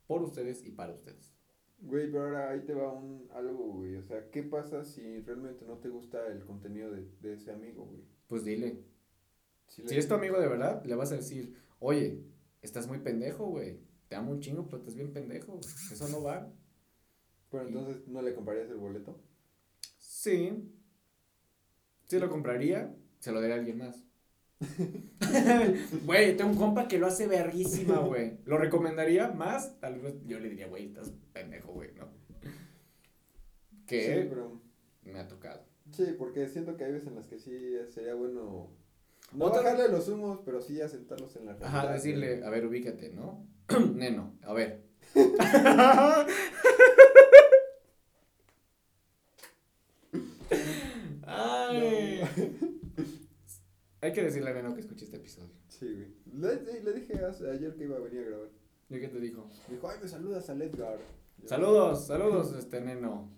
por 0.07 0.23
ustedes 0.23 0.65
y 0.67 0.71
para 0.71 0.93
ustedes. 0.93 1.33
Güey, 1.79 2.11
pero 2.11 2.25
ahora 2.25 2.51
ahí 2.51 2.61
te 2.65 2.75
va 2.75 2.93
un 2.93 3.29
algo, 3.33 3.73
güey. 3.73 3.97
O 3.97 4.03
sea, 4.03 4.31
¿qué 4.31 4.43
pasa 4.43 4.85
si 4.85 5.21
realmente 5.21 5.65
no 5.65 5.79
te 5.79 5.89
gusta 5.89 6.27
el 6.29 6.45
contenido 6.45 6.91
de, 6.93 7.09
de 7.21 7.33
ese 7.35 7.51
amigo, 7.53 7.87
güey? 7.87 8.03
Pues 8.29 8.45
dile. 8.45 8.85
Si, 9.67 9.83
Si 9.89 9.97
es 9.97 10.07
tu 10.07 10.15
amigo 10.15 10.39
de 10.39 10.47
verdad, 10.49 10.85
le 10.85 10.95
vas 10.95 11.11
a 11.13 11.17
decir, 11.17 11.57
oye, 11.81 12.23
estás 12.61 12.87
muy 12.87 12.99
pendejo, 12.99 13.47
güey. 13.47 13.81
Te 14.09 14.15
amo 14.17 14.31
un 14.33 14.41
chingo, 14.41 14.67
pero 14.67 14.77
estás 14.79 14.95
bien 14.95 15.13
pendejo. 15.13 15.59
Eso 15.91 16.09
no 16.09 16.23
va. 16.23 16.53
Pero 17.51 17.67
entonces 17.67 18.07
no 18.09 18.21
le 18.23 18.35
comprarías 18.35 18.69
el 18.71 18.77
boleto. 18.77 19.19
Sí. 19.99 20.71
Sí 22.13 22.19
lo 22.19 22.29
compraría, 22.29 22.95
se 23.21 23.33
lo 23.33 23.41
daría 23.41 23.55
a 23.57 23.59
alguien 23.61 23.79
más. 23.79 24.05
Güey, 26.05 26.37
tengo 26.37 26.51
un 26.51 26.59
compa 26.59 26.87
que 26.87 26.99
lo 26.99 27.07
hace 27.07 27.27
verguísima, 27.27 28.01
güey. 28.01 28.37
¿Lo 28.45 28.59
recomendaría 28.59 29.29
más? 29.29 29.81
Tal 29.81 29.99
vez 29.99 30.17
yo 30.27 30.39
le 30.39 30.51
diría, 30.51 30.67
güey, 30.69 30.89
estás 30.89 31.11
pendejo, 31.33 31.73
güey, 31.73 31.95
¿no? 31.95 32.11
Sí, 32.43 32.51
Que 33.87 34.27
pero. 34.29 34.61
me 35.05 35.21
ha 35.21 35.27
tocado. 35.27 35.65
Sí, 35.91 36.05
porque 36.19 36.49
siento 36.49 36.77
que 36.77 36.85
hay 36.85 36.93
veces 36.93 37.09
en 37.09 37.15
las 37.15 37.27
que 37.29 37.39
sí 37.39 37.77
sería 37.89 38.13
bueno. 38.15 38.69
No 39.33 39.47
Otra- 39.47 39.63
bajarle 39.63 39.89
los 39.89 40.07
humos, 40.11 40.41
pero 40.45 40.61
sí 40.61 40.83
asentarlos 40.83 41.35
en 41.37 41.47
la 41.47 41.55
realidad. 41.55 41.79
Ajá, 41.87 41.93
decirle, 41.95 42.45
a 42.45 42.51
ver, 42.51 42.67
ubícate, 42.67 43.09
¿no? 43.09 43.47
Neno, 43.95 44.37
a 44.43 44.53
ver. 44.53 44.83
Ay. 51.27 52.21
Hay 54.03 54.13
que 54.13 54.23
decirle 54.23 54.51
a 54.51 54.55
Neno 54.55 54.75
que 54.75 54.81
escuche 54.81 55.05
este 55.05 55.17
episodio. 55.17 55.55
Sí, 55.69 55.87
güey. 55.95 56.57
Le, 56.61 56.83
le 56.83 56.93
dije 56.93 57.15
hace- 57.25 57.49
ayer 57.51 57.75
que 57.75 57.85
iba 57.85 57.97
a 57.97 58.01
venir 58.01 58.21
a 58.21 58.25
grabar. 58.25 58.49
¿Y 58.91 59.01
qué 59.01 59.09
te 59.09 59.21
dijo? 59.21 59.49
Dijo, 59.71 59.89
ay, 59.89 59.99
me 60.03 60.09
saludas 60.09 60.51
al 60.51 60.61
Edgar. 60.61 60.99
Yo, 61.39 61.49
Saludos, 61.49 62.07
saludos, 62.09 62.53
este 62.59 62.81
Neno. 62.81 63.31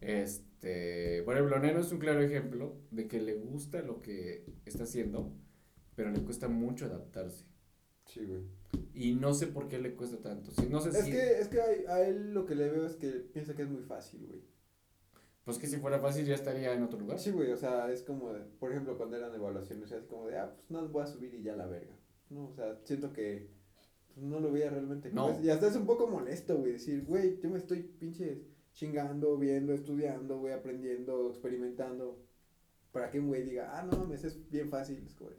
Este, 0.00 1.22
por 1.24 1.34
ejemplo, 1.34 1.58
Neno 1.58 1.80
es 1.80 1.90
un 1.92 1.98
claro 1.98 2.20
ejemplo 2.22 2.76
de 2.90 3.08
que 3.08 3.20
le 3.20 3.34
gusta 3.34 3.82
lo 3.82 4.00
que 4.00 4.46
está 4.64 4.84
haciendo, 4.84 5.32
pero 5.96 6.10
le 6.10 6.20
cuesta 6.20 6.48
mucho 6.48 6.86
adaptarse. 6.86 7.44
Sí, 8.06 8.24
güey. 8.24 8.42
Y 8.94 9.14
no 9.14 9.34
sé 9.34 9.48
por 9.48 9.68
qué 9.68 9.78
le 9.78 9.94
cuesta 9.96 10.18
tanto. 10.18 10.50
Si, 10.52 10.68
no 10.68 10.80
sé 10.80 10.90
Es 10.90 11.04
si. 11.04 11.10
que, 11.10 11.38
es 11.40 11.48
que 11.48 11.60
a, 11.60 11.94
a 11.94 12.06
él 12.06 12.32
lo 12.32 12.46
que 12.46 12.54
le 12.54 12.70
veo 12.70 12.86
es 12.86 12.96
que 12.96 13.08
piensa 13.10 13.54
que 13.54 13.62
es 13.62 13.68
muy 13.68 13.82
fácil, 13.82 14.24
güey. 14.26 14.40
Pues 15.48 15.56
que 15.58 15.66
si 15.66 15.78
fuera 15.78 15.98
fácil 15.98 16.26
ya 16.26 16.34
estaría 16.34 16.74
en 16.74 16.82
otro 16.82 16.98
lugar. 17.00 17.18
Sí, 17.18 17.30
güey, 17.30 17.50
o 17.52 17.56
sea, 17.56 17.90
es 17.90 18.02
como, 18.02 18.34
de- 18.34 18.40
por 18.60 18.70
ejemplo, 18.70 18.98
cuando 18.98 19.16
eran 19.16 19.34
evaluaciones, 19.34 19.90
es 19.90 20.04
como 20.04 20.26
de, 20.26 20.36
ah, 20.38 20.52
pues 20.54 20.70
no 20.70 20.86
voy 20.88 21.02
a 21.02 21.06
subir 21.06 21.32
y 21.32 21.42
ya 21.42 21.56
la 21.56 21.64
verga. 21.64 21.96
No, 22.28 22.48
o 22.48 22.52
sea, 22.52 22.78
siento 22.84 23.14
que 23.14 23.48
pues, 24.12 24.26
no 24.26 24.40
lo 24.40 24.52
veía 24.52 24.68
realmente. 24.68 25.08
como 25.08 25.28
No. 25.28 25.32
es- 25.32 25.42
Y 25.42 25.48
hasta 25.48 25.68
es 25.68 25.76
un 25.76 25.86
poco 25.86 26.06
molesto, 26.06 26.58
güey, 26.58 26.72
decir, 26.72 27.02
güey, 27.06 27.40
yo 27.40 27.48
me 27.48 27.56
estoy 27.56 27.80
pinche 27.82 28.42
chingando, 28.74 29.38
viendo, 29.38 29.72
estudiando, 29.72 30.38
güey, 30.38 30.52
aprendiendo, 30.52 31.30
experimentando. 31.30 32.22
Para 32.92 33.08
que 33.08 33.18
un 33.18 33.28
güey 33.28 33.44
diga, 33.44 33.70
ah, 33.78 33.82
no 33.90 33.96
mames, 33.96 34.24
es 34.24 34.50
bien 34.50 34.68
fácil. 34.68 35.02
Es 35.06 35.14
como, 35.14 35.30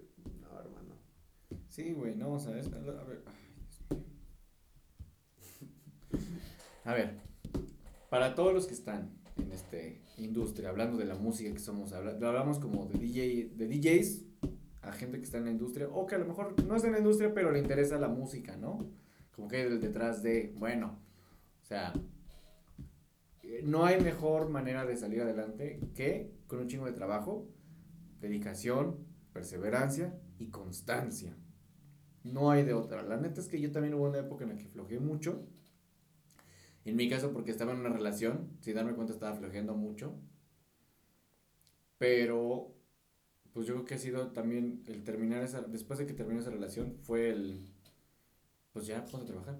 no, 0.41 0.60
hermano. 0.60 0.95
Sí, 1.68 1.93
güey, 1.93 2.16
no, 2.16 2.34
o 2.34 2.39
sea, 2.39 2.57
es, 2.57 2.66
a 2.74 2.80
ver, 2.80 3.22
ay. 3.28 3.99
A 6.86 6.93
ver, 6.95 7.20
para 8.10 8.34
todos 8.34 8.53
los 8.55 8.66
que 8.66 8.74
están 8.74 9.18
en 9.41 9.51
esta 9.51 9.77
industria, 10.17 10.69
hablando 10.69 10.97
de 10.97 11.05
la 11.05 11.15
música 11.15 11.51
que 11.53 11.59
somos, 11.59 11.93
habla- 11.93 12.11
hablamos 12.11 12.59
como 12.59 12.85
de 12.85 12.97
DJ, 12.99 13.55
de 13.55 13.67
DJs 13.67 14.25
a 14.81 14.91
gente 14.93 15.17
que 15.19 15.25
está 15.25 15.37
en 15.37 15.45
la 15.45 15.51
industria, 15.51 15.87
o 15.89 16.05
que 16.07 16.15
a 16.15 16.17
lo 16.19 16.25
mejor 16.25 16.55
no 16.65 16.75
está 16.75 16.87
en 16.87 16.93
la 16.93 16.99
industria, 16.99 17.33
pero 17.33 17.51
le 17.51 17.59
interesa 17.59 17.99
la 17.99 18.07
música, 18.07 18.55
¿no? 18.57 18.89
Como 19.35 19.47
que 19.47 19.57
hay 19.57 19.77
detrás 19.77 20.23
de, 20.23 20.53
bueno, 20.57 20.99
sea, 21.63 21.93
eh, 23.43 23.61
no 23.63 23.85
hay 23.85 23.99
mejor 24.01 24.49
manera 24.49 24.85
de 24.85 24.97
salir 24.97 25.21
adelante 25.21 25.79
que 25.95 26.31
con 26.47 26.59
un 26.59 26.67
chingo 26.67 26.85
de 26.85 26.93
trabajo, 26.93 27.47
dedicación, 28.21 28.97
perseverancia 29.33 30.19
y 30.39 30.47
constancia. 30.47 31.35
No 32.23 32.51
hay 32.51 32.63
de 32.63 32.73
otra. 32.73 33.03
La 33.03 33.17
neta 33.17 33.39
es 33.41 33.47
que 33.47 33.59
yo 33.61 33.71
también 33.71 33.93
hubo 33.93 34.09
una 34.09 34.19
época 34.19 34.43
en 34.43 34.51
la 34.51 34.57
que 34.57 34.67
flojeé 34.67 34.99
mucho. 34.99 35.47
En 36.86 36.95
mi 36.95 37.09
caso, 37.09 37.32
porque 37.34 37.51
estaba 37.51 37.73
en 37.73 37.80
una 37.80 37.89
relación, 37.89 38.57
sin 38.61 38.75
darme 38.75 38.93
cuenta 38.93 39.13
estaba 39.13 39.36
flojeando 39.36 39.75
mucho. 39.75 40.15
Pero, 41.97 42.73
pues 43.53 43.67
yo 43.67 43.73
creo 43.75 43.86
que 43.86 43.95
ha 43.95 43.99
sido 43.99 44.32
también 44.32 44.84
el 44.88 45.03
terminar 45.03 45.43
esa, 45.43 45.61
después 45.61 45.99
de 45.99 46.05
que 46.05 46.13
terminó 46.13 46.39
esa 46.39 46.51
relación, 46.51 46.97
fue 47.01 47.30
el, 47.30 47.73
pues 48.71 48.88
ya, 48.88 49.05
ponte 49.05 49.25
a 49.25 49.30
trabajar. 49.30 49.59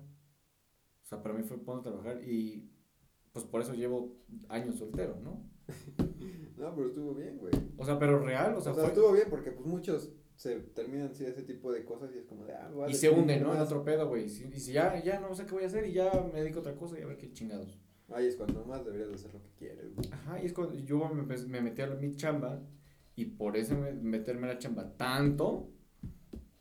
O 1.04 1.08
sea, 1.08 1.22
para 1.22 1.36
mí 1.36 1.44
fue 1.44 1.58
ponte 1.58 1.90
a 1.90 1.92
trabajar 1.92 2.24
y, 2.24 2.70
pues 3.32 3.46
por 3.46 3.62
eso 3.62 3.74
llevo 3.74 4.16
años 4.48 4.78
soltero, 4.78 5.20
¿no? 5.22 5.44
no, 6.58 6.76
pero 6.76 6.88
estuvo 6.88 7.14
bien, 7.14 7.38
güey. 7.38 7.54
O 7.78 7.86
sea, 7.86 8.00
pero 8.00 8.20
real, 8.20 8.56
o 8.56 8.62
sea, 8.62 8.72
o 8.72 8.76
sea 8.76 8.88
estuvo 8.88 9.12
bien 9.12 9.28
porque 9.30 9.52
pues 9.52 9.66
muchos 9.66 10.12
se 10.40 10.56
terminan 10.74 11.14
sí, 11.14 11.26
ese 11.26 11.44
tipo 11.44 11.70
de 11.70 11.84
cosas 11.84 12.12
y 12.16 12.18
es 12.18 12.26
como 12.26 12.46
de, 12.46 12.54
ah, 12.54 12.72
vale, 12.74 12.94
Y 12.94 12.96
se 12.96 13.10
hunden, 13.10 13.44
¿no? 13.44 13.54
En 13.54 13.60
otro 13.60 13.84
pedo, 13.84 14.08
güey. 14.08 14.24
Y 14.24 14.30
si 14.30 14.72
ya, 14.72 15.04
ya 15.04 15.20
no 15.20 15.36
sé 15.36 15.46
qué 15.46 15.52
voy 15.52 15.66
a 15.66 15.68
hacer 15.68 15.86
y 15.86 15.92
ya 15.92 16.10
me 16.34 16.40
dedico 16.40 16.60
a 16.60 16.62
otra 16.62 16.76
cosa 16.76 16.98
y 16.98 17.02
a 17.02 17.08
ver 17.08 17.18
qué 17.18 17.30
chingados. 17.34 17.78
Ahí 18.08 18.26
es 18.26 18.38
cuando 18.38 18.64
más 18.64 18.86
deberías 18.86 19.10
hacer 19.10 19.34
lo 19.34 19.44
que 19.44 19.50
quieres, 19.58 19.94
güey. 19.94 20.08
Ajá, 20.14 20.42
y 20.42 20.46
es 20.46 20.54
cuando 20.54 20.76
yo 20.76 21.10
me, 21.10 21.24
me 21.24 21.62
metí 21.62 21.82
a 21.82 21.88
mi 21.88 22.16
chamba 22.16 22.64
y 23.18 23.26
por 23.26 23.58
eso 23.58 23.76
meterme 24.02 24.48
a 24.48 24.54
la 24.54 24.60
chamba 24.60 24.96
tanto, 24.96 25.74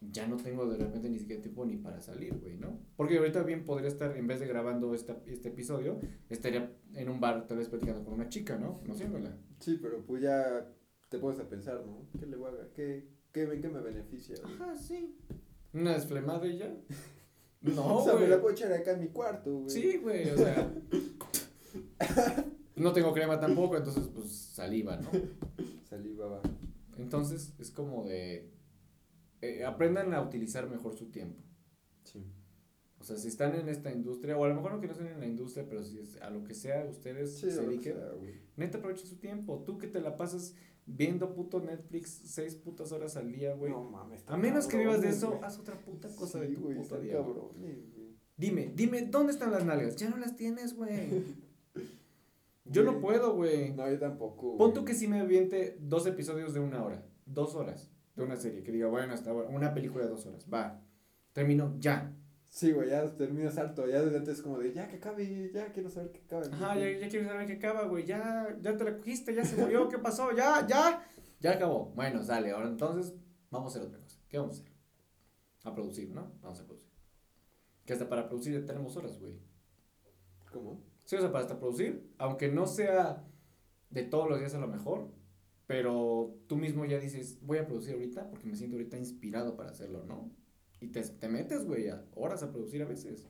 ya 0.01 0.27
no 0.27 0.39
tengo 0.39 0.69
de 0.69 0.77
repente 0.77 1.09
ni 1.09 1.21
siquiera 1.21 1.41
tiempo 1.41 1.65
ni 1.65 1.77
para 1.77 2.01
salir, 2.01 2.37
güey, 2.37 2.57
¿no? 2.57 2.81
Porque 2.97 3.19
ahorita 3.19 3.45
bien 3.45 3.65
podría 3.65 3.87
estar, 3.87 4.17
en 4.17 4.27
vez 4.27 4.41
de 4.41 4.49
grabando 4.49 4.93
esta, 4.93 5.23
este 5.27 5.51
episodio, 5.51 6.01
estaría 6.29 6.77
en 6.95 7.09
un 7.09 7.21
bar 7.21 7.47
tal 7.47 7.59
vez 7.59 7.69
platicando 7.69 8.05
con 8.05 8.15
una 8.15 8.29
chica, 8.29 8.59
¿no? 8.59 8.81
Conociéndola. 8.81 9.39
Sí, 9.61 9.79
pero 9.81 10.05
pues 10.05 10.21
ya 10.21 10.69
te 11.09 11.19
pones 11.21 11.39
a 11.39 11.49
pensar, 11.49 11.87
¿no? 11.87 12.09
¿Qué 12.19 12.27
le 12.27 12.37
voy 12.37 12.51
a 12.51 12.73
¿Qué, 12.75 13.18
qué, 13.33 13.61
qué 13.61 13.69
me 13.69 13.81
beneficia? 13.81 14.37
Ajá, 14.45 14.77
sí. 14.77 15.17
Una 15.73 15.95
desflemada 15.95 16.47
y 16.47 16.59
ya. 16.59 16.75
No, 17.61 17.97
O 17.97 18.05
sea, 18.05 18.15
me 18.15 18.29
la 18.29 18.41
puedo 18.41 18.55
echar 18.55 18.73
acá 18.73 18.93
en 18.93 19.01
mi 19.01 19.09
cuarto, 19.09 19.53
güey. 19.53 19.69
Sí, 19.71 19.97
güey, 19.97 20.31
o 20.31 20.37
sea. 20.37 20.73
no 22.77 22.93
tengo 22.93 23.13
crema 23.13 23.41
tampoco, 23.41 23.77
entonces, 23.77 24.09
pues, 24.15 24.31
saliva, 24.31 24.97
¿no? 24.97 25.11
Saliva 25.83 26.29
va. 26.29 26.43
Entonces, 26.99 27.55
es 27.59 27.73
como 27.73 28.05
de. 28.05 28.53
Eh, 29.41 29.65
aprendan 29.65 30.15
a 30.15 30.23
utilizar 30.23 30.71
mejor 30.71 30.97
su 30.97 31.11
tiempo. 31.11 31.43
Sí. 32.05 32.25
O 33.01 33.05
sea, 33.05 33.17
si 33.17 33.29
están 33.29 33.55
en 33.55 33.69
esta 33.69 33.93
industria, 33.93 34.37
o 34.37 34.45
a 34.45 34.49
lo 34.49 34.55
mejor 34.55 34.73
no 34.73 34.81
que 34.81 34.87
no 34.87 34.93
estén 34.93 35.09
en 35.09 35.21
la 35.21 35.27
industria, 35.27 35.67
pero 35.69 35.83
si 35.85 35.99
es, 35.99 36.21
a 36.21 36.31
lo 36.31 36.43
que 36.45 36.55
sea 36.55 36.85
ustedes 36.85 37.39
se 37.39 37.49
dediquen, 37.49 37.97
neta 38.57 38.79
aprovechen 38.79 39.07
su 39.07 39.17
tiempo. 39.17 39.63
Tú 39.65 39.79
que 39.79 39.87
te 39.87 40.01
la 40.01 40.17
pasas 40.17 40.55
viendo 40.89 41.35
puto 41.35 41.61
Netflix 41.61 42.23
seis 42.25 42.55
putas 42.55 42.93
horas 42.93 43.17
al 43.17 43.31
día, 43.31 43.55
güey. 43.55 43.71
No 43.71 43.85
mames. 43.85 44.25
A 44.27 44.37
menos 44.37 44.67
que 44.67 44.79
vivas 44.79 45.01
de 45.01 45.11
eso, 45.11 45.39
haz 45.43 45.59
otra 45.59 45.79
puta 45.79 46.09
cosa 46.15 46.41
de 46.41 46.49
tu 46.49 46.75
puta 46.75 46.99
día. 46.99 47.25
Dime, 48.37 48.73
dime, 48.75 49.03
¿dónde 49.03 49.33
están 49.33 49.51
las 49.51 49.65
nalgas? 49.65 49.97
Ya 49.97 50.09
no 50.09 50.17
las 50.17 50.37
tienes, 50.37 50.75
güey. 50.75 51.25
Yo 52.71 52.85
no 52.85 53.01
puedo, 53.01 53.35
güey. 53.35 53.73
No, 53.73 53.89
yo 53.91 53.99
tampoco. 53.99 54.59
Pon 54.59 54.75
tú 54.75 54.85
que 54.85 54.93
si 54.93 55.09
me 55.09 55.21
aviente 55.21 55.79
dos 55.81 56.07
episodios 56.07 56.53
de 56.53 56.61
una 56.61 56.85
hora, 56.85 57.03
dos 57.25 57.55
horas 57.55 57.91
de 58.15 58.23
una 58.23 58.37
serie, 58.37 58.63
que 58.63 58.73
diga, 58.73 58.89
bueno, 58.89 59.15
hasta 59.15 59.31
ahora, 59.31 59.49
una 59.49 59.73
película 59.73 60.05
de 60.05 60.11
dos 60.11 60.27
horas, 60.27 60.47
va, 60.53 60.83
termino, 61.33 61.75
ya. 61.79 62.15
Sí, 62.49 62.73
güey, 62.73 62.89
ya 62.89 63.07
terminas 63.15 63.59
harto, 63.59 63.87
ya 63.87 64.03
desde 64.03 64.17
antes 64.17 64.43
como 64.43 64.59
de, 64.59 64.73
ya 64.73 64.89
que 64.89 64.97
acabe, 64.97 65.51
ya 65.53 65.71
quiero 65.73 65.91
saber 65.91 66.11
que 66.11 66.21
acaba. 66.21 66.47
Ajá, 66.47 66.79
ya, 66.79 66.91
ya 66.99 67.09
quiero 67.09 67.29
saber 67.29 67.47
que 67.47 67.53
acaba, 67.55 67.85
güey, 67.87 68.07
ya, 68.07 68.57
ya 68.61 68.77
te 68.77 68.85
la 68.85 68.97
cogiste, 68.97 69.35
ya 69.35 69.45
se 69.45 69.57
murió, 69.57 69.89
¿qué 69.89 69.99
pasó? 69.99 70.33
Ya, 70.33 70.67
ya, 70.67 71.07
ya 71.41 71.53
acabó. 71.53 71.93
Bueno, 71.95 72.23
sale, 72.25 72.51
ahora 72.51 72.69
entonces 72.69 73.15
vamos 73.51 73.75
a 73.75 73.79
hacer 73.79 73.89
otra 73.89 74.01
cosa. 74.01 74.19
¿Qué 74.29 74.39
vamos 74.39 74.59
a 74.59 74.63
hacer? 74.63 74.73
A 75.65 75.75
producir, 75.75 76.11
¿no? 76.11 76.33
Vamos 76.41 76.61
a 76.61 76.67
producir. 76.67 76.91
Que 77.85 77.93
hasta 77.93 78.09
para 78.09 78.29
producir 78.29 78.59
ya 78.59 78.67
tenemos 78.67 78.97
horas, 78.97 79.19
güey. 79.21 79.39
¿Cómo? 80.53 80.83
Sí, 81.05 81.17
o 81.17 81.21
sea, 81.21 81.31
para 81.31 81.45
hasta 81.45 81.59
producir, 81.59 82.13
aunque 82.19 82.49
no 82.49 82.67
sea 82.67 83.25
de 83.91 84.03
todos 84.03 84.29
los 84.29 84.39
días 84.39 84.55
a 84.55 84.59
lo 84.59 84.69
mejor, 84.69 85.11
pero 85.67 86.35
tú 86.47 86.57
mismo 86.57 86.85
ya 86.85 86.99
dices, 86.99 87.39
voy 87.43 87.59
a 87.59 87.67
producir 87.67 87.95
ahorita 87.95 88.31
porque 88.31 88.47
me 88.47 88.57
siento 88.57 88.77
ahorita 88.77 88.99
inspirado 88.99 89.57
para 89.57 89.71
hacerlo, 89.71 90.05
¿no? 90.07 90.31
Y 90.81 90.89
te, 90.89 91.03
te 91.03 91.29
metes, 91.29 91.65
güey, 91.65 91.89
a 91.89 92.05
horas 92.15 92.43
a 92.43 92.51
producir 92.53 92.83
a 92.83 92.87
veces. 92.87 93.27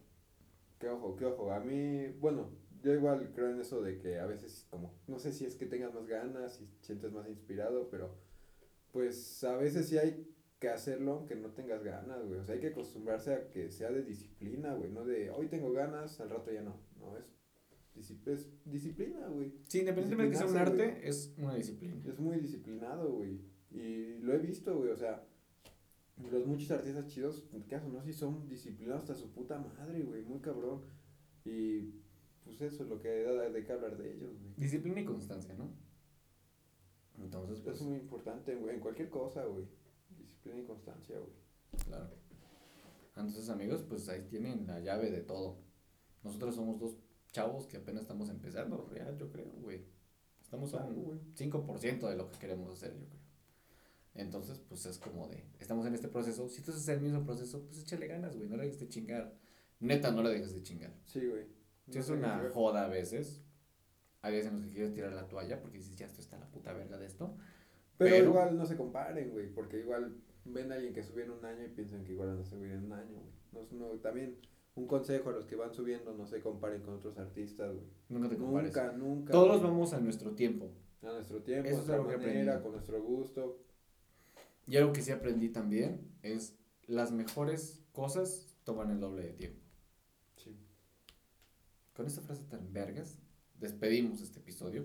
Qué 0.79 0.89
ojo, 0.89 1.17
qué 1.17 1.25
ojo. 1.25 1.53
A 1.53 1.61
mí, 1.61 2.09
bueno, 2.21 2.51
yo 2.83 2.95
igual 2.95 3.33
creo 3.35 3.51
en 3.51 3.61
eso 3.61 3.81
de 3.83 3.99
que 3.99 4.19
a 4.19 4.27
veces, 4.27 4.67
como, 4.71 4.95
no 5.07 5.19
sé 5.19 5.33
si 5.33 5.45
es 5.45 5.57
que 5.57 5.67
tengas 5.67 5.95
más 5.95 6.07
ganas 6.07 6.61
y 6.61 6.69
sientes 6.81 7.13
más 7.13 7.29
inspirado, 7.29 7.89
pero 7.91 8.17
pues 8.93 9.43
a 9.45 9.57
veces 9.57 9.89
sí 9.89 9.99
hay 9.99 10.27
que 10.59 10.69
hacerlo 10.69 11.13
aunque 11.13 11.37
no 11.37 11.51
tengas 11.51 11.83
ganas, 11.83 12.25
güey. 12.27 12.41
O 12.41 12.45
sea, 12.45 12.55
hay 12.55 12.61
que 12.61 12.69
acostumbrarse 12.69 13.35
a 13.35 13.51
que 13.51 13.71
sea 13.71 13.91
de 13.91 14.03
disciplina, 14.03 14.75
güey. 14.75 14.91
No 14.91 15.05
de 15.05 15.31
hoy 15.31 15.49
tengo 15.49 15.73
ganas, 15.73 16.21
al 16.21 16.31
rato 16.31 16.53
ya 16.53 16.63
no. 16.63 16.77
No, 16.99 17.17
es, 17.17 18.11
es 18.27 18.49
disciplina, 18.65 19.27
güey. 19.29 19.53
Sí, 19.69 19.81
independientemente 19.81 20.37
de 20.37 20.43
que 20.43 20.49
sea 20.49 20.53
un 20.53 20.69
arte, 20.69 21.09
es 21.09 21.35
una 21.39 21.55
disciplina. 21.55 21.97
Es 22.07 22.19
muy 22.19 22.39
disciplinado, 22.39 23.13
güey. 23.13 23.41
Y 23.71 24.19
lo 24.21 24.35
he 24.35 24.39
visto, 24.39 24.77
güey. 24.77 24.91
O 24.91 24.97
sea, 24.97 25.25
los 26.31 26.47
muchos 26.47 26.71
artistas 26.71 27.07
chidos, 27.07 27.45
¿qué 27.69 27.77
hacen? 27.77 27.93
No, 27.93 28.03
si 28.03 28.13
son 28.13 28.49
disciplinados 28.49 29.03
hasta 29.03 29.15
su 29.15 29.31
puta 29.33 29.59
madre, 29.59 30.03
güey, 30.03 30.23
muy 30.23 30.41
cabrón. 30.41 30.83
Y 31.45 31.95
pues 32.45 32.61
eso 32.61 32.83
es 32.83 32.89
lo 32.89 33.01
que 33.01 33.23
da 33.23 33.49
de 33.51 33.65
qué 33.65 33.73
hablar 33.73 33.97
de 33.97 34.15
ellos, 34.15 34.39
güey. 34.39 34.55
Disciplina 34.57 35.01
y 35.01 35.05
constancia, 35.05 35.55
¿no? 35.55 35.71
Entonces, 37.19 37.61
pues. 37.61 37.77
Es 37.77 37.83
muy 37.83 37.97
importante, 37.97 38.55
güey, 38.57 38.75
en 38.75 38.81
cualquier 38.81 39.11
cosa, 39.11 39.45
güey. 39.45 39.67
Disciplina 40.19 40.61
y 40.61 40.65
constancia, 40.65 41.19
güey. 41.19 41.33
Claro. 41.85 42.11
Entonces, 43.17 43.49
amigos, 43.49 43.83
pues 43.89 44.09
ahí 44.09 44.27
tienen 44.29 44.67
la 44.67 44.81
llave 44.81 45.11
de 45.11 45.21
todo. 45.21 45.59
Nosotros 46.23 46.55
somos 46.55 46.79
dos 46.79 46.97
chavos 47.33 47.67
que 47.67 47.77
apenas 47.77 48.03
estamos 48.03 48.29
empezando, 48.29 48.87
real, 48.91 49.17
yo 49.19 49.31
creo, 49.31 49.51
güey. 49.61 49.85
Estamos 50.41 50.73
a 50.75 50.85
un 50.85 51.35
5% 51.35 52.09
de 52.09 52.17
lo 52.17 52.31
que 52.31 52.39
queremos 52.39 52.73
hacer, 52.73 52.99
yo 52.99 53.07
creo. 53.07 53.18
Entonces, 54.19 54.59
pues 54.69 54.85
es 54.85 54.99
como 54.99 55.29
de, 55.29 55.45
estamos 55.61 55.87
en 55.87 55.95
este 55.95 56.09
proceso. 56.09 56.49
Si 56.49 56.61
tú 56.61 56.73
haces 56.73 56.89
el 56.89 57.01
mismo 57.01 57.25
proceso, 57.25 57.65
pues 57.65 57.83
échale 57.83 58.09
ganas, 58.09 58.37
güey. 58.37 58.49
No 58.49 58.57
le 58.57 58.65
dejes 58.65 58.81
de 58.81 58.89
chingar. 58.89 59.33
Neta, 59.79 60.11
no 60.11 60.23
le 60.25 60.31
dejes 60.31 60.55
de 60.55 60.63
chingar. 60.63 60.93
Sí, 61.05 61.25
güey. 61.25 61.47
si 61.89 61.99
es 61.99 62.09
una 62.11 62.51
joda 62.53 62.85
a 62.85 62.89
veces. 62.89 63.41
Hay 64.21 64.33
veces 64.33 64.51
en 64.51 64.57
los 64.57 64.67
que 64.67 64.73
quieres 64.73 64.93
tirar 64.93 65.13
la 65.13 65.29
toalla 65.29 65.61
porque 65.61 65.79
dices, 65.79 65.97
ya 65.97 66.07
esto 66.07 66.21
está 66.21 66.37
la 66.37 66.51
puta 66.51 66.73
verga 66.73 66.99
de 66.99 67.07
esto. 67.07 67.37
Pero, 67.97 68.17
igual 68.17 68.57
no 68.57 68.67
se 68.67 68.77
comparen, 68.77 69.31
güey. 69.31 69.55
Porque 69.55 69.79
igual 69.79 70.17
ven 70.45 70.73
a 70.73 70.75
alguien 70.75 70.93
que 70.93 71.05
subió 71.05 71.25
en 71.25 71.31
un 71.31 71.45
año 71.45 71.65
y 71.65 71.69
piensan 71.69 72.03
que 72.03 72.13
igual 72.13 72.31
van 72.31 72.41
a 72.41 72.45
subir 72.45 72.73
en 72.73 72.87
un 72.87 72.93
año, 72.93 73.21
güey. 73.21 73.69
No, 73.71 73.79
no, 73.79 74.01
también 74.01 74.37
un 74.75 74.89
consejo 74.89 75.31
a 75.31 75.33
los 75.33 75.47
que 75.47 75.55
van 75.55 75.73
subiendo, 75.73 76.13
no 76.13 76.27
se 76.27 76.41
comparen 76.41 76.83
con 76.83 76.95
otros 76.95 77.17
artistas, 77.19 77.73
güey. 77.73 77.87
Nunca 78.09 78.29
te 78.29 78.37
compares. 78.37 78.75
Nunca, 78.75 78.93
nunca. 78.93 79.33
Todos 79.33 79.63
vamos 79.63 79.93
a 79.93 80.01
nuestro 80.01 80.33
tiempo. 80.33 80.73
A 81.03 81.13
nuestro 81.13 81.41
tiempo, 81.41 81.69
a 81.69 81.73
nuestra 81.73 82.03
manera, 82.03 82.61
con 82.61 82.73
nuestro 82.73 83.01
gusto. 83.01 83.68
Y 84.69 84.77
algo 84.77 84.93
que 84.93 85.01
sí 85.01 85.11
aprendí 85.11 85.49
también 85.49 86.13
es 86.23 86.55
las 86.87 87.11
mejores 87.11 87.81
cosas 87.93 88.55
toman 88.65 88.91
el 88.91 89.01
doble 89.01 89.23
de 89.23 89.33
tiempo. 89.33 89.63
Sí. 90.37 90.55
Con 91.95 92.07
esta 92.07 92.21
frase 92.21 92.45
tan 92.45 92.71
vergas, 92.71 93.19
despedimos 93.59 94.21
este 94.21 94.41
episodio, 94.41 94.85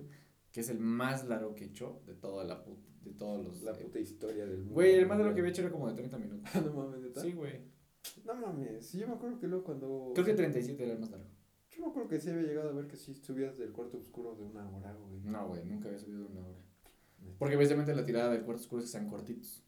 que 0.53 0.61
es 0.61 0.69
el 0.69 0.79
más 0.79 1.27
largo 1.27 1.53
que 1.53 1.65
he 1.65 1.67
hecho 1.67 2.01
de 2.05 2.13
toda 2.13 2.45
la 2.45 2.63
puta, 2.63 2.87
de 3.01 3.11
todos 3.11 3.43
los... 3.43 3.61
La 3.61 3.73
puta 3.73 3.99
historia 3.99 4.45
del 4.45 4.59
mundo. 4.59 4.73
Güey, 4.73 4.95
el 4.95 5.05
más 5.05 5.17
largo 5.17 5.33
que 5.33 5.41
había 5.41 5.51
hecho 5.51 5.63
era 5.63 5.71
como 5.71 5.89
de 5.89 5.95
30 5.95 6.17
minutos. 6.17 6.55
No 6.65 6.73
mames, 6.73 7.01
¿de 7.01 7.21
Sí, 7.21 7.33
güey. 7.33 7.59
No 8.23 8.35
mames, 8.35 8.87
sí, 8.87 8.99
yo 8.99 9.07
me 9.09 9.15
acuerdo 9.15 9.37
que 9.37 9.47
luego 9.47 9.65
cuando... 9.65 10.11
Creo 10.13 10.25
que 10.25 10.33
37 10.33 10.81
era 10.81 10.93
el 10.93 10.99
más 10.99 11.11
largo. 11.11 11.27
Yo 11.71 11.83
me 11.83 11.89
acuerdo 11.89 12.07
que 12.07 12.21
sí 12.21 12.29
había 12.29 12.43
llegado 12.43 12.69
a 12.69 12.73
ver 12.73 12.87
que 12.87 12.95
sí 12.95 13.15
subías 13.15 13.57
del 13.57 13.73
cuarto 13.73 13.97
oscuro 13.97 14.33
de 14.35 14.43
una 14.43 14.69
hora, 14.69 14.93
güey. 14.93 15.19
No, 15.19 15.49
güey, 15.49 15.65
nunca 15.65 15.89
había 15.89 15.99
subido 15.99 16.19
de 16.19 16.27
una 16.27 16.47
hora. 16.47 16.59
Porque 17.37 17.57
precisamente 17.57 17.93
la 17.93 18.05
tirada 18.05 18.31
del 18.31 18.43
cuarto 18.43 18.61
oscuro 18.61 18.81
es 18.81 18.85
que 18.87 18.91
sean 18.93 19.09
cortitos. 19.09 19.61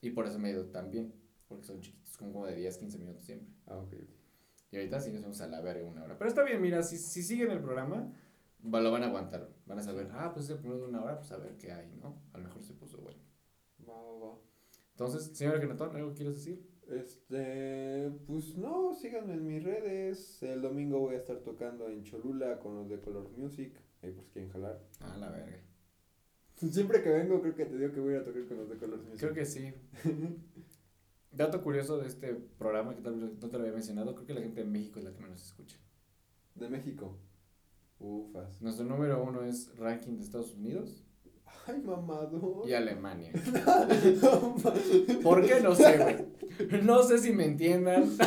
Y 0.00 0.10
por 0.10 0.26
eso 0.26 0.38
me 0.38 0.48
he 0.48 0.52
ido 0.52 0.66
tan 0.66 0.90
bien, 0.90 1.12
porque 1.48 1.64
son 1.64 1.80
chiquitos, 1.80 2.16
como, 2.16 2.46
de 2.46 2.54
10, 2.54 2.78
15 2.78 2.98
minutos 2.98 3.24
siempre. 3.24 3.48
Ah, 3.66 3.76
ok. 3.78 3.94
Y 4.72 4.76
ahorita 4.76 5.00
sí 5.00 5.10
nos 5.10 5.22
vamos 5.22 5.40
a 5.40 5.48
la 5.48 5.60
verga 5.60 5.88
una 5.88 6.04
hora. 6.04 6.16
Pero 6.16 6.28
está 6.28 6.42
bien, 6.42 6.60
mira, 6.60 6.82
si, 6.82 6.96
si 6.96 7.22
siguen 7.22 7.50
el 7.50 7.60
programa, 7.60 8.12
lo 8.62 8.90
van 8.90 9.02
a 9.02 9.06
aguantar. 9.06 9.48
Van 9.66 9.78
a 9.78 9.82
saber, 9.82 10.08
ah, 10.12 10.30
pues 10.32 10.46
es 10.46 10.52
el 10.52 10.58
primero 10.58 10.82
de 10.82 10.88
una 10.88 11.02
hora, 11.02 11.18
pues 11.18 11.32
a 11.32 11.38
ver 11.38 11.56
qué 11.56 11.72
hay, 11.72 11.90
¿no? 12.00 12.22
A 12.32 12.38
lo 12.38 12.44
mejor 12.44 12.62
se 12.62 12.74
puso 12.74 12.98
bueno. 12.98 13.18
Va, 13.88 13.94
va, 13.94 14.26
va. 14.26 14.38
Entonces, 14.92 15.36
señor 15.36 15.60
Genetón, 15.60 15.94
¿algo 15.96 16.14
quieres 16.14 16.36
decir? 16.36 16.70
Este, 16.88 18.10
pues 18.26 18.56
no, 18.56 18.94
síganme 18.94 19.34
en 19.34 19.46
mis 19.46 19.62
redes. 19.62 20.42
El 20.42 20.60
domingo 20.60 20.98
voy 20.98 21.14
a 21.14 21.18
estar 21.18 21.38
tocando 21.38 21.88
en 21.88 22.02
Cholula 22.02 22.58
con 22.58 22.74
los 22.74 22.88
de 22.88 23.00
Color 23.00 23.30
Music. 23.36 23.80
Ahí 24.02 24.12
por 24.12 24.24
si 24.24 24.30
quieren 24.30 24.50
jalar. 24.50 24.80
Ah, 25.00 25.16
la 25.18 25.30
verga. 25.30 25.69
Siempre 26.68 27.02
que 27.02 27.08
vengo, 27.08 27.40
creo 27.40 27.54
que 27.54 27.64
te 27.64 27.78
digo 27.78 27.92
que 27.92 28.00
voy 28.00 28.14
a 28.14 28.24
tocar 28.24 28.44
con 28.46 28.58
los 28.58 28.68
de 28.68 28.76
Color. 28.76 29.00
Creo 29.16 29.32
que 29.32 29.46
sí. 29.46 29.72
Dato 31.32 31.62
curioso 31.62 31.98
de 31.98 32.08
este 32.08 32.34
programa 32.34 32.94
que 32.94 33.02
tal 33.02 33.18
vez 33.18 33.30
no 33.40 33.48
te 33.48 33.56
lo 33.56 33.60
había 33.62 33.72
mencionado, 33.72 34.14
creo 34.14 34.26
que 34.26 34.34
la 34.34 34.42
gente 34.42 34.62
de 34.62 34.66
México 34.66 34.98
es 34.98 35.04
la 35.04 35.12
que 35.12 35.22
menos 35.22 35.42
escucha. 35.42 35.78
De 36.54 36.68
México. 36.68 37.18
Ufas. 37.98 38.60
Nuestro 38.60 38.84
número 38.84 39.22
uno 39.22 39.44
es 39.44 39.74
ranking 39.76 40.16
de 40.16 40.22
Estados 40.22 40.54
Unidos 40.54 41.04
Ay, 41.66 41.80
mamado. 41.82 42.62
y 42.66 42.72
Alemania. 42.72 43.32
¿Por 45.22 45.46
qué? 45.46 45.60
No 45.60 45.74
sé, 45.74 45.98
güey. 45.98 46.82
No 46.82 47.02
sé 47.02 47.18
si 47.18 47.32
me 47.32 47.44
entiendan. 47.44 48.10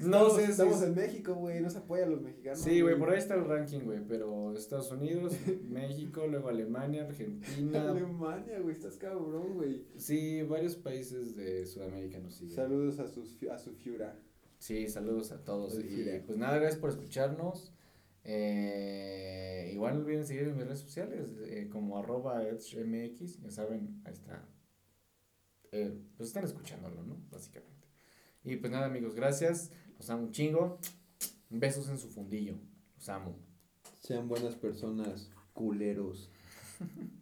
No 0.00 0.28
estamos, 0.28 0.36
sé 0.36 0.44
si. 0.46 0.50
Estamos 0.52 0.82
en 0.82 0.94
México, 0.94 1.34
güey. 1.34 1.60
No 1.60 1.68
se 1.68 1.76
apoya 1.76 2.04
a 2.04 2.06
los 2.06 2.22
mexicanos. 2.22 2.60
Sí, 2.60 2.80
güey, 2.80 2.98
por 2.98 3.10
ahí 3.10 3.18
está 3.18 3.34
el 3.34 3.44
ranking, 3.44 3.80
güey. 3.80 4.00
Pero 4.08 4.56
Estados 4.56 4.90
Unidos, 4.90 5.34
México, 5.68 6.26
luego 6.26 6.48
Alemania, 6.48 7.04
Argentina. 7.04 7.90
Alemania, 7.90 8.60
güey. 8.60 8.74
Estás 8.74 8.96
cabrón, 8.96 9.56
güey. 9.56 9.84
Sí, 9.96 10.42
varios 10.42 10.76
países 10.76 11.36
de 11.36 11.66
Sudamérica 11.66 12.18
nos 12.18 12.34
siguen. 12.34 12.56
Saludos 12.56 12.98
a, 12.98 13.08
sus, 13.08 13.36
a 13.52 13.58
su 13.58 13.74
fiura. 13.74 14.18
Sí, 14.58 14.88
saludos 14.88 15.32
a 15.32 15.44
todos. 15.44 15.78
Y 15.78 16.22
pues 16.26 16.38
nada, 16.38 16.56
gracias 16.56 16.80
por 16.80 16.88
escucharnos. 16.88 17.74
Eh, 18.24 19.70
igual 19.72 19.94
no 19.94 20.00
olviden 20.00 20.26
seguir 20.26 20.48
en 20.48 20.56
mis 20.56 20.66
redes 20.66 20.80
sociales 20.80 21.28
eh, 21.44 21.68
como 21.70 21.98
arroba 21.98 22.42
edgemx, 22.42 23.40
ya 23.40 23.50
saben, 23.50 24.02
ahí 24.04 24.12
está. 24.12 24.46
Eh, 25.72 25.98
pues 26.16 26.28
están 26.28 26.44
escuchándolo, 26.44 27.02
¿no? 27.02 27.16
Básicamente. 27.30 27.88
Y 28.44 28.56
pues 28.56 28.72
nada, 28.72 28.86
amigos, 28.86 29.14
gracias. 29.14 29.70
Los 29.98 30.10
amo 30.10 30.24
un 30.24 30.32
chingo. 30.32 30.78
Besos 31.48 31.88
en 31.88 31.98
su 31.98 32.08
fundillo. 32.08 32.56
Los 32.96 33.08
amo. 33.08 33.36
Sean 34.00 34.28
buenas 34.28 34.54
personas, 34.54 35.30
culeros. 35.52 36.30